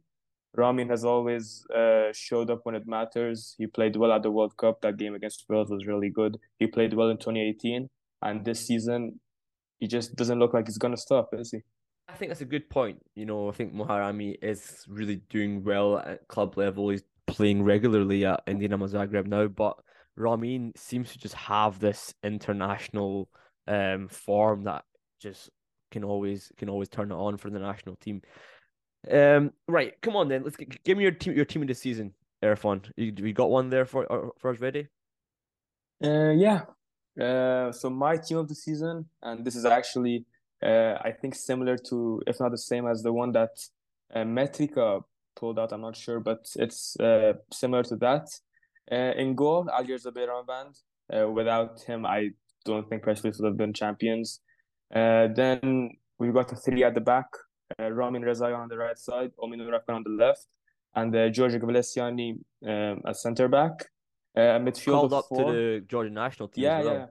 Ramin 0.55 0.89
has 0.91 1.05
always 1.05 1.65
uh, 1.75 2.13
showed 2.13 2.51
up 2.51 2.61
when 2.65 2.75
it 2.75 2.87
matters. 2.87 3.55
He 3.59 3.67
played 3.67 3.97
well 3.97 4.13
at 4.13 4.23
the 4.23 4.31
World 4.31 4.57
Cup. 4.57 4.81
That 4.83 4.97
game 4.97 5.15
against 5.15 5.45
Wales 5.49 5.71
was 5.71 5.87
really 5.87 6.11
good. 6.11 6.39
He 6.59 6.67
played 6.67 6.95
well 6.95 7.09
in 7.09 7.19
2018, 7.19 7.89
and 8.23 8.45
this 8.45 8.67
season, 8.67 9.21
he 9.79 9.87
just 9.87 10.15
doesn't 10.17 10.39
look 10.39 10.55
like 10.55 10.67
he's 10.67 10.79
gonna 10.79 10.97
stop, 10.97 11.31
is 11.33 11.51
he? 11.51 11.61
I 12.09 12.15
think 12.15 12.31
that's 12.31 12.41
a 12.41 12.45
good 12.47 12.69
point. 12.71 12.99
You 13.15 13.27
know, 13.27 13.49
I 13.49 13.53
think 13.53 13.73
Moharrami 13.73 14.37
is 14.43 14.85
really 14.89 15.23
doing 15.31 15.63
well 15.63 15.99
at 15.99 16.27
club 16.27 16.57
level. 16.57 16.91
He's 16.91 17.05
playing 17.27 17.63
regularly 17.63 18.25
at 18.25 18.45
Dinamo 18.47 18.89
Zagreb 18.89 19.27
now, 19.27 19.47
but 19.47 19.77
Ramin 20.17 20.73
seems 20.77 21.13
to 21.13 21.19
just 21.19 21.35
have 21.35 21.79
this 21.79 22.15
international 22.23 23.29
um 23.67 24.09
form 24.09 24.65
that 24.65 24.85
just 25.21 25.51
can 25.91 26.05
always 26.05 26.51
can 26.57 26.69
always 26.69 26.89
turn 26.89 27.11
it 27.11 27.15
on 27.15 27.37
for 27.37 27.51
the 27.51 27.59
national 27.59 27.97
team. 27.97 28.23
Um, 29.11 29.53
right, 29.67 29.95
come 30.03 30.17
on 30.17 30.29
then. 30.29 30.43
Let's 30.45 30.57
give 30.57 30.97
me 30.97 31.05
your 31.05 31.13
team 31.13 31.35
your 31.35 31.45
team 31.45 31.63
of 31.63 31.69
the 31.69 31.75
season, 31.75 32.15
Erfan. 32.43 32.85
You, 32.97 33.13
you 33.17 33.33
got 33.33 33.51
one 33.51 33.71
there 33.71 33.85
for 33.85 34.33
for 34.39 34.51
us 34.51 34.61
ready? 34.61 34.89
Uh, 36.03 36.31
yeah. 36.31 36.63
Uh, 37.21 37.73
so 37.73 37.91
my 37.91 38.17
team 38.17 38.39
of 38.39 38.49
the 38.49 38.55
season, 38.55 39.07
and 39.23 39.45
this 39.45 39.57
is 39.57 39.65
actually 39.65 40.25
uh, 40.63 40.95
I 41.03 41.13
think 41.13 41.35
similar 41.35 41.77
to, 41.89 42.23
if 42.27 42.41
not 42.41 42.51
the 42.51 42.59
same 42.59 42.87
as 42.87 43.03
the 43.03 43.13
one 43.13 43.33
that 43.33 43.59
uh, 44.15 44.21
Metrica 44.21 45.03
pulled 45.37 45.59
out. 45.59 45.73
I'm 45.73 45.81
not 45.81 45.97
sure, 45.97 46.21
but 46.21 46.47
it's 46.57 46.99
uh, 47.01 47.35
similar 47.53 47.83
to 47.85 47.97
that. 47.97 48.29
Uh, 48.91 49.13
in 49.17 49.35
goal, 49.35 49.65
Alireza 49.67 50.13
Beiranvand. 50.13 50.79
Uh, 51.13 51.29
without 51.31 51.81
him, 51.83 52.07
I 52.07 52.31
don't 52.65 52.89
think 52.89 53.03
Persepolis 53.03 53.39
would 53.39 53.47
have 53.49 53.57
been 53.57 53.73
champions. 53.73 54.41
Uh, 54.95 55.29
then 55.35 55.91
we've 56.19 56.35
got 56.35 56.49
the 56.49 56.57
three 56.57 56.85
at 56.85 56.95
the 56.95 57.01
back. 57.01 57.27
Uh, 57.79 57.91
Ramin 57.91 58.23
Rezaeian 58.23 58.59
on 58.59 58.69
the 58.69 58.77
right 58.77 58.99
side, 58.99 59.31
Noorafkan 59.41 59.95
on 59.95 60.03
the 60.03 60.11
left, 60.11 60.47
and 60.95 61.15
uh, 61.15 61.29
George 61.29 61.53
Gvelesiani 61.53 62.39
um, 62.67 63.03
as 63.07 63.23
centre 63.23 63.49
back. 63.49 63.87
Uh, 64.37 64.59
midfield 64.59 64.93
Called 64.93 65.13
up 65.13 65.25
four. 65.29 65.53
to 65.53 65.53
the 65.53 65.85
Georgian 65.89 66.15
national 66.15 66.49
team. 66.49 66.65
yeah, 66.65 66.79
as 66.79 66.85
well, 66.85 66.95
yeah, 66.95 67.01
yeah, 67.01 67.07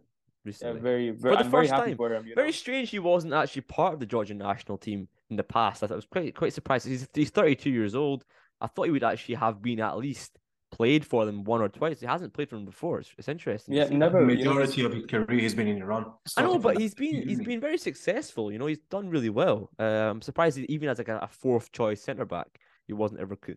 Recently. 0.45 0.79
very, 0.81 1.11
For 1.17 1.31
the 1.31 1.39
I'm 1.39 1.51
very 1.51 1.63
first 1.67 1.73
happy 1.73 1.89
time. 1.91 1.97
for 1.97 2.13
him. 2.13 2.25
Very 2.33 2.47
know? 2.47 2.51
strange 2.51 2.89
he 2.89 2.99
wasn't 2.99 3.33
actually 3.33 3.63
part 3.63 3.93
of 3.93 3.99
the 3.99 4.05
Georgian 4.05 4.37
national 4.37 4.77
team 4.77 5.07
in 5.29 5.35
the 5.35 5.43
past. 5.43 5.83
I 5.83 5.87
I 5.87 5.95
was 5.95 6.05
quite 6.05 6.33
quite 6.33 6.53
surprised. 6.53 6.87
He's 6.87 7.07
he's 7.13 7.29
32 7.29 7.69
years 7.69 7.95
old. 7.95 8.23
I 8.61 8.67
thought 8.67 8.85
he 8.85 8.91
would 8.91 9.03
actually 9.03 9.35
have 9.35 9.61
been 9.61 9.81
at 9.81 9.97
least 9.97 10.38
played 10.71 11.05
for 11.05 11.25
them 11.25 11.43
one 11.43 11.61
or 11.61 11.69
twice. 11.69 11.99
He 11.99 12.05
hasn't 12.05 12.33
played 12.33 12.49
for 12.49 12.55
them 12.55 12.65
before. 12.65 12.99
It's, 12.99 13.13
it's 13.17 13.27
interesting. 13.27 13.75
Yeah, 13.75 13.85
see 13.85 13.97
that. 13.97 13.97
never. 13.97 14.25
The 14.25 14.35
you 14.35 14.43
know, 14.45 14.51
majority 14.53 14.85
of 14.85 14.93
his 14.93 15.05
career 15.05 15.39
he's 15.39 15.53
been 15.55 15.67
in 15.67 15.81
Iran. 15.81 16.05
I 16.37 16.43
know, 16.43 16.59
but 16.59 16.77
he's 16.77 16.93
been 16.93 17.15
he's 17.15 17.39
uni. 17.39 17.45
been 17.45 17.59
very 17.59 17.77
successful. 17.77 18.51
You 18.51 18.59
know, 18.59 18.67
he's 18.67 18.79
done 18.89 19.09
really 19.09 19.29
well. 19.29 19.69
Uh, 19.79 19.83
I'm 19.83 20.21
surprised 20.21 20.57
he, 20.57 20.65
even 20.69 20.89
as 20.89 20.97
like 20.97 21.07
a, 21.09 21.17
a 21.19 21.27
fourth 21.27 21.71
choice 21.71 22.01
centre 22.01 22.25
back, 22.25 22.59
he 22.87 22.93
wasn't 22.93 23.21
ever 23.21 23.35
co- 23.35 23.55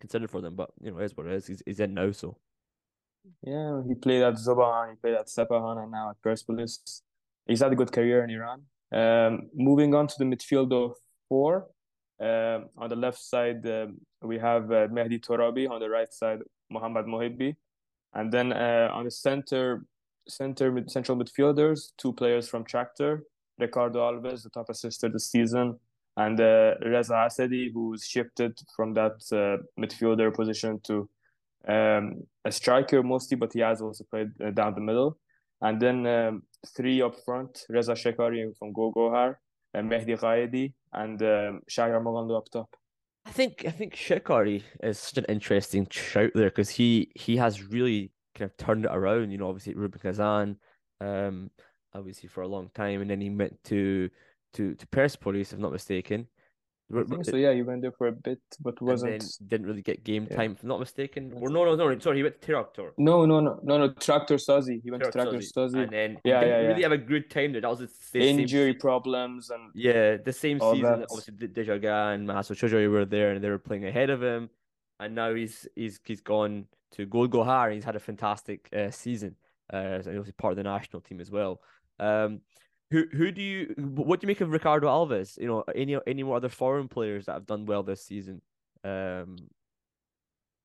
considered 0.00 0.30
for 0.30 0.40
them. 0.40 0.54
But 0.56 0.70
you 0.80 0.90
know, 0.90 0.98
it 0.98 1.04
is 1.04 1.16
what 1.16 1.26
it 1.26 1.32
is. 1.32 1.46
He's, 1.46 1.62
he's 1.64 1.80
in 1.80 1.94
now, 1.94 2.12
so 2.12 2.36
Yeah, 3.42 3.82
he 3.86 3.94
played 3.94 4.22
at 4.22 4.34
Zob 4.34 4.58
Ahan, 4.58 4.90
he 4.90 4.96
played 4.96 5.14
at 5.14 5.26
Sepahan, 5.28 5.82
and 5.82 5.90
now 5.90 6.10
at 6.10 6.20
Persepolis. 6.22 7.02
He's 7.46 7.60
had 7.60 7.72
a 7.72 7.76
good 7.76 7.92
career 7.92 8.24
in 8.24 8.30
Iran. 8.30 8.62
Um, 8.92 9.48
moving 9.54 9.94
on 9.94 10.06
to 10.06 10.14
the 10.18 10.24
midfield 10.24 10.72
of 10.72 10.96
four. 11.28 11.66
Um, 12.22 12.68
on 12.78 12.88
the 12.88 12.96
left 12.96 13.18
side, 13.18 13.66
um, 13.66 14.00
we 14.22 14.38
have 14.38 14.70
uh, 14.70 14.86
Mehdi 14.86 15.20
Torabi. 15.20 15.68
On 15.68 15.80
the 15.80 15.90
right 15.90 16.12
side, 16.12 16.38
Mohammad 16.70 17.06
Mohebi. 17.06 17.56
And 18.14 18.32
then 18.32 18.52
uh, 18.52 18.90
on 18.92 19.04
the 19.04 19.10
center, 19.10 19.84
center 20.28 20.70
mid, 20.70 20.90
central 20.90 21.18
midfielders, 21.18 21.92
two 21.98 22.12
players 22.12 22.48
from 22.48 22.64
Tractor, 22.64 23.24
Ricardo 23.58 24.00
Alves, 24.00 24.44
the 24.44 24.50
top 24.50 24.68
assister 24.68 25.08
this 25.08 25.30
season, 25.30 25.78
and 26.16 26.40
uh, 26.40 26.74
Reza 26.84 27.14
Asadi, 27.14 27.72
who's 27.72 28.04
shifted 28.04 28.58
from 28.76 28.94
that 28.94 29.18
uh, 29.32 29.62
midfielder 29.80 30.32
position 30.32 30.78
to 30.84 31.08
um, 31.66 32.22
a 32.44 32.52
striker 32.52 33.02
mostly, 33.02 33.36
but 33.36 33.52
he 33.52 33.60
has 33.60 33.80
also 33.80 34.04
played 34.04 34.30
uh, 34.44 34.50
down 34.50 34.74
the 34.74 34.80
middle. 34.80 35.18
And 35.60 35.80
then 35.80 36.06
um, 36.06 36.42
three 36.76 37.00
up 37.02 37.14
front, 37.24 37.64
Reza 37.68 37.92
Shekari 37.92 38.56
from 38.58 38.72
Gol 38.72 38.92
Gohar, 38.92 39.36
uh, 39.74 39.78
Mehdi 39.78 40.18
Ghayedi, 40.18 40.72
and 40.92 41.20
um, 41.22 41.62
Shahriar 41.70 42.02
Moghanlou 42.02 42.36
up 42.36 42.48
top. 42.50 42.76
I 43.24 43.30
think 43.30 43.64
I 43.66 43.70
think 43.70 43.94
Shekari 43.94 44.62
is 44.82 44.98
such 44.98 45.18
an 45.18 45.26
interesting 45.28 45.86
shout 45.90 46.32
there 46.34 46.50
because 46.50 46.70
he 46.70 47.10
he 47.14 47.36
has 47.36 47.62
really 47.62 48.10
kind 48.34 48.50
of 48.50 48.56
turned 48.56 48.84
it 48.84 48.90
around. 48.92 49.30
You 49.30 49.38
know, 49.38 49.48
obviously 49.48 49.74
Rubin 49.74 50.00
Kazan, 50.00 50.56
um, 51.00 51.50
obviously 51.94 52.28
for 52.28 52.42
a 52.42 52.48
long 52.48 52.70
time, 52.74 53.00
and 53.00 53.10
then 53.10 53.20
he 53.20 53.30
went 53.30 53.62
to 53.64 54.10
to 54.54 54.74
to 54.74 54.86
Persepolis, 54.88 55.52
if 55.52 55.56
I'm 55.56 55.62
not 55.62 55.72
mistaken. 55.72 56.26
So, 57.22 57.36
yeah, 57.36 57.52
he 57.54 57.62
went 57.62 57.80
there 57.82 57.92
for 57.92 58.08
a 58.08 58.12
bit, 58.12 58.40
but 58.60 58.80
wasn't. 58.82 59.24
didn't 59.46 59.66
really 59.66 59.82
get 59.82 60.04
game 60.04 60.26
Yeah. 60.30 60.36
time, 60.36 60.52
if 60.52 60.62
I'm 60.62 60.68
not 60.68 60.80
mistaken. 60.80 61.32
Or 61.34 61.48
no, 61.48 61.64
no, 61.64 61.74
no, 61.74 61.98
sorry, 61.98 62.18
he 62.18 62.22
went 62.22 62.40
to 62.40 62.46
Tractor. 62.46 62.92
No, 62.98 63.24
no, 63.24 63.40
no, 63.40 63.58
no, 63.62 63.78
no. 63.78 63.92
Tractor 63.94 64.36
Sazi. 64.36 64.80
He 64.82 64.90
went 64.90 65.02
to 65.04 65.10
Tractor 65.10 65.38
Sazi. 65.38 65.82
And 65.84 65.92
then 65.92 66.18
Yeah, 66.24 66.40
he 66.40 66.44
didn't 66.46 66.48
yeah, 66.48 66.68
really 66.68 66.80
yeah. 66.82 66.88
have 66.88 66.92
a 66.92 66.98
good 66.98 67.30
time 67.30 67.52
there. 67.52 67.62
That 67.62 67.70
was 67.70 67.78
the, 67.78 67.88
same 67.88 68.40
Injury 68.40 68.72
se- 68.72 68.78
problems 68.78 69.50
and 69.50 69.70
Yeah, 69.74 70.18
the 70.18 70.32
same 70.32 70.60
season. 70.60 70.82
that. 70.82 71.06
Obviously, 71.10 71.48
Dejagah 71.48 72.14
and 72.14 72.28
Masoud 72.28 72.56
Shojaei 72.56 72.90
were 72.90 73.06
there, 73.06 73.32
and 73.32 73.42
they 73.42 73.48
were 73.50 73.58
playing 73.58 73.86
ahead 73.86 74.10
of 74.10 74.22
him. 74.22 74.50
And 75.00 75.14
now 75.14 75.34
he's 75.34 75.66
he's 75.74 75.98
he's 76.04 76.20
gone 76.20 76.66
to 76.92 77.06
Gol 77.06 77.26
Gohar, 77.28 77.64
and 77.66 77.74
he's 77.74 77.84
had 77.84 77.96
a 77.96 78.00
fantastic 78.00 78.68
uh, 78.76 78.90
season. 78.90 79.34
Uh, 79.72 79.76
and 79.76 80.06
obviously 80.08 80.32
part 80.32 80.52
of 80.52 80.56
the 80.58 80.62
national 80.62 81.00
team 81.00 81.20
as 81.20 81.30
well. 81.30 81.60
Um, 81.98 82.40
who 82.92 83.06
who 83.10 83.32
do 83.32 83.42
you 83.42 83.74
what 83.78 84.20
do 84.20 84.26
you 84.26 84.28
make 84.28 84.42
of 84.42 84.50
Ricardo 84.50 84.86
Alves? 84.86 85.38
You 85.38 85.48
know, 85.48 85.64
any 85.74 85.96
any 86.06 86.22
more 86.22 86.36
other 86.36 86.50
foreign 86.50 86.88
players 86.88 87.26
that 87.26 87.32
have 87.32 87.46
done 87.46 87.64
well 87.64 87.82
this 87.82 88.04
season? 88.04 88.42
Um, 88.84 89.36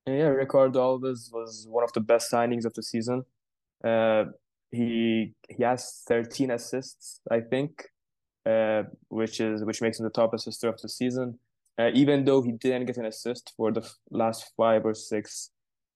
Yeah, 0.05 0.31
Ricardo 0.43 0.79
Alves 0.79 1.31
was 1.31 1.65
one 1.69 1.85
of 1.85 1.93
the 1.93 2.01
best 2.01 2.31
signings 2.31 2.65
of 2.65 2.73
the 2.73 2.83
season. 2.83 3.23
Uh, 3.83 4.25
he 4.71 5.33
he 5.47 5.63
has 5.63 6.03
13 6.07 6.51
assists, 6.51 7.21
I 7.31 7.39
think, 7.39 7.85
uh, 8.45 8.83
which 9.07 9.39
is 9.39 9.63
which 9.63 9.81
makes 9.81 9.99
him 9.99 10.03
the 10.03 10.19
top 10.21 10.33
assister 10.33 10.67
of 10.67 10.81
the 10.81 10.89
season. 10.89 11.39
Uh, 11.79 11.91
even 11.93 12.25
though 12.25 12.41
he 12.41 12.51
didn't 12.51 12.87
get 12.87 12.97
an 12.97 13.05
assist 13.05 13.53
for 13.55 13.71
the 13.71 13.87
last 14.09 14.51
five 14.57 14.83
or 14.83 14.95
six 14.95 15.51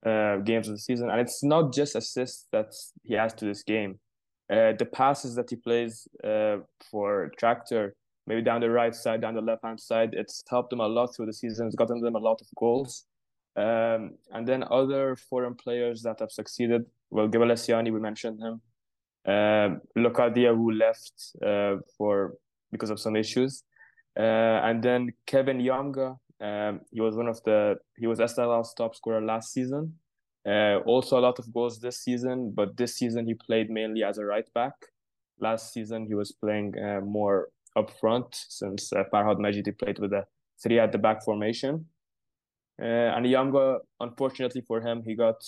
uh, 0.06 0.38
games 0.38 0.68
of 0.70 0.76
the 0.76 0.80
season, 0.80 1.10
and 1.10 1.20
it's 1.20 1.44
not 1.44 1.74
just 1.74 1.96
assists 1.96 2.48
that 2.52 2.72
he 3.04 3.16
has 3.16 3.34
to 3.34 3.46
this 3.46 3.64
game. 3.64 4.00
Uh, 4.50 4.74
the 4.78 4.86
passes 4.86 5.36
that 5.36 5.50
he 5.50 5.56
plays 5.56 6.08
uh, 6.24 6.58
for 6.90 7.32
Tractor, 7.38 7.96
maybe 8.28 8.42
down 8.42 8.62
the 8.62 8.70
right 8.70 8.94
side, 8.94 9.22
down 9.22 9.36
the 9.36 9.42
left 9.42 9.64
hand 9.64 9.80
side, 9.80 10.14
it's 10.14 10.44
helped 10.50 10.70
them 10.70 10.82
a 10.82 10.88
lot 10.88 11.16
through 11.16 11.28
the 11.28 11.34
season. 11.34 11.68
It's 11.68 11.76
gotten 11.76 12.02
them 12.02 12.16
a 12.16 12.20
lot 12.20 12.42
of 12.42 12.48
goals. 12.58 13.06
Um, 13.56 14.12
and 14.32 14.48
then 14.48 14.64
other 14.72 15.16
foreign 15.16 15.56
players 15.56 16.02
that 16.04 16.20
have 16.20 16.32
succeeded. 16.32 16.86
Well, 17.10 17.28
Gvelesiani, 17.28 17.92
we 17.92 18.00
mentioned 18.00 18.40
him. 18.40 18.62
Um, 19.26 19.82
Locadia, 19.98 20.56
who 20.56 20.72
left 20.72 21.14
uh, 21.46 21.76
for 21.98 22.34
because 22.72 22.90
of 22.90 23.00
some 23.00 23.16
issues. 23.16 23.64
Uh, 24.18 24.60
and 24.64 24.82
then 24.84 25.14
Kevin 25.26 25.60
Yamga, 25.60 26.18
um, 26.42 26.82
he 26.92 27.00
was 27.02 27.16
one 27.16 27.28
of 27.28 27.42
the 27.44 27.76
he 27.98 28.08
was 28.08 28.20
Esteghlal's 28.20 28.74
top 28.74 28.96
scorer 28.96 29.22
last 29.22 29.54
season. 29.54 29.96
Uh, 30.48 30.78
also 30.86 31.20
a 31.20 31.22
lot 31.22 31.38
of 31.38 31.54
goals 31.54 31.80
this 31.80 32.00
season, 32.00 32.52
but 32.56 32.76
this 32.78 32.96
season 32.96 33.26
he 33.26 33.34
played 33.34 33.70
mainly 33.70 34.04
as 34.04 34.18
a 34.18 34.26
right 34.26 34.52
back. 34.54 34.74
Last 35.40 35.74
season 35.74 36.06
he 36.06 36.16
was 36.16 36.32
playing 36.32 36.74
uh, 36.80 37.02
more 37.02 37.50
up 37.76 37.92
front 38.00 38.28
since 38.50 38.92
uh, 38.92 39.04
Farhad 39.14 39.38
Majidi 39.38 39.78
played 39.78 40.00
with 40.00 40.14
a 40.14 40.26
three 40.62 40.80
at 40.80 40.92
the 40.92 40.98
back 40.98 41.24
formation. 41.24 41.86
Uh, 42.82 43.16
and 43.16 43.26
Yamga, 43.26 43.80
unfortunately 44.00 44.62
for 44.62 44.82
him, 44.82 45.04
he 45.06 45.16
got 45.16 45.44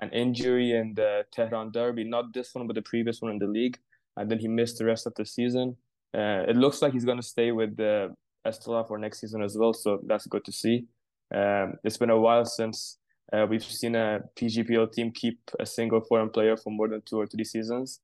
an 0.00 0.10
injury 0.10 0.72
in 0.72 0.94
the 0.94 1.24
Tehran 1.32 1.70
derby, 1.70 2.04
not 2.04 2.34
this 2.34 2.54
one, 2.54 2.66
but 2.66 2.74
the 2.74 2.82
previous 2.82 3.22
one 3.22 3.32
in 3.32 3.38
the 3.38 3.46
league. 3.46 3.78
and 4.16 4.30
then 4.30 4.38
he 4.38 4.48
missed 4.48 4.78
the 4.78 4.84
rest 4.84 5.06
of 5.06 5.14
the 5.14 5.24
season. 5.24 5.76
Uh, 6.16 6.44
it 6.46 6.56
looks 6.56 6.82
like 6.82 6.92
he's 6.92 7.04
going 7.04 7.20
to 7.20 7.26
stay 7.26 7.50
with 7.50 7.76
the 7.76 8.14
Esteghlal 8.46 8.86
for 8.86 8.98
next 8.98 9.20
season 9.20 9.42
as 9.42 9.56
well, 9.58 9.72
so 9.72 10.00
that's 10.06 10.26
good 10.26 10.44
to 10.44 10.52
see. 10.52 10.86
Um, 11.34 11.74
it's 11.82 11.96
been 11.96 12.10
a 12.10 12.20
while 12.20 12.44
since 12.44 12.98
uh, 13.32 13.46
we've 13.48 13.64
seen 13.64 13.94
a 13.96 14.20
PGPL 14.36 14.92
team 14.92 15.10
keep 15.10 15.38
a 15.58 15.66
single 15.66 16.00
foreign 16.00 16.30
player 16.30 16.56
for 16.56 16.70
more 16.70 16.88
than 16.88 17.02
two 17.02 17.18
or 17.18 17.26
three 17.26 17.44
seasons. 17.44 18.00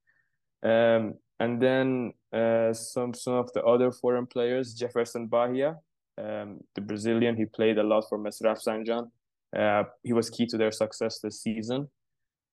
Um, 0.62 1.14
and 1.38 1.60
then 1.60 2.12
uh, 2.32 2.72
some 2.72 3.14
some 3.14 3.34
of 3.34 3.52
the 3.52 3.62
other 3.64 3.90
foreign 3.90 4.26
players, 4.26 4.74
Jefferson 4.74 5.26
Bahia, 5.26 5.78
um, 6.18 6.60
the 6.74 6.80
Brazilian, 6.80 7.36
he 7.36 7.46
played 7.46 7.78
a 7.78 7.82
lot 7.82 8.04
for 8.08 8.18
Mes 8.18 8.40
Rafsanjan. 8.42 9.10
Uh, 9.56 9.84
he 10.02 10.12
was 10.12 10.30
key 10.30 10.46
to 10.46 10.56
their 10.56 10.72
success 10.72 11.18
this 11.18 11.42
season. 11.42 11.88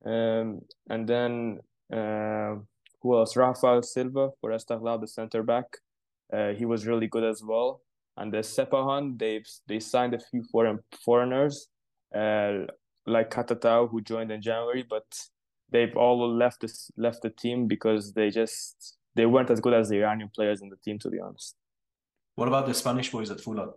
Um, 0.05 0.61
and 0.89 1.07
then 1.07 1.59
uh, 1.91 2.55
who 3.01 3.17
else? 3.17 3.35
Rafael 3.35 3.83
Silva 3.83 4.29
for 4.39 4.51
Esteghlal, 4.51 5.01
the 5.01 5.07
center 5.07 5.43
back. 5.43 5.65
Uh, 6.31 6.49
he 6.49 6.65
was 6.65 6.87
really 6.87 7.07
good 7.07 7.23
as 7.23 7.43
well. 7.43 7.81
And 8.15 8.33
the 8.33 8.39
Sepahan, 8.39 9.19
they 9.19 9.43
they 9.67 9.79
signed 9.79 10.13
a 10.13 10.19
few 10.19 10.43
foreign 10.51 10.79
foreigners, 11.05 11.67
like 12.13 13.31
Katatau, 13.31 13.89
who 13.89 14.01
joined 14.01 14.31
in 14.31 14.41
January, 14.41 14.85
but 14.87 15.05
they've 15.69 15.95
all 15.95 16.29
left 16.33 16.61
this 16.61 16.91
left 16.97 17.21
the 17.21 17.29
team 17.29 17.67
because 17.67 18.13
they 18.13 18.29
just 18.29 18.97
they 19.15 19.25
weren't 19.25 19.49
as 19.49 19.59
good 19.59 19.73
as 19.73 19.89
the 19.89 19.97
Iranian 19.97 20.29
players 20.33 20.61
in 20.61 20.69
the 20.69 20.77
team, 20.77 20.99
to 20.99 21.09
be 21.09 21.19
honest. 21.19 21.55
What 22.35 22.47
about 22.47 22.67
the 22.67 22.73
Spanish 22.73 23.11
boys 23.11 23.31
at 23.31 23.39
Foolad? 23.39 23.73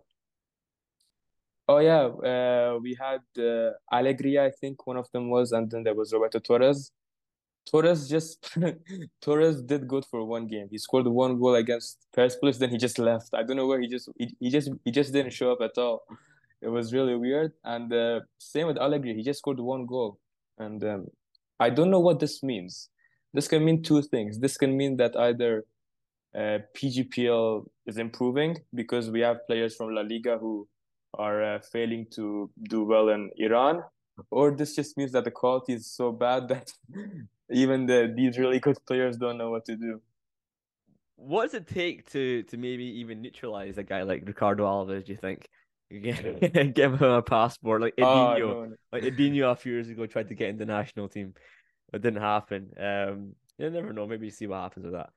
Oh 1.67 1.79
yeah, 1.79 2.03
uh, 2.31 2.79
we 2.81 2.97
had 2.99 3.21
uh, 3.37 3.71
Alegria, 3.91 4.45
I 4.45 4.51
think 4.51 4.85
one 4.85 4.97
of 4.97 5.09
them 5.11 5.29
was, 5.29 5.51
and 5.51 5.69
then 5.71 5.83
there 5.83 5.95
was 5.95 6.11
Roberto 6.13 6.39
Torres. 6.39 6.91
Torres 7.69 8.09
just 8.09 8.57
Torres 9.21 9.61
did 9.61 9.87
good 9.87 10.05
for 10.05 10.25
one 10.25 10.47
game. 10.47 10.67
He 10.69 10.77
scored 10.77 11.07
one 11.07 11.39
goal 11.39 11.55
against 11.55 12.05
Persepolis, 12.13 12.57
then 12.57 12.69
he 12.69 12.77
just 12.77 12.99
left. 12.99 13.33
I 13.33 13.43
don't 13.43 13.55
know 13.55 13.67
where 13.67 13.79
he 13.79 13.87
just 13.87 14.09
he, 14.17 14.35
he 14.39 14.49
just 14.49 14.69
he 14.83 14.91
just 14.91 15.13
didn't 15.13 15.33
show 15.33 15.51
up 15.51 15.61
at 15.61 15.77
all. 15.77 16.03
It 16.61 16.69
was 16.69 16.93
really 16.93 17.15
weird. 17.15 17.53
And 17.63 17.91
uh, 17.91 18.21
same 18.37 18.67
with 18.67 18.77
Allegri, 18.77 19.15
he 19.15 19.23
just 19.23 19.39
scored 19.39 19.59
one 19.59 19.85
goal, 19.85 20.19
and 20.57 20.83
um, 20.83 21.07
I 21.59 21.69
don't 21.69 21.91
know 21.91 21.99
what 21.99 22.19
this 22.19 22.43
means. 22.43 22.89
This 23.33 23.47
can 23.47 23.63
mean 23.63 23.81
two 23.81 24.01
things. 24.01 24.39
This 24.39 24.57
can 24.57 24.75
mean 24.75 24.97
that 24.97 25.15
either 25.15 25.65
uh, 26.35 26.59
PGPL 26.75 27.65
is 27.85 27.97
improving 27.97 28.57
because 28.73 29.09
we 29.09 29.21
have 29.21 29.45
players 29.47 29.75
from 29.75 29.93
La 29.95 30.01
Liga 30.01 30.37
who 30.37 30.67
are 31.15 31.43
uh, 31.43 31.59
failing 31.59 32.05
to 32.11 32.49
do 32.69 32.83
well 32.83 33.09
in 33.09 33.29
Iran, 33.37 33.81
or 34.29 34.51
this 34.51 34.75
just 34.75 34.97
means 34.97 35.11
that 35.13 35.23
the 35.23 35.31
quality 35.31 35.73
is 35.73 35.87
so 35.87 36.11
bad 36.11 36.47
that 36.49 36.71
even 37.49 37.85
the 37.85 38.13
these 38.15 38.37
really 38.37 38.59
good 38.59 38.77
players 38.85 39.17
don't 39.17 39.37
know 39.37 39.49
what 39.49 39.65
to 39.65 39.75
do. 39.75 40.01
What 41.15 41.43
does 41.45 41.53
it 41.53 41.67
take 41.67 42.09
to 42.11 42.43
to 42.43 42.57
maybe 42.57 42.85
even 42.85 43.21
neutralize 43.21 43.77
a 43.77 43.83
guy 43.83 44.03
like 44.03 44.23
Ricardo 44.25 44.65
Alves? 44.65 45.05
Do 45.05 45.11
you 45.11 45.17
think? 45.17 45.49
Give 46.73 46.93
him 46.93 47.03
a 47.03 47.21
passport 47.21 47.81
like 47.81 47.95
Edinho, 47.97 48.41
oh, 48.41 48.65
no. 48.65 48.75
like 48.93 49.03
Edinho 49.03 49.51
a 49.51 49.55
few 49.55 49.73
years 49.73 49.89
ago 49.89 50.05
tried 50.05 50.29
to 50.29 50.35
get 50.35 50.49
in 50.49 50.57
the 50.57 50.65
national 50.65 51.09
team, 51.09 51.33
it 51.93 52.01
didn't 52.01 52.21
happen. 52.21 52.71
Um, 52.79 53.35
you 53.57 53.69
never 53.69 53.93
know. 53.93 54.07
Maybe 54.07 54.29
see 54.29 54.47
what 54.47 54.61
happens 54.61 54.85
with 54.85 54.93
that. 54.93 55.09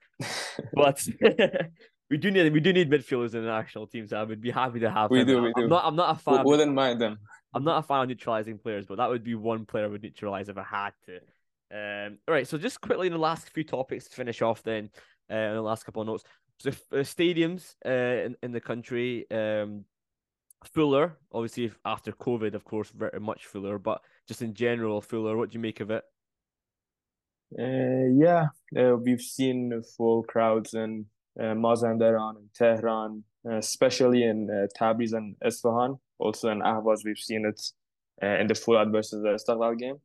but 0.75 1.07
we 2.11 2.17
do 2.17 2.31
need 2.31 2.53
we 2.53 2.61
do 2.61 2.73
need 2.73 2.91
midfielders 2.91 3.35
in 3.35 3.43
the 3.43 3.49
national 3.49 3.87
team, 3.87 4.07
so 4.07 4.19
I 4.19 4.25
would 4.25 4.41
be 4.41 4.51
happy 4.51 4.81
to 4.81 4.91
have. 4.91 5.11
We 5.11 5.21
him. 5.21 5.27
do. 5.27 5.43
We 5.43 5.53
I'm 5.57 5.63
do. 5.63 5.69
not. 5.69 5.85
I'm 5.85 5.97
not 5.97 6.17
a 6.17 6.19
fan. 6.19 6.45
We 6.45 6.51
wouldn't 6.51 6.75
mind 6.75 7.01
them. 7.01 7.19
I'm 7.55 7.65
not 7.65 7.79
a 7.79 7.83
fan 7.83 8.03
of 8.03 8.09
neutralizing 8.09 8.59
players, 8.59 8.85
but 8.87 8.97
that 8.97 9.09
would 9.09 9.23
be 9.23 9.35
one 9.35 9.65
player 9.65 9.85
I 9.85 9.89
would 9.89 10.03
neutralize 10.03 10.49
if 10.49 10.59
I 10.59 10.65
had 10.65 10.93
to. 11.07 11.17
Um, 11.73 12.19
all 12.29 12.35
right, 12.35 12.47
so 12.47 12.59
just 12.59 12.81
quickly 12.81 13.07
in 13.07 13.13
the 13.13 13.19
last 13.19 13.49
few 13.51 13.65
topics 13.65 14.09
to 14.09 14.17
finish 14.17 14.43
off, 14.43 14.63
then 14.63 14.91
uh, 15.31 15.35
in 15.35 15.55
the 15.55 15.63
last 15.63 15.85
couple 15.85 16.03
of 16.03 16.09
notes. 16.09 16.25
So 16.59 16.71
uh, 16.71 16.97
stadiums 16.97 17.75
uh, 17.87 18.27
in 18.27 18.37
in 18.43 18.53
the 18.53 18.61
country, 18.61 19.27
um, 19.31 19.85
fuller. 20.69 21.19
Obviously, 21.33 21.73
after 21.85 22.13
COVID, 22.13 22.55
of 22.55 22.65
course, 22.65 22.91
very 22.91 23.21
much 23.21 23.47
fuller. 23.47 23.79
But 23.79 24.01
just 24.27 24.43
in 24.43 24.55
general, 24.55 25.01
fuller. 25.01 25.37
What 25.37 25.51
do 25.51 25.55
you 25.57 25.61
make 25.61 25.81
of 25.81 25.91
it? 25.91 26.05
Uh, 27.59 28.09
yeah, 28.17 28.47
uh, 28.77 28.97
we've 28.97 29.21
seen 29.21 29.83
full 29.97 30.25
crowds 30.25 30.75
in 30.75 31.07
uh, 31.39 31.55
Mazandaran 31.55 32.37
and 32.37 32.49
Tehran, 32.55 33.23
uh, 33.49 33.59
especially 33.59 34.25
in 34.25 34.49
uh, 34.51 34.67
Tabriz 34.79 35.13
and 35.13 35.37
Isfahan. 35.45 35.99
Also 36.19 36.49
in 36.49 36.61
Ahvaz, 36.61 37.05
we've 37.05 37.19
seen 37.19 37.45
it 37.47 37.61
uh, 38.23 38.41
in 38.41 38.47
the 38.47 38.55
full 38.55 38.83
versus 38.91 39.23
the 39.23 39.29
Esteghlal 39.29 39.79
game. 39.79 39.99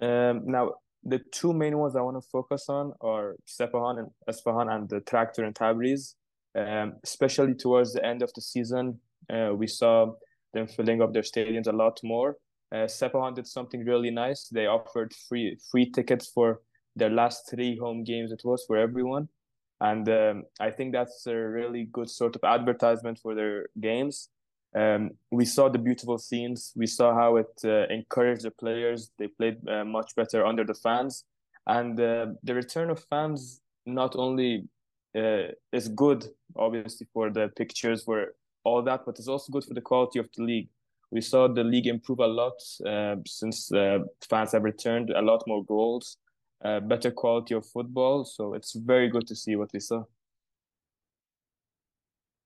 Um, 0.00 0.42
now, 0.46 0.74
the 1.04 1.20
two 1.32 1.52
main 1.52 1.76
ones 1.76 1.96
I 1.96 2.00
want 2.00 2.22
to 2.22 2.28
focus 2.30 2.66
on 2.68 2.92
are 3.00 3.36
Sepahan 3.46 3.98
and 3.98 4.10
Esfahan 4.30 4.72
and 4.72 4.88
the 4.88 5.00
Tractor 5.00 5.44
in 5.44 5.52
Tabriz. 5.52 6.14
Um, 6.54 6.96
especially 7.02 7.54
towards 7.54 7.94
the 7.94 8.04
end 8.04 8.20
of 8.20 8.30
the 8.34 8.42
season, 8.42 9.00
uh, 9.30 9.52
we 9.54 9.66
saw 9.66 10.12
them 10.54 10.66
filling 10.66 11.02
up 11.02 11.12
their 11.12 11.22
stadiums 11.22 11.66
a 11.66 11.72
lot 11.72 11.98
more. 12.02 12.36
Uh, 12.72 12.86
Sepahan 12.86 13.34
did 13.34 13.46
something 13.46 13.84
really 13.84 14.10
nice. 14.10 14.48
They 14.48 14.66
offered 14.66 15.12
free 15.28 15.58
free 15.70 15.90
tickets 15.90 16.30
for 16.34 16.60
their 16.96 17.10
last 17.10 17.50
three 17.50 17.76
home 17.76 18.04
games. 18.04 18.32
It 18.32 18.42
was 18.44 18.64
for 18.66 18.76
everyone, 18.76 19.28
and 19.80 20.08
um, 20.08 20.44
I 20.60 20.70
think 20.70 20.92
that's 20.92 21.26
a 21.26 21.34
really 21.34 21.84
good 21.84 22.08
sort 22.08 22.36
of 22.36 22.44
advertisement 22.44 23.18
for 23.18 23.34
their 23.34 23.66
games. 23.80 24.28
Um, 24.74 25.10
we 25.30 25.44
saw 25.44 25.68
the 25.68 25.78
beautiful 25.78 26.16
scenes. 26.16 26.72
We 26.74 26.86
saw 26.86 27.14
how 27.14 27.36
it 27.36 27.52
uh, 27.62 27.86
encouraged 27.90 28.44
the 28.44 28.50
players. 28.50 29.10
They 29.18 29.28
played 29.28 29.56
uh, 29.68 29.84
much 29.84 30.14
better 30.16 30.46
under 30.46 30.64
the 30.64 30.74
fans, 30.74 31.24
and 31.66 32.00
uh, 32.00 32.26
the 32.42 32.54
return 32.54 32.88
of 32.88 33.04
fans 33.10 33.60
not 33.84 34.16
only 34.16 34.68
uh, 35.14 35.48
is 35.72 35.88
good, 35.88 36.26
obviously 36.56 37.06
for 37.12 37.30
the 37.30 37.48
pictures, 37.56 38.04
for 38.04 38.34
all 38.64 38.82
that, 38.82 39.04
but 39.04 39.18
it's 39.18 39.28
also 39.28 39.52
good 39.52 39.64
for 39.64 39.74
the 39.74 39.80
quality 39.80 40.18
of 40.18 40.28
the 40.36 40.42
league. 40.42 40.68
We 41.10 41.20
saw 41.20 41.46
the 41.46 41.64
league 41.64 41.86
improve 41.86 42.20
a 42.20 42.26
lot 42.26 42.54
uh, 42.86 43.16
since 43.26 43.70
uh, 43.72 43.98
fans 44.28 44.52
have 44.52 44.62
returned. 44.62 45.10
A 45.10 45.20
lot 45.20 45.44
more 45.46 45.64
goals, 45.64 46.16
better 46.62 47.10
quality 47.10 47.54
of 47.54 47.66
football. 47.66 48.24
So 48.24 48.54
it's 48.54 48.72
very 48.74 49.08
good 49.08 49.26
to 49.26 49.36
see 49.36 49.56
what 49.56 49.70
we 49.74 49.80
saw. 49.80 50.04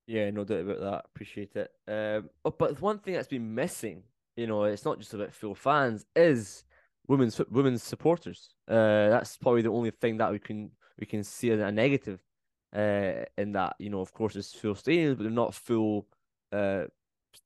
Yeah, 0.09 0.31
no 0.31 0.45
doubt 0.45 0.61
about 0.61 0.81
that. 0.81 1.05
Appreciate 1.15 1.55
it. 1.57 1.71
Um, 1.89 2.31
oh, 2.45 2.51
but 2.51 2.81
one 2.81 2.99
thing 2.99 3.15
that's 3.15 3.29
been 3.29 3.55
missing, 3.55 4.03
you 4.37 4.47
know, 4.47 4.65
it's 4.65 4.85
not 4.85 4.99
just 4.99 5.15
about 5.15 5.33
full 5.33 5.55
fans, 5.55 6.07
is 6.15 6.65
women's 7.09 7.41
women's 7.51 7.83
supporters. 7.83 8.51
Uh, 8.69 9.09
that's 9.11 9.37
probably 9.37 9.63
the 9.63 9.71
only 9.71 9.91
thing 9.91 10.17
that 10.19 10.33
we 10.33 10.39
can 10.39 10.71
we 10.99 11.07
can 11.07 11.23
see 11.23 11.51
as 11.51 11.61
a 11.61 11.71
negative. 11.71 12.21
Uh, 12.75 13.25
in 13.39 13.53
that, 13.53 13.75
you 13.79 13.91
know, 13.91 14.01
of 14.01 14.13
course, 14.13 14.37
it's 14.37 14.53
full 14.53 14.75
stadiums, 14.75 15.17
but 15.17 15.23
they're 15.23 15.31
not 15.31 15.55
full 15.55 16.07
uh 16.53 16.85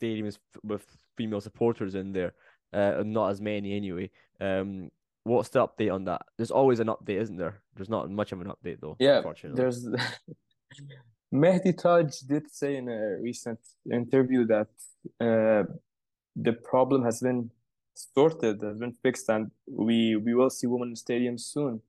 stadiums 0.00 0.38
with 0.62 0.84
female 1.16 1.40
supporters 1.40 1.94
in 1.94 2.12
there. 2.12 2.32
Uh, 2.72 3.02
not 3.04 3.30
as 3.30 3.40
many 3.40 3.74
anyway. 3.74 4.10
Um, 4.40 4.90
what's 5.24 5.48
the 5.48 5.66
update 5.66 5.92
on 5.92 6.04
that? 6.04 6.22
There's 6.36 6.50
always 6.50 6.80
an 6.80 6.86
update, 6.88 7.20
isn't 7.20 7.36
there? 7.36 7.60
There's 7.74 7.88
not 7.88 8.10
much 8.10 8.32
of 8.32 8.40
an 8.40 8.48
update 8.48 8.80
though. 8.80 8.96
Yeah, 8.98 9.22
there's 9.54 9.86
Mehdi 11.34 11.76
Taj 11.76 12.20
did 12.20 12.50
say 12.50 12.76
in 12.76 12.88
a 12.88 13.16
recent 13.20 13.60
interview 13.92 14.46
that 14.46 14.68
uh, 15.20 15.64
the 16.36 16.52
problem 16.52 17.04
has 17.04 17.20
been 17.20 17.50
sorted, 17.94 18.62
has 18.62 18.78
been 18.78 18.94
fixed, 19.02 19.28
and 19.28 19.50
we 19.68 20.16
we 20.16 20.34
will 20.34 20.50
see 20.50 20.66
women 20.66 20.90
in 20.90 20.94
stadiums 20.94 21.40
soon. 21.40 21.80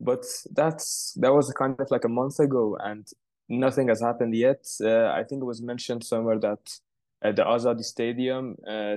But 0.00 0.24
that's 0.52 1.16
that 1.20 1.32
was 1.32 1.52
kind 1.52 1.78
of 1.78 1.90
like 1.90 2.04
a 2.04 2.08
month 2.08 2.38
ago, 2.38 2.76
and 2.80 3.06
nothing 3.48 3.88
has 3.88 4.00
happened 4.00 4.34
yet. 4.34 4.66
Uh, 4.80 5.06
I 5.08 5.24
think 5.24 5.42
it 5.42 5.46
was 5.46 5.62
mentioned 5.62 6.04
somewhere 6.04 6.38
that 6.40 6.78
uh, 7.24 7.32
the 7.32 7.42
Azadi 7.42 7.84
Stadium, 7.84 8.56
uh, 8.66 8.96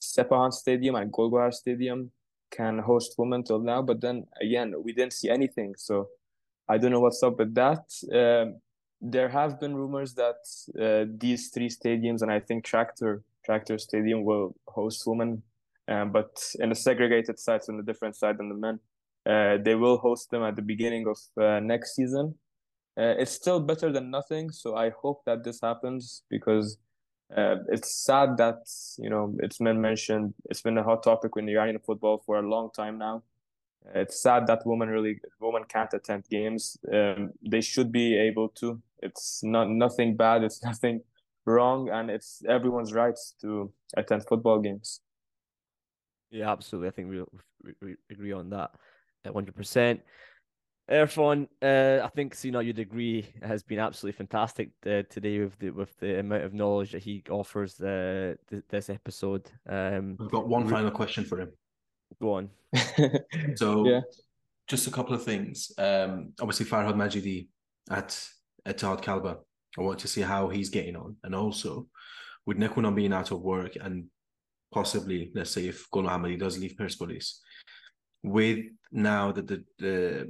Sepahan 0.00 0.52
Stadium, 0.52 0.94
and 0.94 1.12
Gol 1.12 1.30
Gohar 1.30 1.52
Stadium 1.52 2.10
can 2.50 2.78
host 2.78 3.14
women 3.18 3.42
till 3.42 3.58
now. 3.58 3.82
But 3.82 4.00
then 4.00 4.26
again, 4.40 4.74
we 4.82 4.92
didn't 4.92 5.14
see 5.14 5.30
anything, 5.30 5.74
so 5.76 6.08
I 6.68 6.78
don't 6.78 6.92
know 6.92 7.00
what's 7.00 7.22
up 7.22 7.38
with 7.38 7.54
that. 7.54 7.84
Um, 8.12 8.60
there 9.00 9.28
have 9.28 9.60
been 9.60 9.74
rumors 9.76 10.14
that 10.14 10.40
uh, 10.80 11.10
these 11.18 11.50
three 11.50 11.68
stadiums, 11.68 12.22
and 12.22 12.30
I 12.30 12.40
think 12.40 12.64
Tractor 12.64 13.22
Tractor 13.44 13.78
Stadium 13.78 14.24
will 14.24 14.54
host 14.68 15.02
women, 15.06 15.42
um, 15.88 16.12
but 16.12 16.42
in 16.60 16.72
a 16.72 16.74
segregated 16.74 17.38
sites 17.38 17.68
on 17.68 17.78
a 17.78 17.82
different 17.82 18.16
side 18.16 18.38
than 18.38 18.48
the 18.48 18.54
men. 18.54 18.80
Uh, 19.26 19.58
they 19.62 19.74
will 19.74 19.98
host 19.98 20.30
them 20.30 20.42
at 20.42 20.56
the 20.56 20.62
beginning 20.62 21.06
of 21.06 21.18
uh, 21.42 21.60
next 21.60 21.94
season. 21.94 22.34
Uh, 22.96 23.14
it's 23.18 23.32
still 23.32 23.60
better 23.60 23.90
than 23.90 24.10
nothing, 24.10 24.50
so 24.50 24.76
I 24.76 24.90
hope 24.90 25.24
that 25.26 25.42
this 25.42 25.60
happens 25.60 26.22
because 26.30 26.78
uh, 27.36 27.56
it's 27.68 28.04
sad 28.04 28.36
that 28.36 28.58
you 28.98 29.10
know 29.10 29.34
it's 29.40 29.58
been 29.58 29.80
mentioned. 29.80 30.34
It's 30.50 30.62
been 30.62 30.78
a 30.78 30.82
hot 30.82 31.02
topic 31.02 31.32
in 31.36 31.48
Iranian 31.48 31.80
football 31.84 32.22
for 32.24 32.38
a 32.38 32.48
long 32.48 32.70
time 32.70 32.98
now 32.98 33.22
it's 33.92 34.20
sad 34.20 34.46
that 34.46 34.62
women 34.64 34.88
really 34.88 35.20
women 35.40 35.64
can't 35.64 35.92
attend 35.92 36.24
games. 36.30 36.76
Um, 36.92 37.30
they 37.46 37.60
should 37.60 37.92
be 37.92 38.16
able 38.16 38.48
to. 38.60 38.80
It's 39.02 39.42
not 39.42 39.68
nothing 39.68 40.16
bad. 40.16 40.42
It's 40.42 40.62
nothing 40.64 41.02
wrong, 41.44 41.90
and 41.90 42.10
it's 42.10 42.42
everyone's 42.48 42.92
rights 42.92 43.34
to 43.42 43.72
attend 43.96 44.26
football 44.26 44.60
games. 44.60 45.00
Yeah, 46.30 46.50
absolutely. 46.50 46.88
I 46.88 46.92
think 46.92 47.10
we 47.10 47.22
we, 47.62 47.72
we 47.82 47.96
agree 48.10 48.32
on 48.32 48.50
that, 48.50 48.70
at 49.24 49.32
hundred 49.32 49.54
percent. 49.54 50.00
Erfan, 50.90 51.48
uh, 51.62 52.04
I 52.04 52.08
think 52.08 52.36
you 52.44 52.50
know 52.50 52.60
your 52.60 52.74
degree 52.74 53.26
has 53.42 53.62
been 53.62 53.78
absolutely 53.78 54.18
fantastic 54.18 54.70
uh, 54.86 55.02
today 55.08 55.38
with 55.38 55.58
the 55.58 55.70
with 55.70 55.98
the 55.98 56.18
amount 56.20 56.44
of 56.44 56.52
knowledge 56.52 56.92
that 56.92 57.02
he 57.02 57.22
offers 57.30 57.80
uh, 57.80 58.34
th- 58.50 58.64
this 58.68 58.90
episode. 58.90 59.50
Um, 59.66 60.18
I've 60.20 60.30
got 60.30 60.46
one 60.46 60.68
final 60.68 60.90
question 60.90 61.24
for 61.24 61.40
him. 61.40 61.52
Go 62.20 62.34
on. 62.34 62.50
so, 63.56 63.86
yeah. 63.88 64.00
just 64.68 64.86
a 64.86 64.90
couple 64.90 65.14
of 65.14 65.24
things. 65.24 65.72
Um, 65.78 66.32
obviously, 66.38 66.66
Farhad 66.66 66.94
Majidi 66.94 67.48
at 67.90 68.08
Etihad 68.66 69.02
Kalba. 69.02 69.38
I 69.78 69.80
want 69.80 69.98
to 70.00 70.08
see 70.08 70.20
how 70.20 70.48
he's 70.50 70.68
getting 70.68 70.96
on, 70.96 71.16
and 71.24 71.34
also 71.34 71.88
with 72.46 72.58
Nekunam 72.58 72.94
being 72.94 73.14
out 73.14 73.30
of 73.30 73.40
work 73.40 73.76
and 73.80 74.04
possibly, 74.70 75.30
let's 75.34 75.50
say, 75.50 75.66
if 75.66 75.90
Gol 75.90 76.02
Mohammadi 76.02 76.38
does 76.38 76.58
leave 76.58 76.76
Persepolis, 76.76 77.40
with 78.24 78.64
now 78.90 79.30
that 79.30 79.46
the, 79.46 79.62
the 79.78 80.28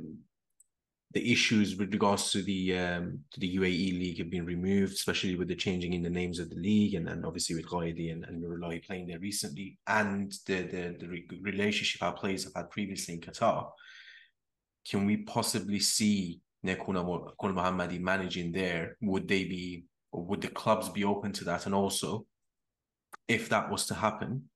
the 1.13 1.33
issues 1.33 1.77
with 1.77 1.93
regards 1.93 2.33
to 2.33 2.43
the 2.43 2.77
um, 2.77 3.21
to 3.31 3.39
the 3.39 3.57
UAE 3.57 3.99
league 4.01 4.19
have 4.19 4.31
been 4.31 4.45
removed, 4.45 4.93
especially 4.95 5.37
with 5.37 5.47
the 5.47 5.55
changing 5.55 5.93
in 5.93 6.03
the 6.03 6.11
names 6.11 6.41
of 6.41 6.51
the 6.51 6.57
league, 6.57 6.95
and, 6.95 7.09
and 7.09 7.25
obviously 7.25 7.55
with 7.55 7.69
Ghayedi 7.69 8.13
and, 8.13 8.25
and 8.25 8.43
Nourollahi 8.43 8.85
playing 8.85 9.07
there 9.07 9.21
recently, 9.21 9.79
and 9.87 10.33
the 10.47 10.63
the, 10.63 10.97
the 10.99 11.09
re- 11.09 11.41
relationship 11.41 12.03
our 12.03 12.13
players 12.13 12.45
have 12.45 12.55
had 12.55 12.71
previously 12.71 13.15
in 13.15 13.21
Qatar. 13.21 13.71
Can 14.91 15.07
we 15.07 15.19
possibly 15.19 15.79
see 15.79 16.41
Nekuna 16.67 17.03
Mohammadi 17.41 18.01
managing 18.01 18.51
there? 18.53 18.97
Would 19.01 19.29
they 19.29 19.45
be, 19.45 19.85
would 20.13 20.43
the 20.43 20.49
clubs 20.49 20.89
be 20.89 21.05
open 21.05 21.33
to 21.33 21.45
that? 21.45 21.65
And 21.65 21.75
also, 21.75 22.27
if 23.29 23.49
that 23.49 23.71
was 23.71 23.87
to 23.87 23.95
happen, 23.95 24.51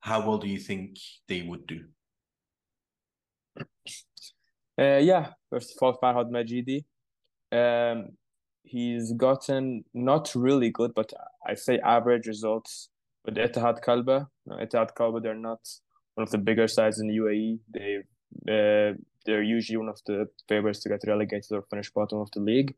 how 0.00 0.26
well 0.26 0.36
do 0.36 0.48
you 0.48 0.58
think 0.58 0.98
they 1.26 1.40
would 1.40 1.66
do? 1.66 1.84
Uh, 4.78 4.98
yeah, 4.98 5.32
first 5.50 5.72
of 5.74 5.82
all, 5.82 5.98
Farhad 6.02 6.30
Majidi. 6.30 6.84
Um, 7.50 8.10
he's 8.62 9.12
gotten 9.12 9.84
not 9.94 10.34
really 10.34 10.70
good, 10.70 10.92
but 10.94 11.12
I 11.46 11.54
say 11.54 11.78
average 11.78 12.26
results 12.26 12.90
with 13.24 13.36
Etihad 13.36 13.82
Kalba. 13.82 14.28
No, 14.44 14.56
Etihad 14.56 14.94
Kalba, 14.94 15.20
they're 15.22 15.34
not 15.34 15.60
one 16.14 16.24
of 16.24 16.30
the 16.30 16.38
bigger 16.38 16.68
sides 16.68 17.00
in 17.00 17.08
the 17.08 17.16
UAE. 17.16 17.58
They 17.72 17.96
uh, 18.48 18.96
they're 19.24 19.42
usually 19.42 19.76
one 19.76 19.88
of 19.88 20.00
the 20.06 20.28
favorites 20.48 20.80
to 20.80 20.88
get 20.88 21.00
relegated 21.06 21.52
or 21.52 21.62
finish 21.62 21.90
bottom 21.90 22.18
of 22.18 22.30
the 22.32 22.40
league. 22.40 22.74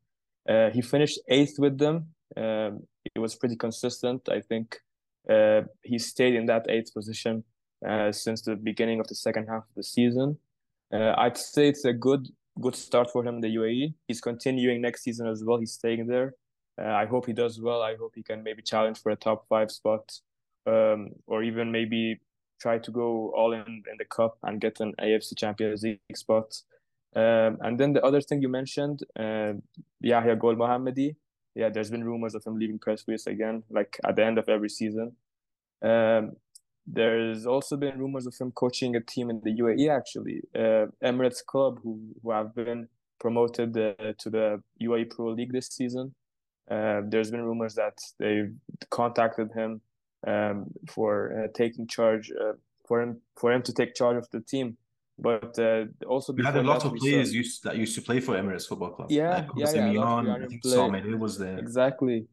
Uh, 0.48 0.70
he 0.70 0.80
finished 0.80 1.18
eighth 1.28 1.56
with 1.58 1.78
them. 1.78 2.14
Um, 2.36 2.86
it 3.14 3.18
was 3.18 3.34
pretty 3.34 3.56
consistent. 3.56 4.28
I 4.30 4.40
think 4.40 4.78
uh, 5.28 5.62
he 5.82 5.98
stayed 5.98 6.34
in 6.34 6.46
that 6.46 6.66
eighth 6.68 6.94
position 6.94 7.44
uh, 7.86 8.12
since 8.12 8.42
the 8.42 8.56
beginning 8.56 9.00
of 9.00 9.08
the 9.08 9.14
second 9.14 9.46
half 9.48 9.64
of 9.64 9.74
the 9.76 9.82
season. 9.82 10.38
Uh, 10.92 11.14
I'd 11.16 11.36
say 11.36 11.68
it's 11.68 11.84
a 11.84 11.92
good 11.92 12.28
good 12.60 12.74
start 12.74 13.10
for 13.10 13.24
him 13.24 13.36
in 13.36 13.40
the 13.40 13.54
UAE. 13.56 13.94
He's 14.08 14.20
continuing 14.20 14.80
next 14.80 15.02
season 15.02 15.28
as 15.28 15.44
well. 15.44 15.58
He's 15.58 15.72
staying 15.72 16.06
there. 16.06 16.34
Uh, 16.80 16.92
I 16.92 17.06
hope 17.06 17.26
he 17.26 17.32
does 17.32 17.60
well. 17.60 17.82
I 17.82 17.96
hope 17.96 18.12
he 18.14 18.22
can 18.22 18.42
maybe 18.42 18.62
challenge 18.62 19.00
for 19.00 19.10
a 19.10 19.16
top 19.16 19.46
five 19.48 19.70
spot, 19.70 20.12
um, 20.66 21.10
or 21.26 21.42
even 21.42 21.70
maybe 21.70 22.20
try 22.60 22.78
to 22.78 22.90
go 22.90 23.32
all 23.36 23.52
in 23.52 23.66
in 23.66 23.96
the 23.98 24.04
cup 24.04 24.38
and 24.42 24.60
get 24.60 24.80
an 24.80 24.94
AFC 25.00 25.36
Champions 25.36 25.82
League 25.82 26.00
spot. 26.14 26.60
Um, 27.16 27.58
and 27.62 27.78
then 27.78 27.92
the 27.92 28.04
other 28.04 28.20
thing 28.20 28.42
you 28.42 28.48
mentioned, 28.48 29.00
uh, 29.18 29.54
Yahya 30.00 30.36
Gol 30.36 30.56
Mohammadi. 30.56 31.16
Yeah, 31.54 31.70
there's 31.70 31.90
been 31.90 32.04
rumors 32.04 32.34
of 32.34 32.44
him 32.44 32.56
leaving 32.56 32.78
Persepolis 32.78 33.26
again, 33.26 33.64
like 33.70 33.98
at 34.04 34.14
the 34.14 34.24
end 34.24 34.38
of 34.38 34.48
every 34.48 34.68
season. 34.68 35.16
Um, 35.82 36.32
there's 36.90 37.46
also 37.46 37.76
been 37.76 37.98
rumors 37.98 38.26
of 38.26 38.34
him 38.38 38.50
coaching 38.52 38.96
a 38.96 39.00
team 39.00 39.30
in 39.30 39.40
the 39.44 39.52
UAE, 39.52 39.94
actually, 39.94 40.42
uh, 40.54 40.86
Emirates 41.04 41.44
Club, 41.44 41.78
who, 41.82 42.00
who 42.22 42.30
have 42.30 42.54
been 42.54 42.88
promoted 43.20 43.76
uh, 43.76 44.12
to 44.18 44.30
the 44.30 44.62
UAE 44.82 45.10
Pro 45.10 45.30
League 45.30 45.52
this 45.52 45.68
season. 45.68 46.14
Uh, 46.70 47.00
there's 47.04 47.30
been 47.30 47.42
rumors 47.42 47.74
that 47.74 47.98
they've 48.18 48.52
contacted 48.90 49.50
him 49.52 49.80
um, 50.26 50.66
for 50.88 51.44
uh, 51.44 51.48
taking 51.54 51.86
charge, 51.86 52.30
uh, 52.30 52.52
for 52.86 53.02
him 53.02 53.20
for 53.36 53.52
him 53.52 53.62
to 53.62 53.72
take 53.72 53.94
charge 53.94 54.16
of 54.16 54.28
the 54.30 54.40
team. 54.40 54.76
But 55.18 55.58
uh, 55.58 55.86
also, 56.06 56.32
we 56.32 56.44
had 56.44 56.56
a 56.56 56.62
lot 56.62 56.84
of 56.84 56.94
players 56.94 57.34
used, 57.34 57.64
that 57.64 57.76
used 57.76 57.96
to 57.96 58.02
play 58.02 58.20
for 58.20 58.34
Emirates 58.36 58.68
Football 58.68 58.90
Club. 58.90 59.10
Yeah, 59.10 59.46
like 59.56 59.74
yeah, 59.74 59.74
yeah. 59.74 59.92
Milan, 59.92 60.28
I 60.28 60.46
think 60.46 60.62
Samir 60.62 61.18
was 61.18 61.38
there. 61.38 61.58
Exactly. 61.58 62.26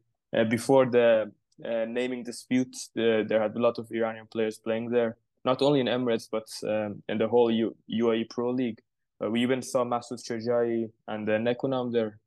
before 0.48 0.86
the 0.86 1.32
uh, 1.64 1.84
naming 1.86 2.22
disputes. 2.22 2.90
There 2.94 3.40
had 3.40 3.54
a 3.56 3.60
lot 3.60 3.78
of 3.78 3.90
Iranian 3.90 4.26
players 4.26 4.58
playing 4.58 4.90
there, 4.90 5.16
not 5.44 5.62
only 5.62 5.80
in 5.80 5.86
Emirates 5.86 6.28
but 6.30 6.48
um, 6.68 7.02
in 7.08 7.18
the 7.18 7.28
whole 7.28 7.50
U- 7.50 7.76
UAE 7.90 8.30
Pro 8.30 8.50
League. 8.50 8.80
Uh, 9.22 9.30
we 9.30 9.42
even 9.42 9.62
saw 9.62 9.84
Masoud 9.84 10.22
Shojai 10.22 10.90
and 11.08 11.28
uh, 11.28 11.38
Nekunam 11.38 11.92
there. 11.92 12.18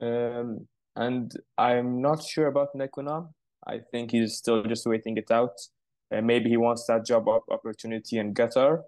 Um, 0.00 0.66
and 0.96 1.32
I'm 1.58 2.00
not 2.00 2.22
sure 2.22 2.46
about 2.46 2.74
Nekunam. 2.74 3.28
I 3.66 3.80
think 3.90 4.10
he's 4.10 4.36
still 4.36 4.62
just 4.62 4.86
waiting 4.86 5.16
it 5.16 5.30
out. 5.30 5.54
Uh, 6.12 6.20
maybe 6.20 6.50
he 6.50 6.56
wants 6.56 6.86
that 6.86 7.06
job 7.06 7.28
opportunity 7.28 8.18
in 8.18 8.34
Qatar. 8.34 8.82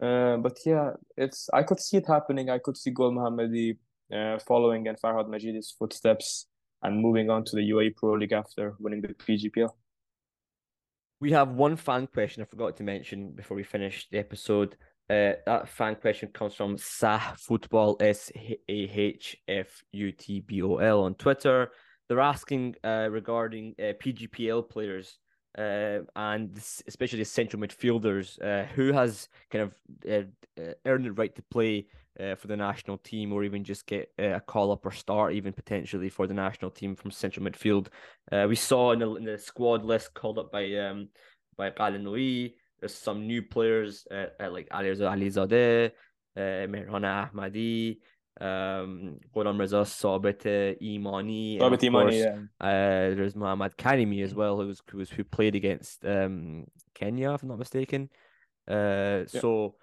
Uh, 0.00 0.36
but 0.36 0.58
yeah, 0.66 0.90
it's 1.16 1.48
I 1.54 1.62
could 1.62 1.80
see 1.80 1.96
it 1.96 2.06
happening. 2.06 2.50
I 2.50 2.58
could 2.58 2.76
see 2.76 2.90
Gol 2.90 3.12
Mohammadi 3.12 3.78
uh, 4.12 4.38
following 4.40 4.86
in 4.86 4.96
Farhad 4.96 5.28
Majidi's 5.28 5.74
footsteps 5.78 6.46
and 6.86 7.00
moving 7.00 7.30
on 7.30 7.44
to 7.44 7.56
the 7.56 7.70
UAE 7.70 7.96
Pro 7.96 8.14
League 8.14 8.32
after 8.32 8.74
winning 8.78 9.00
the 9.00 9.08
PGPL. 9.08 9.70
We 11.20 11.32
have 11.32 11.48
one 11.50 11.76
fan 11.76 12.06
question 12.06 12.42
I 12.42 12.46
forgot 12.46 12.76
to 12.76 12.84
mention 12.84 13.32
before 13.32 13.56
we 13.56 13.64
finish 13.64 14.06
the 14.10 14.18
episode. 14.18 14.76
Uh, 15.10 15.32
that 15.46 15.68
fan 15.68 15.96
question 15.96 16.28
comes 16.32 16.54
from 16.54 16.78
Sah 16.78 17.34
Football 17.38 17.96
S 18.00 18.30
A 18.36 18.56
H 18.68 19.36
F 19.48 19.82
U 19.92 20.12
T 20.12 20.40
B 20.40 20.62
O 20.62 20.76
L 20.76 21.02
on 21.02 21.14
Twitter. 21.14 21.70
They're 22.08 22.20
asking 22.20 22.76
uh, 22.84 23.08
regarding 23.10 23.74
uh, 23.80 23.94
PGPL 24.00 24.68
players 24.70 25.18
uh, 25.58 26.00
and 26.14 26.56
especially 26.86 27.24
central 27.24 27.62
midfielders 27.62 28.40
uh, 28.42 28.66
who 28.74 28.92
has 28.92 29.28
kind 29.50 29.64
of 29.64 29.74
uh, 30.08 30.62
uh, 30.62 30.72
earned 30.84 31.06
the 31.06 31.12
right 31.12 31.34
to 31.34 31.42
play 31.50 31.86
uh, 32.20 32.34
for 32.34 32.46
the 32.46 32.56
national 32.56 32.98
team 32.98 33.32
or 33.32 33.44
even 33.44 33.64
just 33.64 33.86
get 33.86 34.10
uh, 34.18 34.36
a 34.36 34.40
call 34.40 34.72
up 34.72 34.84
or 34.84 34.92
start 34.92 35.32
even 35.34 35.52
potentially 35.52 36.08
for 36.08 36.26
the 36.26 36.34
national 36.34 36.70
team 36.70 36.94
from 36.96 37.10
central 37.10 37.44
midfield. 37.46 37.88
Uh, 38.30 38.46
we 38.48 38.56
saw 38.56 38.92
in 38.92 38.98
the, 38.98 39.14
in 39.14 39.24
the 39.24 39.38
squad 39.38 39.84
list 39.84 40.14
called 40.14 40.38
up 40.38 40.50
by 40.50 40.74
um 40.74 41.08
by 41.56 41.70
Ghalenoei, 41.70 42.54
there's 42.80 42.94
some 42.94 43.26
new 43.26 43.42
players 43.42 44.06
uh, 44.10 44.26
like 44.50 44.68
Ali 44.70 44.90
Alizadeh, 44.90 45.90
uh, 46.36 46.40
Mehrana 46.40 47.30
Ahmadi, 47.30 47.96
um, 48.40 49.18
Ghulam 49.34 49.58
Reza 49.58 49.76
Sabit 49.76 50.76
Imani. 50.82 51.58
Sabit 51.58 51.84
Imani, 51.84 52.18
yeah. 52.20 52.36
Uh, 52.60 53.14
there's 53.14 53.34
Muhammad 53.34 53.76
Karimi 53.78 54.22
as 54.22 54.34
well, 54.34 54.60
who 54.60 54.66
was, 54.66 54.82
who 54.90 54.98
was 54.98 55.08
who 55.10 55.24
played 55.24 55.54
against 55.54 56.04
um 56.04 56.66
Kenya, 56.94 57.32
if 57.32 57.42
I'm 57.42 57.48
not 57.48 57.58
mistaken. 57.58 58.10
Uh, 58.68 59.24
yep. 59.24 59.30
so 59.30 59.76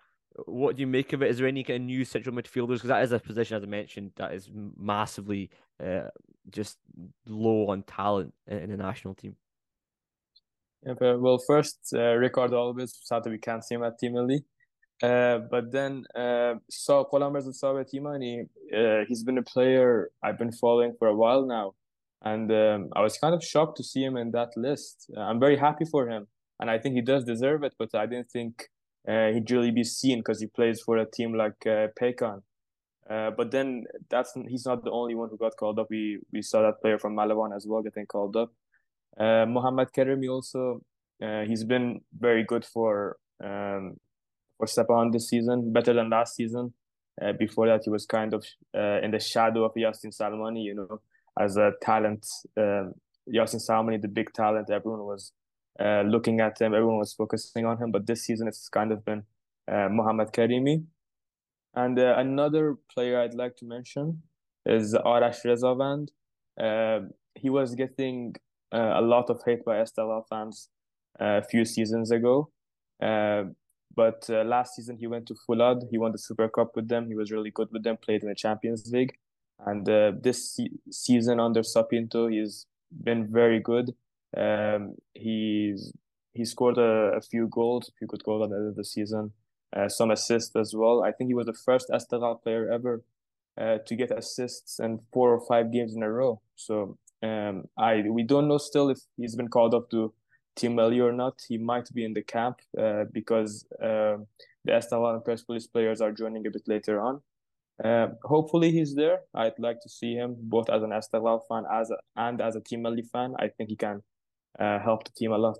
what 0.45 0.75
do 0.75 0.81
you 0.81 0.87
make 0.87 1.13
of 1.13 1.21
it? 1.21 1.29
Is 1.29 1.37
there 1.37 1.47
any 1.47 1.63
kind 1.63 1.77
of 1.77 1.85
new 1.85 2.05
central 2.05 2.35
midfielders? 2.35 2.75
Because 2.75 2.89
that 2.89 3.03
is 3.03 3.11
a 3.11 3.19
position, 3.19 3.57
as 3.57 3.63
I 3.63 3.67
mentioned, 3.67 4.11
that 4.15 4.33
is 4.33 4.49
massively 4.77 5.49
uh, 5.83 6.09
just 6.49 6.77
low 7.27 7.67
on 7.69 7.83
talent 7.83 8.33
in 8.47 8.69
the 8.69 8.77
national 8.77 9.15
team. 9.15 9.35
Yeah, 10.85 10.93
well, 11.15 11.37
first, 11.37 11.93
uh, 11.93 12.15
Ricardo 12.15 12.73
Alves, 12.73 12.91
sadly 13.03 13.31
we 13.31 13.37
can't 13.37 13.63
see 13.63 13.75
him 13.75 13.83
at 13.83 13.97
Team 13.99 14.13
Melli. 14.13 14.43
Uh, 15.01 15.39
but 15.49 15.71
then, 15.71 16.05
uh, 16.15 16.55
so 16.69 17.03
Columbus 17.05 17.45
and 17.45 17.53
Sabit 17.53 17.93
Imani, 17.93 18.45
uh, 18.75 19.03
he's 19.07 19.23
been 19.23 19.37
a 19.37 19.43
player 19.43 20.11
I've 20.21 20.37
been 20.37 20.51
following 20.51 20.93
for 20.97 21.07
a 21.07 21.15
while 21.15 21.45
now. 21.45 21.73
And 22.21 22.51
um, 22.51 22.89
I 22.95 23.01
was 23.01 23.17
kind 23.17 23.35
of 23.35 23.43
shocked 23.43 23.77
to 23.77 23.83
see 23.83 24.03
him 24.03 24.15
in 24.15 24.31
that 24.31 24.51
list. 24.55 25.11
Uh, 25.15 25.21
I'm 25.21 25.39
very 25.39 25.57
happy 25.57 25.85
for 25.85 26.07
him. 26.07 26.27
And 26.59 26.69
I 26.69 26.79
think 26.79 26.95
he 26.95 27.01
does 27.01 27.25
deserve 27.25 27.63
it, 27.63 27.73
but 27.77 27.93
I 27.93 28.05
didn't 28.05 28.31
think 28.31 28.69
uh, 29.07 29.27
he'd 29.27 29.49
really 29.51 29.71
be 29.71 29.83
seen 29.83 30.19
because 30.19 30.39
he 30.39 30.47
plays 30.47 30.81
for 30.81 30.97
a 30.97 31.05
team 31.05 31.33
like 31.33 31.65
uh, 31.65 31.87
Paykan. 31.99 32.41
Uh, 33.09 33.31
but 33.31 33.51
then 33.51 33.85
that's 34.09 34.33
he's 34.47 34.65
not 34.65 34.83
the 34.83 34.91
only 34.91 35.13
one 35.13 35.29
who 35.29 35.37
got 35.37 35.57
called 35.57 35.77
up. 35.77 35.87
We 35.89 36.19
we 36.31 36.41
saw 36.41 36.61
that 36.61 36.81
player 36.81 36.97
from 36.97 37.15
Malavan 37.15 37.55
as 37.55 37.67
well 37.67 37.81
getting 37.81 38.05
called 38.05 38.37
up. 38.37 38.51
Uh, 39.17 39.45
Mohammad 39.45 39.91
Karimi 39.91 40.29
also 40.29 40.81
uh, 41.21 41.43
he's 41.43 41.63
been 41.63 42.01
very 42.17 42.43
good 42.43 42.65
for 42.65 43.17
um, 43.43 43.97
for 44.57 44.67
Sepahan 44.67 45.11
this 45.11 45.29
season, 45.29 45.71
better 45.73 45.93
than 45.93 46.09
last 46.09 46.35
season. 46.35 46.73
Uh, 47.21 47.31
before 47.33 47.67
that, 47.67 47.81
he 47.83 47.89
was 47.89 48.05
kind 48.05 48.33
of 48.33 48.45
uh, 48.75 48.99
in 49.01 49.11
the 49.11 49.19
shadow 49.19 49.63
of 49.65 49.73
Yasin 49.73 50.15
Salmani, 50.15 50.63
you 50.63 50.73
know, 50.73 51.01
as 51.39 51.57
a 51.57 51.73
talent. 51.81 52.25
Um, 52.57 52.93
Yasin 53.31 53.61
Salmani, 53.61 54.01
the 54.01 54.07
big 54.07 54.33
talent, 54.33 54.69
everyone 54.69 55.01
was 55.01 55.31
uh, 55.79 56.01
looking 56.01 56.39
at 56.39 56.59
him. 56.59 56.73
Everyone 56.73 56.97
was 56.97 57.13
focusing 57.13 57.65
on 57.65 57.77
him, 57.77 57.91
but 57.91 58.05
this 58.05 58.23
season 58.23 58.47
it's 58.47 58.69
kind 58.69 58.91
of 58.91 59.03
been 59.03 59.23
uh, 59.71 59.89
Mohammad 59.89 60.31
Karimi. 60.31 60.83
And 61.75 61.97
uh, 61.97 62.15
another 62.17 62.77
player 62.93 63.19
I'd 63.19 63.33
like 63.33 63.55
to 63.57 63.65
mention 63.65 64.21
is 64.65 64.93
Arash 64.93 65.43
Rezavand. 65.43 66.09
Uh, 66.59 67.07
he 67.35 67.49
was 67.49 67.73
getting 67.73 68.35
uh, 68.71 68.93
a 68.95 69.01
lot 69.01 69.29
of 69.29 69.41
hate 69.45 69.65
by 69.65 69.77
Esteghlal 69.77 70.23
fans 70.29 70.69
uh, 71.19 71.41
a 71.41 71.43
few 71.43 71.65
seasons 71.65 72.11
ago. 72.11 72.51
But 72.99 74.27
uh, 74.29 74.43
last 74.43 74.75
season 74.75 74.97
he 74.97 75.07
went 75.07 75.27
to 75.27 75.35
Foolad. 75.35 75.83
He 75.89 75.97
won 75.97 76.11
the 76.11 76.17
Super 76.17 76.47
Cup 76.47 76.75
with 76.75 76.87
them. 76.87 77.07
He 77.07 77.15
was 77.15 77.31
really 77.31 77.51
good 77.51 77.69
with 77.71 77.83
them. 77.83 77.97
Played 77.97 78.23
in 78.23 78.29
the 78.29 78.35
Champions 78.35 78.91
League, 78.91 79.13
and 79.65 79.85
this 80.23 80.55
se- 80.55 80.79
season 80.89 81.39
under 81.39 81.61
Sá 81.61 81.83
Pinto, 81.83 82.27
he's 82.27 82.65
been 83.03 83.31
very 83.31 83.59
good. 83.59 83.93
Um, 84.35 84.95
he's 85.13 85.93
he 86.33 86.45
scored 86.45 86.77
a, 86.77 87.17
a 87.17 87.21
few 87.21 87.47
goals, 87.47 87.89
a 87.89 87.91
few 87.97 88.07
good 88.07 88.23
goals 88.23 88.43
at 88.43 88.49
the 88.49 88.55
end 88.55 88.69
of 88.69 88.75
the 88.75 88.83
season, 88.83 89.31
uh, 89.75 89.87
some 89.87 90.11
assists 90.11 90.55
as 90.55 90.73
well. 90.75 91.03
I 91.03 91.11
think 91.11 91.27
he 91.29 91.35
was 91.35 91.45
the 91.45 91.53
first 91.53 91.89
Esteghlal 91.89 92.41
player 92.41 92.71
ever 92.71 93.03
uh, 93.59 93.77
to 93.85 93.95
get 93.95 94.11
assists 94.11 94.79
in 94.79 94.99
four 95.11 95.33
or 95.33 95.39
five 95.39 95.71
games 95.71 95.95
in 95.95 96.03
a 96.03 96.11
row. 96.11 96.41
So 96.55 96.97
um, 97.21 97.65
I 97.77 98.03
we 98.09 98.23
don't 98.23 98.47
know 98.47 98.57
still 98.57 98.89
if 98.89 98.99
he's 99.17 99.35
been 99.35 99.49
called 99.49 99.73
up 99.73 99.89
to 99.91 100.13
Team 100.55 100.75
Melli 100.75 101.01
or 101.01 101.11
not. 101.11 101.41
He 101.47 101.57
might 101.57 101.89
be 101.93 102.03
in 102.03 102.13
the 102.13 102.23
camp 102.23 102.59
uh, 102.77 103.05
because 103.11 103.65
uh, 103.81 104.17
the 104.65 104.71
Esteghlal 104.71 105.15
and 105.15 105.25
Persepolis 105.25 105.67
players 105.67 106.01
are 106.01 106.11
joining 106.11 106.45
a 106.47 106.51
bit 106.51 106.67
later 106.67 106.99
on. 106.99 107.21
Uh, 107.83 108.09
hopefully 108.23 108.71
he's 108.71 108.95
there. 108.95 109.21
I'd 109.33 109.57
like 109.57 109.81
to 109.81 109.89
see 109.89 110.13
him 110.13 110.35
both 110.37 110.69
as 110.69 110.83
an 110.83 110.91
Esteghlal 110.91 111.41
fan 111.47 111.63
as 111.71 111.89
a, 111.89 111.97
and 112.15 112.39
as 112.41 112.55
a 112.55 112.61
Team 112.61 112.83
Melli 112.83 113.07
fan. 113.09 113.33
I 113.39 113.47
think 113.47 113.69
he 113.69 113.75
can 113.75 114.03
uh, 114.59 114.79
help 114.79 115.03
the 115.03 115.11
team 115.11 115.31
a 115.31 115.37
lot. 115.37 115.57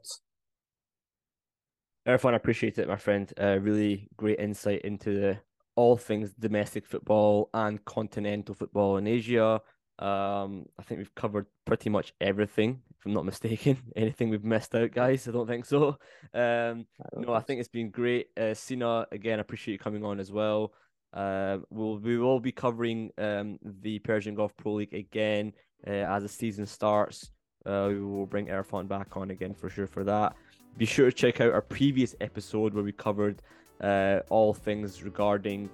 Erfan, 2.07 2.33
I 2.33 2.35
appreciate 2.35 2.77
it, 2.77 2.87
my 2.87 2.97
friend. 2.97 3.31
Uh, 3.39 3.57
really 3.59 4.09
great 4.17 4.39
insight 4.39 4.81
into 4.81 5.19
the, 5.19 5.39
all 5.75 5.95
things 5.95 6.33
domestic 6.33 6.85
football 6.85 7.49
and 7.53 7.83
continental 7.85 8.53
football 8.53 8.97
in 8.97 9.07
Asia. 9.07 9.61
Um, 9.99 10.65
I 10.77 10.83
think 10.83 10.97
we've 10.97 11.15
covered 11.15 11.45
pretty 11.65 11.89
much 11.89 12.13
everything, 12.19 12.81
if 12.97 13.05
I'm 13.05 13.13
not 13.13 13.25
mistaken. 13.25 13.77
Anything 13.95 14.29
we've 14.29 14.43
missed 14.43 14.75
out, 14.75 14.91
guys? 14.91 15.27
I 15.27 15.31
don't 15.31 15.47
think 15.47 15.65
so. 15.65 15.97
Um, 16.33 16.87
no, 17.15 17.33
I 17.33 17.39
think 17.39 17.59
it's 17.59 17.69
been 17.69 17.89
great. 17.89 18.27
Uh, 18.37 18.53
Sina, 18.53 19.05
again, 19.11 19.39
I 19.39 19.41
appreciate 19.41 19.73
you 19.73 19.79
coming 19.79 20.03
on 20.03 20.19
as 20.19 20.31
well. 20.31 20.73
Uh, 21.13 21.59
we'll 21.69 21.99
we 21.99 22.17
will 22.17 22.39
be 22.39 22.51
covering 22.51 23.11
um 23.19 23.59
the 23.61 23.99
Persian 23.99 24.33
Gulf 24.33 24.57
Pro 24.57 24.73
League 24.73 24.95
again 24.95 25.53
uh, 25.85 25.91
as 25.91 26.23
the 26.23 26.29
season 26.29 26.65
starts. 26.65 27.29
Uh, 27.66 27.88
we 27.89 28.01
will 28.01 28.26
bring 28.26 28.47
Erfan 28.47 28.88
back 28.88 29.16
on 29.16 29.32
again 29.32 29.53
for 29.53 29.70
sure 29.70 29.88
for 29.88 30.03
that. 30.03 30.36
Be 30.78 30.86
sure 30.86 31.05
to 31.09 31.16
check 31.16 31.39
out 31.39 31.53
our 31.53 31.61
previous 31.61 32.16
episode 32.20 32.74
where 32.74 32.84
we 32.84 32.91
covered 32.91 33.41
uh, 33.82 34.20
all 34.30 34.53
things 34.53 35.03
regarding 35.03 35.70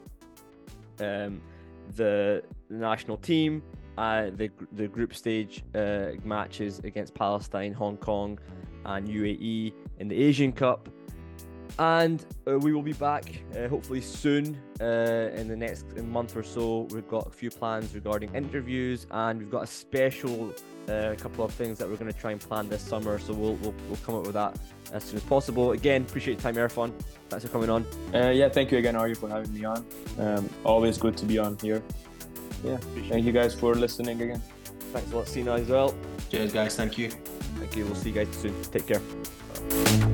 um, 1.00 1.42
the, 1.96 2.44
the 2.70 2.78
national 2.78 3.18
team, 3.18 3.64
uh, 3.98 4.30
the 4.36 4.50
the 4.74 4.88
group 4.88 5.16
stage 5.16 5.64
uh, 5.76 6.12
matches 6.24 6.80
against 6.80 7.14
Palestine, 7.14 7.74
Hong 7.74 7.98
Kong, 7.98 8.40
and 8.86 9.08
UAE 9.08 9.74
in 10.00 10.08
the 10.08 10.16
Asian 10.16 10.52
Cup. 10.52 10.90
And 11.80 12.26
uh, 12.46 12.60
we 12.60 12.74
will 12.74 12.82
be 12.82 12.92
back 12.92 13.42
uh, 13.58 13.70
hopefully 13.70 14.02
soon 14.02 14.58
uh, 14.82 15.30
in 15.34 15.48
the 15.48 15.56
next 15.56 15.96
month 15.96 16.36
or 16.36 16.44
so. 16.44 16.88
We've 16.92 17.08
got 17.08 17.28
a 17.28 17.32
few 17.32 17.50
plans 17.50 17.96
regarding 17.96 18.36
interviews, 18.36 19.08
and 19.12 19.40
we've 19.40 19.50
got 19.50 19.64
a 19.64 19.68
special 19.68 20.54
uh, 20.90 21.16
couple 21.18 21.46
of 21.46 21.54
things 21.54 21.78
that 21.78 21.88
we're 21.88 21.96
going 21.96 22.12
to 22.12 22.20
try 22.20 22.32
and 22.32 22.42
plan 22.42 22.68
this 22.68 22.82
summer. 22.82 23.18
So 23.18 23.34
we'll, 23.34 23.56
we'll, 23.56 23.74
we'll 23.88 24.00
come 24.06 24.16
up 24.16 24.26
with 24.26 24.34
that 24.34 24.58
as 24.92 25.06
soon 25.06 25.18
as 25.18 25.24
possible. 25.24 25.72
Again, 25.72 26.02
appreciate 26.02 26.34
your 26.34 26.42
time, 26.42 26.56
Erfan. 26.56 26.92
Thanks 27.30 27.46
for 27.46 27.52
coming 27.52 27.70
on. 27.70 27.86
Uh, 28.14 28.30
yeah, 28.30 28.50
thank 28.50 28.72
you 28.72 28.78
again, 28.78 28.98
Ari, 28.98 29.16
for 29.16 29.30
having 29.30 29.54
me 29.54 29.64
on. 29.64 29.86
Um, 30.18 30.50
always 30.66 30.98
good 30.98 31.16
to 31.16 31.26
be 31.26 31.38
on 31.38 31.58
here. 31.62 31.82
Yeah, 32.62 32.74
appreciate 32.74 33.10
thank 33.10 33.26
you 33.26 33.32
guys 33.32 33.56
for 33.56 33.74
listening 33.74 34.22
again. 34.22 34.44
Thanks 34.92 35.14
a 35.14 35.16
lot, 35.16 35.30
Sina, 35.30 35.54
as 35.54 35.70
well. 35.70 35.96
Cheers, 36.30 36.52
guys. 36.52 36.76
Thank 36.76 36.98
you. 36.98 37.10
Thank 37.10 37.78
you. 37.78 37.86
We'll 37.86 37.96
see 37.96 38.10
you 38.10 38.16
guys 38.16 38.36
soon. 38.36 38.62
Take 38.64 38.88
care. 38.88 40.09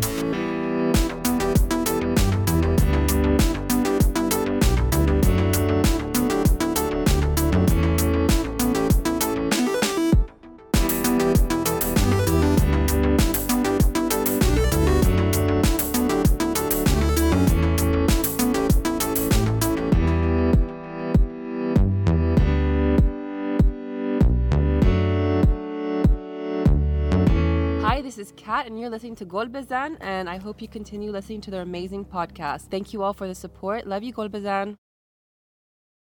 Listening 28.89 29.15
to 29.15 29.25
GolBezan, 29.25 29.97
and 29.99 30.29
I 30.29 30.37
hope 30.37 30.61
you 30.61 30.67
continue 30.67 31.11
listening 31.11 31.41
to 31.41 31.51
their 31.51 31.63
amazing 31.63 32.05
podcast. 32.05 32.69
Thank 32.69 32.93
you 32.93 33.01
all 33.01 33.13
for 33.13 33.27
the 33.27 33.35
support. 33.35 33.87
Love 33.87 34.03
you, 34.03 34.13
GolBezan. 34.13 34.77